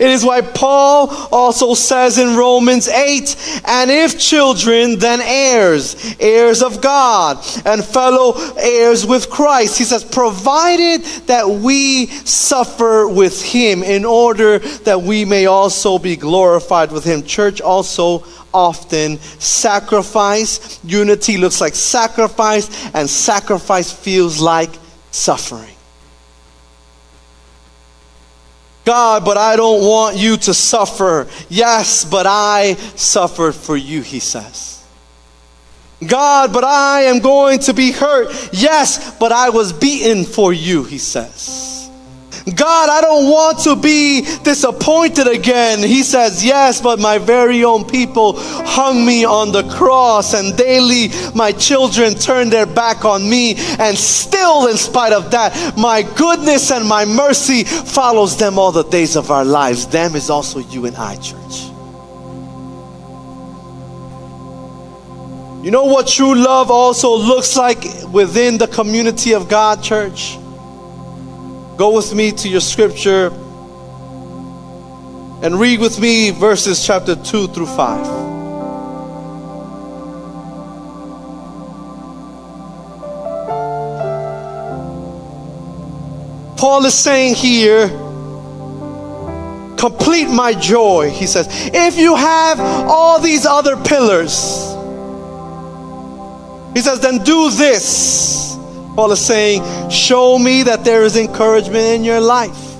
It 0.00 0.08
is 0.08 0.24
why 0.24 0.40
Paul 0.40 1.10
also 1.30 1.74
says 1.74 2.16
in 2.16 2.34
Romans 2.34 2.88
8, 2.88 3.62
and 3.66 3.90
if 3.90 4.18
children, 4.18 4.98
then 4.98 5.20
heirs, 5.20 6.16
heirs 6.18 6.62
of 6.62 6.80
God, 6.80 7.36
and 7.66 7.84
fellow 7.84 8.32
heirs 8.56 9.04
with 9.04 9.28
Christ. 9.28 9.76
He 9.76 9.84
says, 9.84 10.02
provided 10.02 11.02
that 11.26 11.46
we 11.46 12.06
suffer 12.06 13.06
with 13.08 13.42
him 13.42 13.82
in 13.82 14.06
order 14.06 14.60
that 14.60 15.02
we 15.02 15.26
may 15.26 15.44
also 15.44 15.98
be 15.98 16.16
glorified 16.16 16.92
with 16.92 17.04
him. 17.04 17.22
Church 17.22 17.60
also 17.60 18.24
often 18.52 19.18
sacrifice. 19.38 20.80
Unity 20.84 21.36
looks 21.36 21.60
like 21.60 21.74
sacrifice, 21.74 22.68
and 22.94 23.08
sacrifice 23.08 23.92
feels 23.92 24.40
like 24.40 24.70
suffering. 25.10 25.74
God, 28.84 29.24
but 29.24 29.36
I 29.36 29.56
don't 29.56 29.82
want 29.82 30.16
you 30.16 30.36
to 30.38 30.54
suffer. 30.54 31.28
Yes, 31.48 32.04
but 32.04 32.26
I 32.26 32.74
suffered 32.96 33.54
for 33.54 33.76
you, 33.76 34.02
he 34.02 34.18
says. 34.18 34.84
God, 36.04 36.52
but 36.52 36.64
I 36.64 37.02
am 37.02 37.20
going 37.20 37.58
to 37.60 37.74
be 37.74 37.92
hurt. 37.92 38.30
Yes, 38.52 39.14
but 39.18 39.32
I 39.32 39.50
was 39.50 39.72
beaten 39.72 40.24
for 40.24 40.52
you, 40.52 40.82
he 40.82 40.98
says. 40.98 41.69
God, 42.56 42.88
I 42.88 43.00
don't 43.02 43.30
want 43.30 43.58
to 43.60 43.76
be 43.76 44.22
disappointed 44.42 45.26
again. 45.26 45.80
He 45.80 46.02
says, 46.02 46.44
Yes, 46.44 46.80
but 46.80 46.98
my 46.98 47.18
very 47.18 47.64
own 47.64 47.84
people 47.84 48.34
hung 48.38 49.04
me 49.04 49.24
on 49.24 49.52
the 49.52 49.62
cross, 49.64 50.32
and 50.32 50.56
daily 50.56 51.08
my 51.34 51.52
children 51.52 52.14
turn 52.14 52.48
their 52.48 52.66
back 52.66 53.04
on 53.04 53.28
me. 53.28 53.56
And 53.78 53.96
still, 53.96 54.68
in 54.68 54.76
spite 54.76 55.12
of 55.12 55.30
that, 55.32 55.76
my 55.76 56.02
goodness 56.16 56.70
and 56.70 56.88
my 56.88 57.04
mercy 57.04 57.64
follows 57.64 58.38
them 58.38 58.58
all 58.58 58.72
the 58.72 58.84
days 58.84 59.16
of 59.16 59.30
our 59.30 59.44
lives. 59.44 59.86
Them 59.86 60.16
is 60.16 60.30
also 60.30 60.60
you 60.60 60.86
and 60.86 60.96
I, 60.96 61.16
church. 61.16 61.66
You 65.62 65.70
know 65.70 65.84
what 65.84 66.08
true 66.08 66.34
love 66.34 66.70
also 66.70 67.14
looks 67.14 67.54
like 67.54 67.84
within 68.10 68.56
the 68.56 68.66
community 68.66 69.34
of 69.34 69.50
God, 69.50 69.82
church? 69.82 70.39
Go 71.80 71.96
with 71.96 72.12
me 72.14 72.30
to 72.30 72.46
your 72.46 72.60
scripture 72.60 73.28
and 75.42 75.58
read 75.58 75.80
with 75.80 75.98
me 75.98 76.28
verses 76.30 76.86
chapter 76.86 77.16
2 77.16 77.48
through 77.48 77.64
5. 77.64 78.06
Paul 86.58 86.84
is 86.84 86.92
saying 86.92 87.36
here, 87.36 87.88
complete 89.78 90.28
my 90.28 90.52
joy, 90.52 91.08
he 91.08 91.26
says. 91.26 91.48
If 91.72 91.96
you 91.96 92.14
have 92.14 92.60
all 92.60 93.20
these 93.20 93.46
other 93.46 93.76
pillars, 93.84 94.66
he 96.74 96.82
says, 96.82 97.00
then 97.00 97.24
do 97.24 97.48
this 97.48 98.50
Paul 99.00 99.12
is 99.12 99.24
saying, 99.24 99.62
Show 99.88 100.38
me 100.38 100.62
that 100.64 100.84
there 100.84 101.04
is 101.04 101.16
encouragement 101.16 101.86
in 101.86 102.04
your 102.04 102.20
life. 102.20 102.76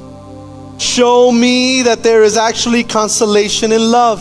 Show 0.78 1.32
me 1.32 1.80
that 1.84 2.02
there 2.02 2.24
is 2.24 2.36
actually 2.36 2.84
consolation 2.84 3.72
in 3.72 3.90
love. 3.90 4.20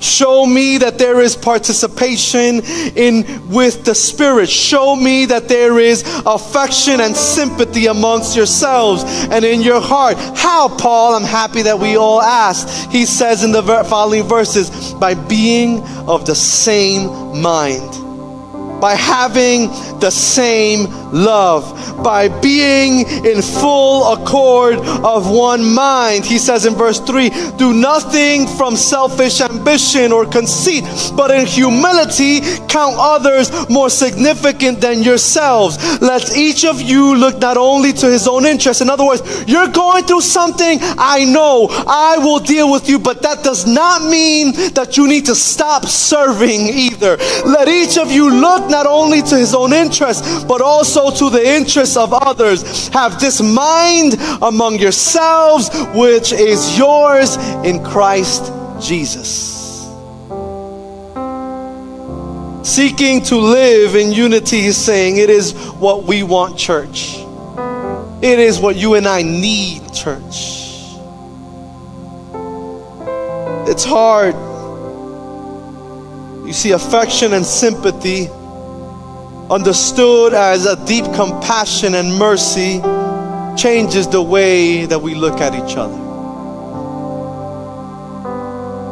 Show 0.00 0.46
me 0.46 0.78
that 0.78 0.96
there 0.96 1.20
is 1.20 1.36
participation 1.36 2.62
in 2.96 3.50
with 3.50 3.84
the 3.84 3.94
Spirit. 3.94 4.48
Show 4.48 4.96
me 4.96 5.26
that 5.26 5.48
there 5.48 5.78
is 5.78 6.02
affection 6.24 7.02
and 7.02 7.14
sympathy 7.14 7.84
amongst 7.84 8.34
yourselves 8.34 9.04
and 9.30 9.44
in 9.44 9.60
your 9.60 9.82
heart. 9.82 10.16
How, 10.34 10.74
Paul? 10.78 11.14
I'm 11.14 11.24
happy 11.24 11.60
that 11.60 11.78
we 11.78 11.98
all 11.98 12.22
asked. 12.22 12.90
He 12.90 13.04
says 13.04 13.44
in 13.44 13.52
the 13.52 13.62
following 13.62 14.22
verses, 14.22 14.94
by 14.94 15.12
being 15.12 15.82
of 16.08 16.24
the 16.24 16.34
same 16.34 17.38
mind 17.42 18.00
by 18.80 18.94
having 18.94 19.68
the 20.00 20.10
same 20.10 20.84
love, 21.12 22.02
by 22.02 22.28
being 22.40 23.06
in 23.24 23.42
full 23.42 24.12
accord 24.12 24.78
of 25.04 25.30
one 25.30 25.64
mind. 25.74 26.24
He 26.24 26.38
says 26.38 26.66
in 26.66 26.74
verse 26.74 27.00
3 27.00 27.30
Do 27.58 27.72
nothing 27.74 28.46
from 28.46 28.76
selfish 28.76 29.40
ambition 29.40 30.12
or 30.12 30.24
conceit, 30.24 30.84
but 31.16 31.30
in 31.30 31.46
humility 31.46 32.40
count 32.68 32.96
others 32.98 33.50
more 33.68 33.90
significant 33.90 34.80
than 34.80 35.02
yourselves. 35.02 35.76
Let 36.00 36.36
each 36.36 36.64
of 36.64 36.80
you 36.80 37.16
look 37.16 37.38
not 37.38 37.56
only 37.56 37.92
to 37.94 38.06
his 38.06 38.26
own 38.26 38.46
interest. 38.46 38.80
In 38.80 38.88
other 38.88 39.04
words, 39.04 39.22
you're 39.46 39.68
going 39.68 40.04
through 40.04 40.22
something, 40.22 40.78
I 40.80 41.24
know, 41.24 41.68
I 41.70 42.18
will 42.18 42.40
deal 42.40 42.70
with 42.70 42.88
you, 42.88 42.98
but 42.98 43.22
that 43.22 43.44
does 43.44 43.66
not 43.66 44.02
mean 44.02 44.52
that 44.74 44.96
you 44.96 45.06
need 45.06 45.26
to 45.26 45.34
stop 45.34 45.84
serving 45.84 46.68
either. 46.68 47.16
Let 47.44 47.68
each 47.68 47.98
of 47.98 48.10
you 48.10 48.30
look 48.30 48.69
not 48.70 48.86
only 48.86 49.20
to 49.22 49.36
his 49.36 49.54
own 49.54 49.72
interest, 49.72 50.46
but 50.46 50.60
also 50.60 51.10
to 51.10 51.30
the 51.30 51.46
interests 51.46 51.96
of 51.96 52.12
others. 52.12 52.88
Have 52.88 53.20
this 53.20 53.40
mind 53.42 54.16
among 54.40 54.78
yourselves, 54.78 55.68
which 55.94 56.32
is 56.32 56.78
yours 56.78 57.36
in 57.64 57.84
Christ 57.84 58.52
Jesus. 58.80 59.58
Seeking 62.62 63.22
to 63.22 63.36
live 63.36 63.96
in 63.96 64.12
unity, 64.12 64.60
he's 64.60 64.76
saying, 64.76 65.16
it 65.16 65.30
is 65.30 65.52
what 65.72 66.04
we 66.04 66.22
want, 66.22 66.56
church. 66.56 67.16
It 68.22 68.38
is 68.38 68.60
what 68.60 68.76
you 68.76 68.94
and 68.94 69.08
I 69.08 69.22
need, 69.22 69.92
church. 69.92 70.58
It's 73.68 73.84
hard. 73.84 74.34
You 76.46 76.52
see, 76.52 76.72
affection 76.72 77.32
and 77.32 77.46
sympathy 77.46 78.28
understood 79.50 80.32
as 80.32 80.64
a 80.64 80.76
deep 80.86 81.04
compassion 81.06 81.94
and 81.94 82.16
mercy, 82.16 82.80
changes 83.56 84.06
the 84.08 84.22
way 84.22 84.86
that 84.86 85.00
we 85.00 85.14
look 85.14 85.40
at 85.40 85.54
each 85.54 85.76
other. 85.76 86.08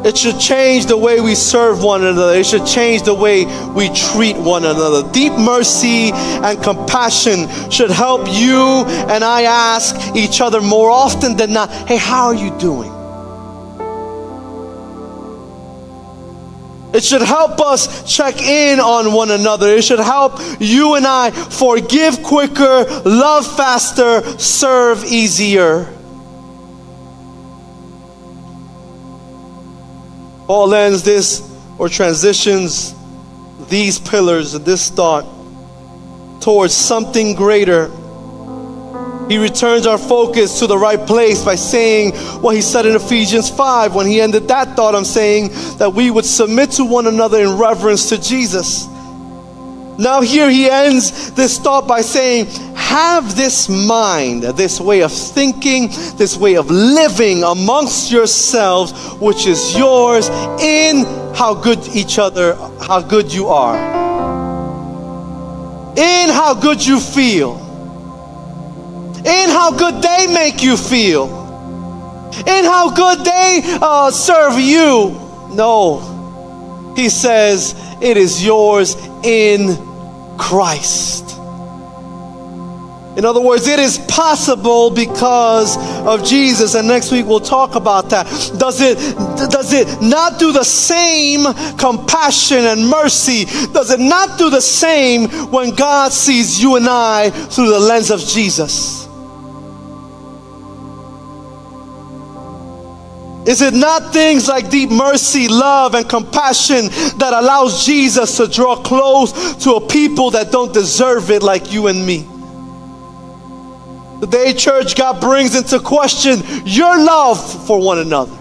It 0.05 0.17
should 0.17 0.39
change 0.41 0.87
the 0.87 0.97
way 0.97 1.21
we 1.21 1.35
serve 1.35 1.83
one 1.83 2.03
another. 2.05 2.33
It 2.35 2.47
should 2.47 2.67
change 2.67 3.03
the 3.03 3.15
way 3.15 3.45
we 3.75 3.89
treat 3.91 4.37
one 4.37 4.65
another. 4.65 5.11
Deep 5.13 5.33
mercy 5.33 6.11
and 6.13 6.63
compassion 6.63 7.49
should 7.71 7.91
help 7.91 8.27
you 8.29 8.85
and 9.09 9.23
I 9.23 9.43
ask 9.43 10.17
each 10.17 10.41
other 10.41 10.61
more 10.61 10.91
often 10.91 11.37
than 11.37 11.53
not, 11.53 11.71
hey, 11.89 11.97
how 11.97 12.27
are 12.27 12.35
you 12.35 12.57
doing? 12.59 12.98
It 16.99 17.05
should 17.05 17.23
help 17.23 17.61
us 17.61 18.13
check 18.13 18.43
in 18.43 18.81
on 18.81 19.13
one 19.13 19.31
another. 19.31 19.69
It 19.69 19.85
should 19.85 20.01
help 20.01 20.41
you 20.59 20.97
and 20.97 21.07
I 21.07 21.31
forgive 21.31 22.25
quicker, 22.25 22.87
love 23.05 23.47
faster, 23.57 24.21
serve 24.37 25.05
easier. 25.05 25.85
Paul 30.49 30.75
ends 30.75 31.05
this 31.05 31.49
or 31.79 31.89
transitions 31.89 32.93
these 33.69 34.01
pillars 34.01 34.55
of 34.55 34.65
this 34.65 34.91
thought 34.91 35.25
towards 36.41 36.75
something 36.75 37.37
greater 37.37 37.93
he 39.29 39.37
returns 39.37 39.87
our 39.87 39.99
focus 39.99 40.59
to 40.61 40.67
the 40.67 40.77
right 40.77 41.07
place 41.07 41.45
by 41.45 41.55
saying 41.55 42.13
what 42.41 42.55
he 42.55 42.63
said 42.63 42.87
in 42.87 42.97
Ephesians 42.97 43.51
5 43.51 43.95
when 43.95 44.07
he 44.07 44.21
ended 44.21 44.49
that 44.49 44.75
thought. 44.75 44.95
I'm 44.95 45.05
saying 45.05 45.51
that 45.77 45.93
we 45.93 46.11
would 46.11 46.25
submit 46.25 46.71
to 46.73 46.85
one 46.85 47.07
another 47.07 47.43
in 47.43 47.59
reverence 47.59 48.09
to 48.09 48.21
Jesus. 48.21 48.87
Now, 49.99 50.21
here 50.21 50.49
he 50.49 50.71
ends 50.71 51.33
this 51.33 51.59
thought 51.59 51.87
by 51.87 52.03
saying, 52.03 52.47
Have 52.77 53.37
this 53.37 53.69
mind, 53.69 54.45
this 54.45 54.81
way 54.81 55.03
of 55.03 55.13
thinking, 55.13 55.89
this 56.17 56.37
way 56.37 56.55
of 56.57 56.71
living 56.71 57.43
amongst 57.43 58.11
yourselves, 58.11 58.93
which 59.21 59.47
is 59.47 59.77
yours, 59.77 60.29
in 60.61 61.05
how 61.35 61.53
good 61.53 61.81
each 61.89 62.19
other, 62.19 62.55
how 62.81 63.03
good 63.03 63.33
you 63.33 63.49
are, 63.49 63.77
in 65.97 66.29
how 66.31 66.55
good 66.55 66.85
you 66.85 67.01
feel 67.01 67.68
in 69.29 69.51
how 69.51 69.71
good 69.71 70.03
they 70.03 70.27
make 70.33 70.63
you 70.63 70.77
feel, 70.77 71.27
in 72.47 72.65
how 72.65 72.91
good 72.91 73.25
they 73.25 73.61
uh, 73.65 74.11
serve 74.11 74.59
you. 74.59 75.11
No, 75.55 76.93
he 76.97 77.09
says 77.09 77.75
it 78.01 78.17
is 78.17 78.45
yours 78.45 78.97
in 79.23 79.77
Christ. 80.39 81.29
In 83.19 83.25
other 83.25 83.41
words, 83.41 83.67
it 83.67 83.81
is 83.81 83.99
possible 84.07 84.91
because 84.91 85.77
of 86.07 86.25
Jesus. 86.25 86.77
And 86.77 86.87
next 86.87 87.11
week 87.11 87.27
we'll 87.27 87.41
talk 87.41 87.75
about 87.75 88.11
that. 88.11 88.27
Does 88.57 88.81
it, 88.81 88.97
does 89.51 89.73
it 89.73 89.89
not 90.01 90.39
do 90.39 90.53
the 90.53 90.63
same 90.63 91.43
compassion 91.77 92.59
and 92.59 92.89
mercy? 92.89 93.47
Does 93.73 93.91
it 93.91 93.99
not 93.99 94.39
do 94.39 94.51
the 94.51 94.61
same 94.61 95.29
when 95.51 95.75
God 95.75 96.13
sees 96.13 96.63
you 96.63 96.77
and 96.77 96.87
I 96.89 97.31
through 97.31 97.71
the 97.71 97.81
lens 97.81 98.13
of 98.13 98.21
Jesus? 98.21 99.08
Is 103.49 103.63
it 103.63 103.73
not 103.73 104.13
things 104.13 104.47
like 104.47 104.69
deep 104.69 104.91
mercy, 104.91 105.49
love, 105.49 105.95
and 105.95 106.07
compassion 106.07 106.89
that 107.17 107.33
allows 107.33 107.87
Jesus 107.87 108.37
to 108.37 108.47
draw 108.47 108.77
close 108.77 109.57
to 109.65 109.77
a 109.77 109.87
people 109.89 110.33
that 110.33 110.53
don't 110.53 110.71
deserve 110.71 111.31
it 111.31 111.43
like 111.43 111.73
you 111.73 111.87
and 111.87 112.05
me? 112.05 112.29
Today, 114.21 114.53
church, 114.53 114.97
God 114.97 115.23
brings 115.23 115.57
into 115.57 115.81
question 115.81 116.43
your 116.67 117.03
love 117.03 117.67
for 117.67 117.81
one 117.81 118.01
another. 118.01 118.37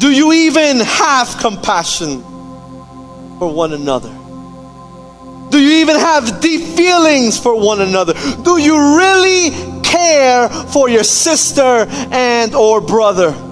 Do 0.00 0.12
you 0.12 0.34
even 0.34 0.80
have 0.80 1.34
compassion 1.38 2.20
for 3.38 3.50
one 3.50 3.72
another? 3.72 4.21
Do 5.52 5.60
you 5.60 5.82
even 5.82 5.96
have 5.96 6.40
deep 6.40 6.62
feelings 6.62 7.38
for 7.38 7.54
one 7.54 7.82
another? 7.82 8.14
Do 8.42 8.56
you 8.56 8.96
really 8.96 9.50
care 9.82 10.48
for 10.48 10.88
your 10.88 11.04
sister 11.04 11.86
and 12.10 12.54
or 12.54 12.80
brother? 12.80 13.51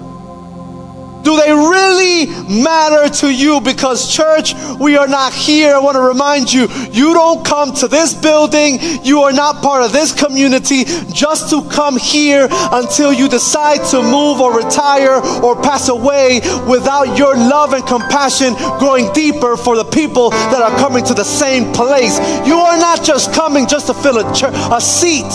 Do 1.23 1.37
they 1.37 1.51
really 1.51 2.27
matter 2.61 3.09
to 3.21 3.33
you? 3.33 3.61
Because, 3.61 4.13
church, 4.13 4.53
we 4.79 4.97
are 4.97 5.07
not 5.07 5.33
here. 5.33 5.75
I 5.75 5.79
want 5.79 5.95
to 5.95 6.01
remind 6.01 6.51
you 6.51 6.67
you 6.91 7.13
don't 7.13 7.45
come 7.45 7.73
to 7.75 7.87
this 7.87 8.13
building, 8.13 8.79
you 9.03 9.21
are 9.21 9.31
not 9.31 9.61
part 9.61 9.83
of 9.83 9.91
this 9.91 10.13
community 10.13 10.83
just 11.13 11.49
to 11.51 11.67
come 11.69 11.97
here 11.97 12.47
until 12.51 13.13
you 13.13 13.29
decide 13.29 13.83
to 13.91 14.01
move 14.01 14.41
or 14.41 14.57
retire 14.57 15.21
or 15.43 15.55
pass 15.61 15.89
away 15.89 16.41
without 16.67 17.17
your 17.17 17.35
love 17.35 17.73
and 17.73 17.85
compassion 17.85 18.53
growing 18.79 19.11
deeper 19.13 19.57
for 19.57 19.75
the 19.75 19.85
people 19.85 20.29
that 20.29 20.61
are 20.61 20.77
coming 20.79 21.03
to 21.05 21.13
the 21.13 21.23
same 21.23 21.71
place. 21.73 22.17
You 22.45 22.55
are 22.55 22.77
not 22.77 23.03
just 23.03 23.33
coming 23.33 23.67
just 23.67 23.87
to 23.87 23.93
fill 23.93 24.17
a, 24.17 24.75
a 24.75 24.81
seat 24.81 25.31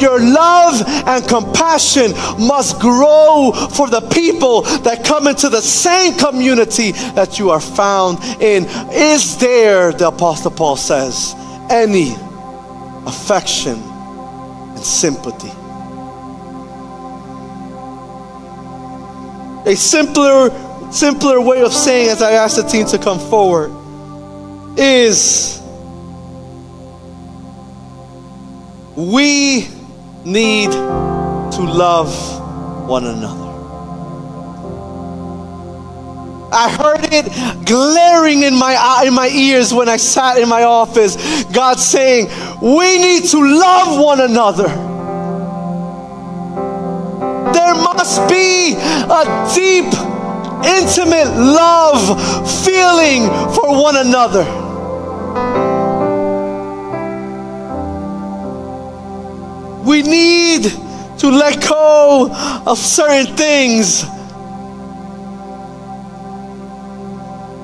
your 0.00 0.20
love 0.20 0.82
and 1.06 1.26
compassion 1.26 2.12
must 2.38 2.80
grow 2.80 3.52
for 3.74 3.88
the 3.88 4.00
people 4.12 4.62
that 4.82 5.04
come 5.04 5.26
into 5.26 5.48
the 5.48 5.60
same 5.60 6.14
community 6.18 6.92
that 7.12 7.38
you 7.38 7.50
are 7.50 7.60
found 7.60 8.18
in. 8.40 8.66
Is 8.92 9.36
there, 9.38 9.92
the 9.92 10.08
Apostle 10.08 10.50
Paul 10.50 10.76
says, 10.76 11.34
any 11.70 12.14
affection 13.06 13.78
and 13.78 14.80
sympathy? 14.80 15.52
A 19.66 19.74
simpler, 19.74 20.50
simpler 20.92 21.40
way 21.40 21.62
of 21.62 21.72
saying, 21.72 22.10
as 22.10 22.20
I 22.20 22.32
ask 22.32 22.56
the 22.56 22.62
team 22.64 22.86
to 22.88 22.98
come 22.98 23.18
forward, 23.18 23.70
is 24.76 25.60
we 28.96 29.68
need 30.24 30.70
to 30.70 31.62
love 31.62 32.88
one 32.88 33.04
another. 33.06 33.44
I 36.52 36.70
heard 36.70 37.12
it 37.12 37.66
glaring 37.66 38.42
in 38.42 38.54
my 38.54 38.76
uh, 38.78 39.06
in 39.06 39.14
my 39.14 39.28
ears 39.28 39.74
when 39.74 39.88
I 39.88 39.96
sat 39.96 40.38
in 40.38 40.48
my 40.48 40.62
office. 40.62 41.44
God 41.44 41.78
saying, 41.80 42.28
"We 42.62 42.98
need 42.98 43.24
to 43.30 43.38
love 43.38 44.00
one 44.00 44.20
another." 44.20 44.68
There 47.52 47.74
must 47.74 48.28
be 48.28 48.74
a 48.74 49.50
deep, 49.54 49.92
intimate 50.64 51.28
love 51.36 52.64
feeling 52.64 53.26
for 53.54 53.82
one 53.82 53.96
another. 53.96 54.63
We 59.94 60.02
need 60.02 60.64
to 61.18 61.30
let 61.30 61.62
go 61.68 62.28
of 62.66 62.78
certain 62.78 63.36
things. 63.36 64.02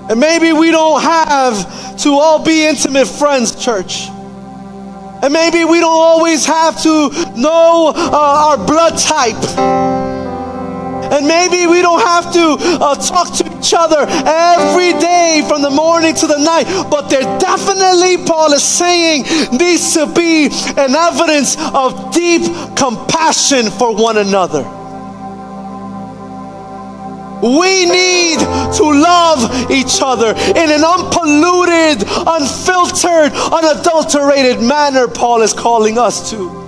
And 0.09 0.21
maybe 0.21 0.53
we 0.53 0.71
don't 0.71 1.03
have 1.03 1.97
to 2.03 2.11
all 2.11 2.45
be 2.45 2.69
intimate 2.69 3.09
friends, 3.09 3.57
church. 3.61 4.07
And 5.25 5.33
maybe 5.33 5.65
we 5.65 5.81
don't 5.81 5.91
always 5.91 6.47
have 6.47 6.81
to 6.85 7.11
know 7.37 7.93
uh, 7.97 8.11
our 8.13 8.65
blood 8.65 8.97
type. 8.97 10.00
And 11.11 11.27
maybe 11.27 11.67
we 11.67 11.83
don't 11.83 12.01
have 12.01 12.33
to 12.33 12.57
uh, 12.61 12.95
talk 12.95 13.35
to 13.39 13.59
each 13.59 13.75
other 13.75 14.07
every 14.09 14.93
day 14.99 15.45
from 15.49 15.63
the 15.63 15.71
morning 15.71 16.15
to 16.15 16.27
the 16.27 16.39
night. 16.39 16.67
But 16.91 17.09
there 17.09 17.23
definitely, 17.39 18.25
Paul 18.25 18.53
is 18.53 18.63
saying, 18.63 19.23
needs 19.53 19.95
to 19.95 20.07
be 20.07 20.47
an 20.77 20.95
evidence 20.95 21.57
of 21.75 22.13
deep 22.15 22.43
compassion 22.77 23.71
for 23.71 23.95
one 23.95 24.19
another. 24.19 24.63
We 27.43 27.87
need 27.87 28.39
to 28.39 28.85
love 28.85 29.71
each 29.71 30.01
other 30.03 30.29
in 30.29 30.71
an 30.71 30.85
unpolluted, 30.85 32.05
unfiltered, 32.07 33.33
unadulterated 33.33 34.61
manner, 34.63 35.09
Paul 35.09 35.41
is 35.41 35.55
calling 35.55 35.99
us 35.99 36.31
to. 36.31 36.60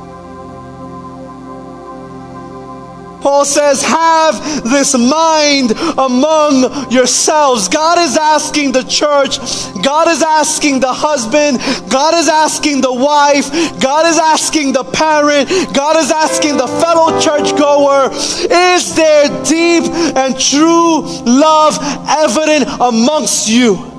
Paul 3.22 3.44
says, 3.44 3.82
have 3.82 4.64
this 4.64 4.98
mind 4.98 5.72
among 5.96 6.90
yourselves. 6.90 7.68
God 7.68 7.98
is 7.98 8.16
asking 8.16 8.72
the 8.72 8.82
church, 8.82 9.38
God 9.82 10.08
is 10.08 10.22
asking 10.22 10.80
the 10.80 10.92
husband, 10.92 11.58
God 11.90 12.14
is 12.14 12.28
asking 12.28 12.80
the 12.80 12.92
wife, 12.92 13.50
God 13.80 14.06
is 14.06 14.18
asking 14.18 14.72
the 14.72 14.84
parent, 14.84 15.48
God 15.74 15.96
is 15.96 16.10
asking 16.10 16.56
the 16.56 16.66
fellow 16.66 17.18
churchgoer, 17.20 18.10
is 18.12 18.94
there 18.94 19.28
deep 19.44 19.84
and 20.16 20.38
true 20.38 21.02
love 21.24 21.78
evident 22.08 22.68
amongst 22.80 23.48
you? 23.48 23.91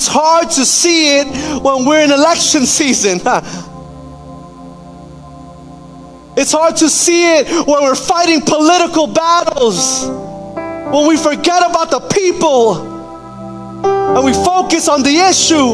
It's 0.00 0.08
hard 0.08 0.48
to 0.52 0.64
see 0.64 1.18
it 1.18 1.26
when 1.62 1.84
we're 1.84 2.00
in 2.02 2.10
election 2.10 2.64
season. 2.80 3.20
It's 6.38 6.52
hard 6.52 6.76
to 6.76 6.88
see 6.88 7.36
it 7.36 7.46
when 7.66 7.82
we're 7.82 7.94
fighting 7.94 8.40
political 8.40 9.08
battles, 9.08 10.06
when 10.06 11.06
we 11.06 11.18
forget 11.18 11.62
about 11.68 11.90
the 11.90 12.00
people 12.14 12.80
and 13.84 14.24
we 14.24 14.32
focus 14.32 14.88
on 14.88 15.02
the 15.02 15.18
issue. 15.18 15.68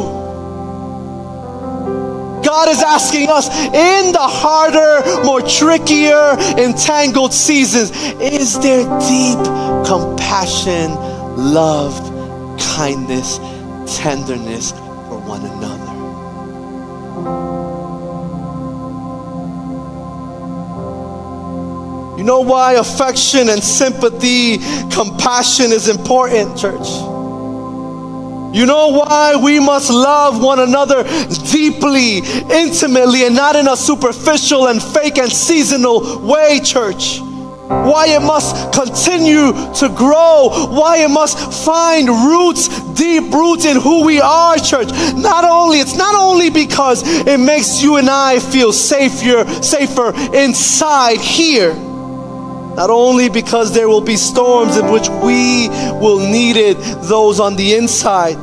God 2.45 2.69
is 2.69 2.83
asking 2.83 3.29
us 3.31 3.49
in 3.49 4.11
the 4.11 4.19
harder, 4.19 5.23
more 5.25 5.41
trickier, 5.41 6.33
entangled 6.59 7.33
seasons 7.33 7.93
is 8.21 8.59
there 8.59 8.83
deep 9.07 9.39
compassion, 9.87 10.97
love, 11.37 11.95
kindness, 12.59 13.39
tenderness 13.87 14.73
for 14.73 15.19
one 15.21 15.45
another. 15.45 15.93
You 22.19 22.25
know 22.25 22.41
why 22.41 22.75
affection 22.75 23.49
and 23.51 23.63
sympathy, 23.63 24.59
compassion 24.91 25.73
is 25.73 25.89
important, 25.89 26.59
church? 26.59 26.89
You 28.57 28.65
know 28.65 28.89
why 28.89 29.37
we 29.37 29.61
must 29.61 29.91
love 29.91 30.43
one 30.43 30.61
another 30.61 31.03
deeply, 31.53 32.19
intimately, 32.51 33.27
and 33.27 33.35
not 33.35 33.55
in 33.55 33.69
a 33.69 33.77
superficial 33.77 34.69
and 34.69 34.83
fake 34.83 35.19
and 35.19 35.31
seasonal 35.31 36.27
way, 36.27 36.61
church 36.65 37.21
why 37.69 38.07
it 38.09 38.21
must 38.21 38.73
continue 38.73 39.53
to 39.75 39.89
grow, 39.89 40.51
why 40.71 40.99
it 40.99 41.09
must 41.09 41.65
find 41.65 42.09
roots, 42.09 42.69
deep 42.93 43.33
roots 43.33 43.65
in 43.65 43.81
who 43.81 44.05
we 44.05 44.21
are, 44.21 44.57
church. 44.57 44.89
Not 45.15 45.45
only, 45.45 45.81
it's 45.81 45.97
not 45.97 46.15
only 46.15 46.51
because 46.51 47.03
it 47.27 47.39
makes 47.39 47.83
you 47.83 47.97
and 47.97 48.09
I 48.09 48.39
feel 48.39 48.73
safer, 48.73 49.51
safer 49.63 50.15
inside 50.35 51.21
here. 51.21 51.75
Not 51.75 52.91
only 52.91 53.31
because 53.31 53.73
there 53.75 53.89
will 53.89 54.03
be 54.03 54.17
storms 54.17 54.77
in 54.77 54.91
which 54.93 55.09
we 55.09 55.69
will 55.99 56.19
need 56.19 56.57
it, 56.57 56.75
those 57.09 57.41
on 57.41 57.57
the 57.57 57.75
inside. 57.75 58.37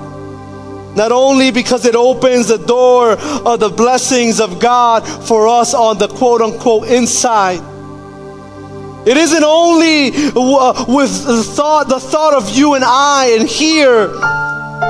Not 0.95 1.11
only 1.11 1.51
because 1.51 1.85
it 1.85 1.95
opens 1.95 2.47
the 2.47 2.57
door 2.57 3.11
of 3.13 3.59
the 3.59 3.69
blessings 3.69 4.39
of 4.39 4.59
God 4.59 5.01
for 5.27 5.47
us 5.47 5.73
on 5.73 5.97
the 5.97 6.07
quote 6.07 6.41
unquote 6.41 6.87
inside 6.87 7.72
it 9.05 9.17
isn't 9.17 9.43
only 9.43 10.11
uh, 10.35 10.85
with 10.87 11.25
the 11.25 11.43
thought, 11.43 11.89
the 11.89 11.99
thought 11.99 12.33
of 12.33 12.49
you 12.55 12.75
and 12.75 12.83
I 12.85 13.37
and 13.37 13.47
here. 13.49 14.07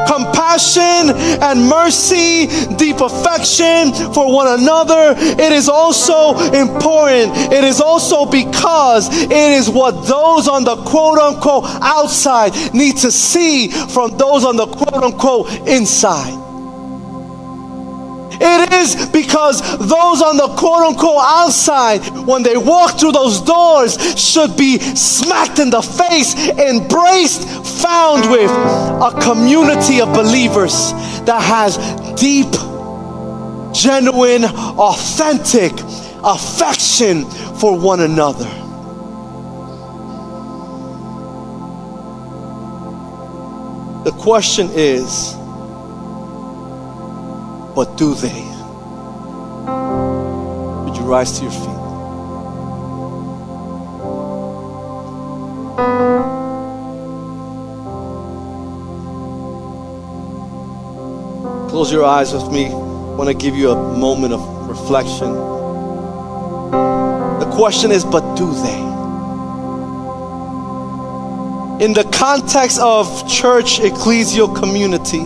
Compassion 0.07 1.09
and 1.41 1.68
mercy, 1.68 2.47
deep 2.76 2.99
affection 2.99 3.93
for 4.14 4.32
one 4.32 4.59
another. 4.59 5.16
It 5.18 5.51
is 5.51 5.70
also 5.70 6.38
important. 6.53 7.53
It 7.53 7.64
is 7.64 7.80
also 7.82 8.26
because 8.26 9.09
it 9.11 9.32
is 9.32 9.70
what 9.70 10.05
those 10.07 10.47
on 10.47 10.64
the 10.64 10.76
quote 10.76 11.20
unquote 11.20 11.66
outside 11.82 12.53
need 12.74 12.97
to 12.97 13.11
see 13.11 13.70
from 13.70 14.18
those 14.18 14.45
on 14.45 14.57
the 14.57 14.68
quote 14.68 15.03
unquote 15.03 15.49
inside. 15.68 16.43
It 18.39 18.73
is 18.73 19.07
because 19.07 19.61
those 19.77 20.21
on 20.21 20.38
the 20.38 20.47
quote 20.57 20.84
unquote 20.84 21.23
outside, 21.23 21.99
when 22.25 22.43
they 22.43 22.57
walk 22.57 22.99
through 22.99 23.11
those 23.11 23.41
doors, 23.41 23.97
should 24.19 24.57
be 24.57 24.79
smacked 24.79 25.59
in 25.59 25.69
the 25.69 25.81
face, 25.81 26.36
embraced, 26.49 27.43
found 27.81 28.29
with 28.29 28.49
a 28.49 29.19
community 29.21 30.01
of 30.01 30.13
believers 30.13 30.91
that 31.25 31.41
has 31.41 31.77
deep, 32.19 32.51
genuine, 33.73 34.45
authentic 34.45 35.73
affection 36.23 37.25
for 37.55 37.77
one 37.77 38.01
another. 38.01 38.49
The 44.03 44.11
question 44.11 44.69
is, 44.73 45.36
but 47.76 47.97
do 47.97 48.13
they? 48.13 48.43
Would 50.86 50.95
you 50.95 51.03
rise 51.03 51.39
to 51.39 51.43
your 51.43 51.51
feet? 51.51 51.84
Close 61.69 61.91
your 61.91 62.05
eyes 62.05 62.32
with 62.34 62.51
me. 62.51 62.67
I 62.67 63.15
want 63.15 63.30
to 63.30 63.34
give 63.34 63.55
you 63.55 63.71
a 63.71 63.97
moment 63.97 64.34
of 64.34 64.69
reflection. 64.69 65.34
The 67.39 67.49
question 67.55 67.91
is, 67.91 68.05
but 68.05 68.36
do 68.36 68.53
they? 68.53 68.80
In 71.84 71.93
the 71.93 72.03
context 72.13 72.80
of 72.80 73.28
church 73.28 73.80
ecclesial 73.80 74.55
community, 74.55 75.26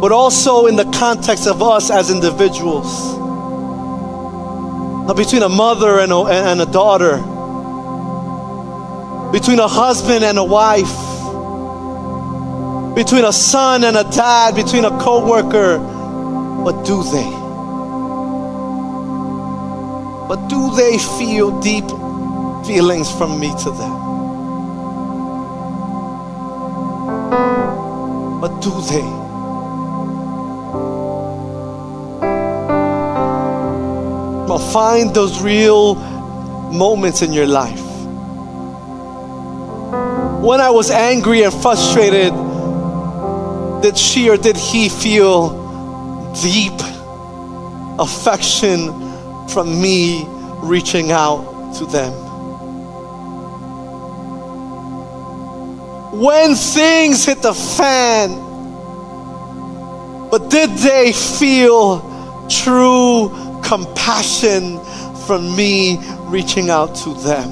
but 0.00 0.12
also 0.12 0.66
in 0.66 0.76
the 0.76 0.90
context 0.92 1.46
of 1.46 1.62
us 1.62 1.90
as 1.90 2.10
individuals. 2.10 3.18
Between 5.14 5.42
a 5.42 5.48
mother 5.48 5.98
and 5.98 6.10
a, 6.12 6.20
and 6.24 6.60
a 6.60 6.66
daughter, 6.66 7.16
between 9.30 9.58
a 9.58 9.68
husband 9.68 10.24
and 10.24 10.38
a 10.38 10.44
wife, 10.44 10.96
between 12.94 13.24
a 13.24 13.32
son 13.32 13.84
and 13.84 13.96
a 13.96 14.04
dad, 14.04 14.54
between 14.54 14.84
a 14.84 14.90
co 15.00 15.28
worker, 15.28 15.78
what 15.78 16.86
do 16.86 17.02
they? 17.02 17.30
But 20.28 20.48
do 20.48 20.74
they 20.76 20.96
feel 20.96 21.60
deep 21.60 21.88
feelings 22.66 23.10
from 23.10 23.38
me 23.38 23.48
to 23.64 23.70
them? 23.70 24.10
But 28.40 28.60
do 28.60 28.70
they? 28.82 29.19
Find 34.72 35.14
those 35.14 35.42
real 35.42 35.94
moments 36.72 37.22
in 37.22 37.32
your 37.32 37.46
life. 37.46 37.80
When 40.40 40.60
I 40.60 40.70
was 40.70 40.90
angry 40.90 41.42
and 41.42 41.52
frustrated 41.52 42.32
did 43.82 43.96
she 43.96 44.28
or 44.28 44.36
did 44.36 44.56
he 44.56 44.88
feel 44.88 46.32
deep 46.42 46.78
affection 47.98 48.88
from 49.48 49.80
me 49.80 50.24
reaching 50.62 51.10
out 51.12 51.74
to 51.78 51.86
them? 51.86 52.12
When 56.20 56.54
things 56.54 57.24
hit 57.24 57.40
the 57.40 57.54
fan, 57.54 58.34
but 60.30 60.50
did 60.50 60.70
they 60.70 61.12
feel 61.12 62.46
true 62.50 63.49
compassion 63.70 64.80
from 65.26 65.54
me 65.54 65.96
reaching 66.22 66.70
out 66.70 66.92
to 66.96 67.14
them? 67.14 67.48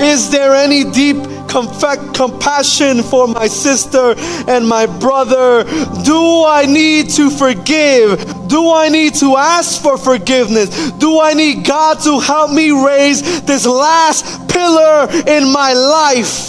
Is 0.00 0.28
there 0.32 0.52
any 0.52 0.82
deep 0.82 1.16
compassion 1.46 3.04
for 3.04 3.28
my 3.28 3.46
sister 3.46 4.14
and 4.48 4.66
my 4.66 4.86
brother? 4.86 5.62
Do 6.02 6.44
I 6.44 6.66
need 6.66 7.10
to 7.10 7.30
forgive? 7.30 8.48
Do 8.48 8.72
I 8.72 8.88
need 8.88 9.14
to 9.20 9.36
ask 9.36 9.80
for 9.80 9.96
forgiveness? 9.96 10.90
Do 10.98 11.20
I 11.20 11.34
need 11.34 11.64
God 11.64 12.00
to 12.00 12.18
help 12.18 12.50
me 12.50 12.72
raise 12.72 13.42
this 13.42 13.64
last 13.64 14.48
pillar 14.48 15.06
in 15.28 15.52
my 15.52 15.72
life? 15.72 16.48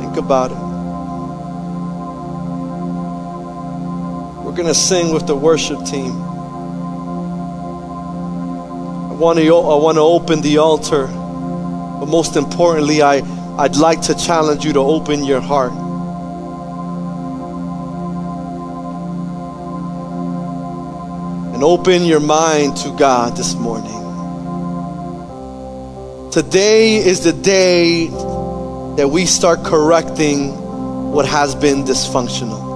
Think 0.00 0.16
about 0.16 0.52
it. 0.52 0.63
We're 4.54 4.62
going 4.62 4.72
to 4.72 4.80
sing 4.80 5.12
with 5.12 5.26
the 5.26 5.34
worship 5.34 5.84
team. 5.84 6.12
I 9.10 9.16
want 9.18 9.40
to 9.40 9.48
I 9.48 9.74
want 9.74 9.96
to 9.96 10.02
open 10.02 10.42
the 10.42 10.58
altar. 10.58 11.08
But 11.08 12.06
most 12.06 12.36
importantly, 12.36 13.02
I 13.02 13.16
I'd 13.58 13.74
like 13.74 14.02
to 14.02 14.14
challenge 14.14 14.64
you 14.64 14.72
to 14.74 14.78
open 14.78 15.24
your 15.24 15.40
heart. 15.40 15.72
And 21.52 21.64
open 21.64 22.04
your 22.04 22.20
mind 22.20 22.76
to 22.76 22.96
God 22.96 23.36
this 23.36 23.56
morning. 23.56 23.90
Today 26.30 26.94
is 26.98 27.24
the 27.24 27.32
day 27.32 28.06
that 28.06 29.10
we 29.10 29.26
start 29.26 29.64
correcting 29.64 31.10
what 31.10 31.26
has 31.26 31.56
been 31.56 31.82
dysfunctional. 31.82 32.73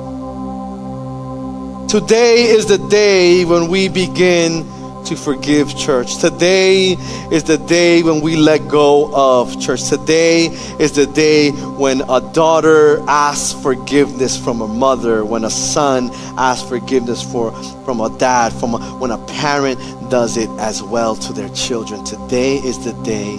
Today 1.88 2.42
is 2.42 2.66
the 2.66 2.76
day 2.76 3.46
when 3.46 3.68
we 3.68 3.88
begin 3.88 4.62
to 5.08 5.16
forgive 5.16 5.74
church. 5.74 6.18
Today 6.18 6.92
is 7.32 7.42
the 7.44 7.56
day 7.56 8.02
when 8.02 8.20
we 8.20 8.36
let 8.36 8.68
go 8.68 9.10
of 9.14 9.58
church. 9.58 9.88
Today 9.88 10.48
is 10.78 10.92
the 10.92 11.06
day 11.06 11.50
when 11.50 12.02
a 12.10 12.20
daughter 12.32 13.00
asks 13.08 13.58
forgiveness 13.62 14.36
from 14.36 14.60
a 14.60 14.68
mother, 14.68 15.24
when 15.24 15.44
a 15.44 15.50
son 15.50 16.10
asks 16.36 16.68
forgiveness 16.68 17.22
for 17.22 17.52
from 17.86 18.02
a 18.02 18.10
dad, 18.18 18.52
from 18.52 18.74
a, 18.74 18.78
when 18.98 19.10
a 19.10 19.18
parent 19.26 19.78
does 20.10 20.36
it 20.36 20.50
as 20.58 20.82
well 20.82 21.16
to 21.16 21.32
their 21.32 21.48
children. 21.50 22.04
Today 22.04 22.56
is 22.56 22.84
the 22.84 22.92
day 23.02 23.36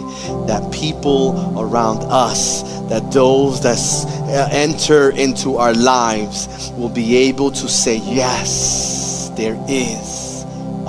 that 0.48 0.72
people 0.74 1.56
around 1.56 2.00
us, 2.10 2.64
that 2.90 3.12
those 3.12 3.62
that 3.62 3.78
uh, 4.28 4.50
enter 4.52 5.12
into 5.12 5.58
our 5.58 5.76
lives 5.76 6.72
will 6.72 6.90
be 6.90 7.16
able 7.16 7.52
to 7.52 7.70
say 7.70 7.98
yes, 7.98 9.32
there 9.38 9.64
is 9.70 10.19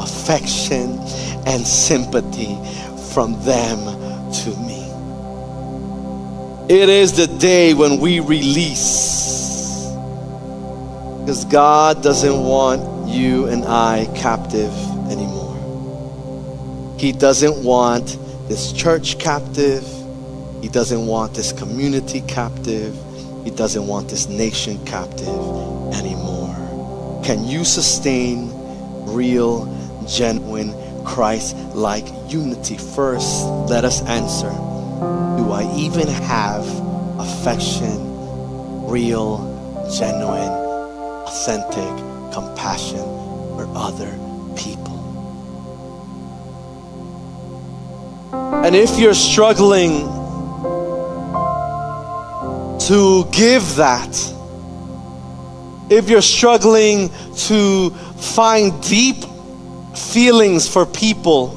affection 0.03 0.99
and 1.47 1.67
sympathy 1.67 2.57
from 3.13 3.41
them 3.45 3.79
to 4.33 4.51
me. 4.61 4.81
It 6.69 6.89
is 6.89 7.13
the 7.17 7.27
day 7.39 7.75
when 7.75 7.99
we 7.99 8.21
release. 8.21 9.91
Because 11.21 11.45
God 11.45 12.03
doesn't 12.03 12.45
want 12.45 13.09
you 13.09 13.47
and 13.47 13.65
I 13.65 14.07
captive 14.15 14.73
anymore. 15.11 15.57
He 16.99 17.13
doesn't 17.13 17.65
want 17.65 18.19
this 18.49 18.73
church 18.73 19.19
captive. 19.19 19.85
He 20.63 20.69
doesn't 20.69 21.07
want 21.07 21.35
this 21.35 21.53
community 21.53 22.21
captive. 22.23 22.97
He 23.45 23.51
doesn't 23.51 23.87
want 23.87 24.09
this 24.09 24.29
nation 24.29 24.79
captive 24.85 25.29
anymore. 25.95 26.55
Can 27.25 27.45
you 27.45 27.65
sustain 27.65 28.53
real 29.07 29.67
genuine 30.11 30.75
Christ 31.05 31.57
like 31.75 32.07
unity. 32.29 32.77
First, 32.77 33.45
let 33.69 33.85
us 33.85 34.03
answer 34.03 34.51
Do 34.51 35.53
I 35.53 35.73
even 35.77 36.09
have 36.09 36.67
affection, 37.19 38.87
real, 38.87 39.39
genuine, 39.97 40.53
authentic 41.27 42.33
compassion 42.33 42.99
for 42.99 43.67
other 43.75 44.11
people? 44.57 44.99
And 48.65 48.77
if 48.77 48.99
you're 48.99 49.15
struggling 49.15 50.01
to 52.81 53.25
give 53.33 53.77
that, 53.77 54.15
if 55.89 56.11
you're 56.11 56.23
struggling 56.23 57.09
to 57.49 57.91
find 57.91 58.83
deep 58.83 59.25
feelings 60.01 60.69
for 60.69 60.87
people, 60.87 61.57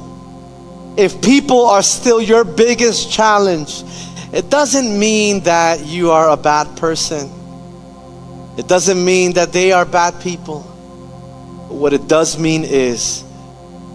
if 0.96 1.20
people 1.22 1.66
are 1.66 1.82
still 1.82 2.20
your 2.20 2.44
biggest 2.44 3.10
challenge, 3.10 3.82
it 4.32 4.50
doesn't 4.50 4.98
mean 4.98 5.40
that 5.44 5.84
you 5.84 6.10
are 6.10 6.30
a 6.30 6.36
bad 6.36 6.76
person. 6.76 7.30
It 8.56 8.68
doesn't 8.68 9.04
mean 9.04 9.32
that 9.34 9.52
they 9.52 9.72
are 9.72 9.84
bad 9.84 10.20
people. 10.20 10.62
what 11.68 11.92
it 11.92 12.06
does 12.06 12.38
mean 12.38 12.62
is 12.62 13.24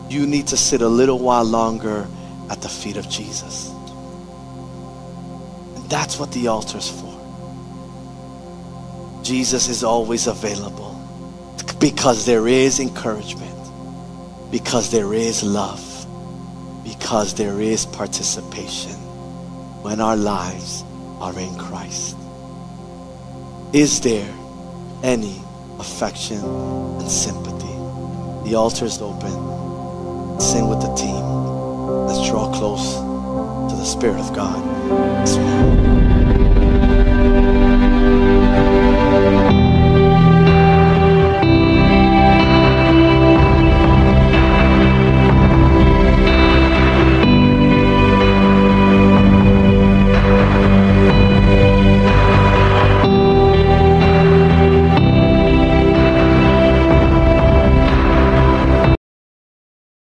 you 0.10 0.26
need 0.26 0.48
to 0.48 0.58
sit 0.58 0.82
a 0.82 0.88
little 0.88 1.20
while 1.20 1.46
longer 1.46 2.08
at 2.50 2.62
the 2.62 2.68
feet 2.68 2.98
of 2.98 3.08
Jesus. 3.08 3.70
And 5.76 5.90
that's 5.90 6.20
what 6.20 6.32
the 6.34 6.48
altar's 6.48 6.90
for. 6.90 7.16
Jesus 9.24 9.70
is 9.70 9.84
always 9.84 10.28
available 10.28 11.00
because 11.80 12.26
there 12.26 12.48
is 12.48 12.80
encouragement 12.80 13.59
because 14.52 14.90
there 14.92 15.14
is 15.14 15.44
love, 15.44 15.84
because 16.84 17.34
there 17.36 17.62
is 17.62 17.86
participation 17.86 18.96
when 19.84 20.02
our 20.02 20.16
lives 20.16 20.84
are 21.20 21.38
in 21.40 21.56
Christ. 21.58 22.18
Is 23.74 24.02
there 24.02 24.30
any 25.04 25.42
affection 25.80 26.40
and 26.40 27.10
sympathy? 27.10 27.68
The 28.50 28.56
altar 28.56 28.86
is 28.86 29.00
open. 29.02 30.40
Sing 30.40 30.68
with 30.68 30.82
the 30.82 30.94
team. 30.96 31.24
Let's 32.08 32.28
draw 32.28 32.52
close 32.52 32.96
to 33.72 33.76
the 33.76 33.86
Spirit 33.86 34.20
of 34.20 34.34
God. 34.34 35.99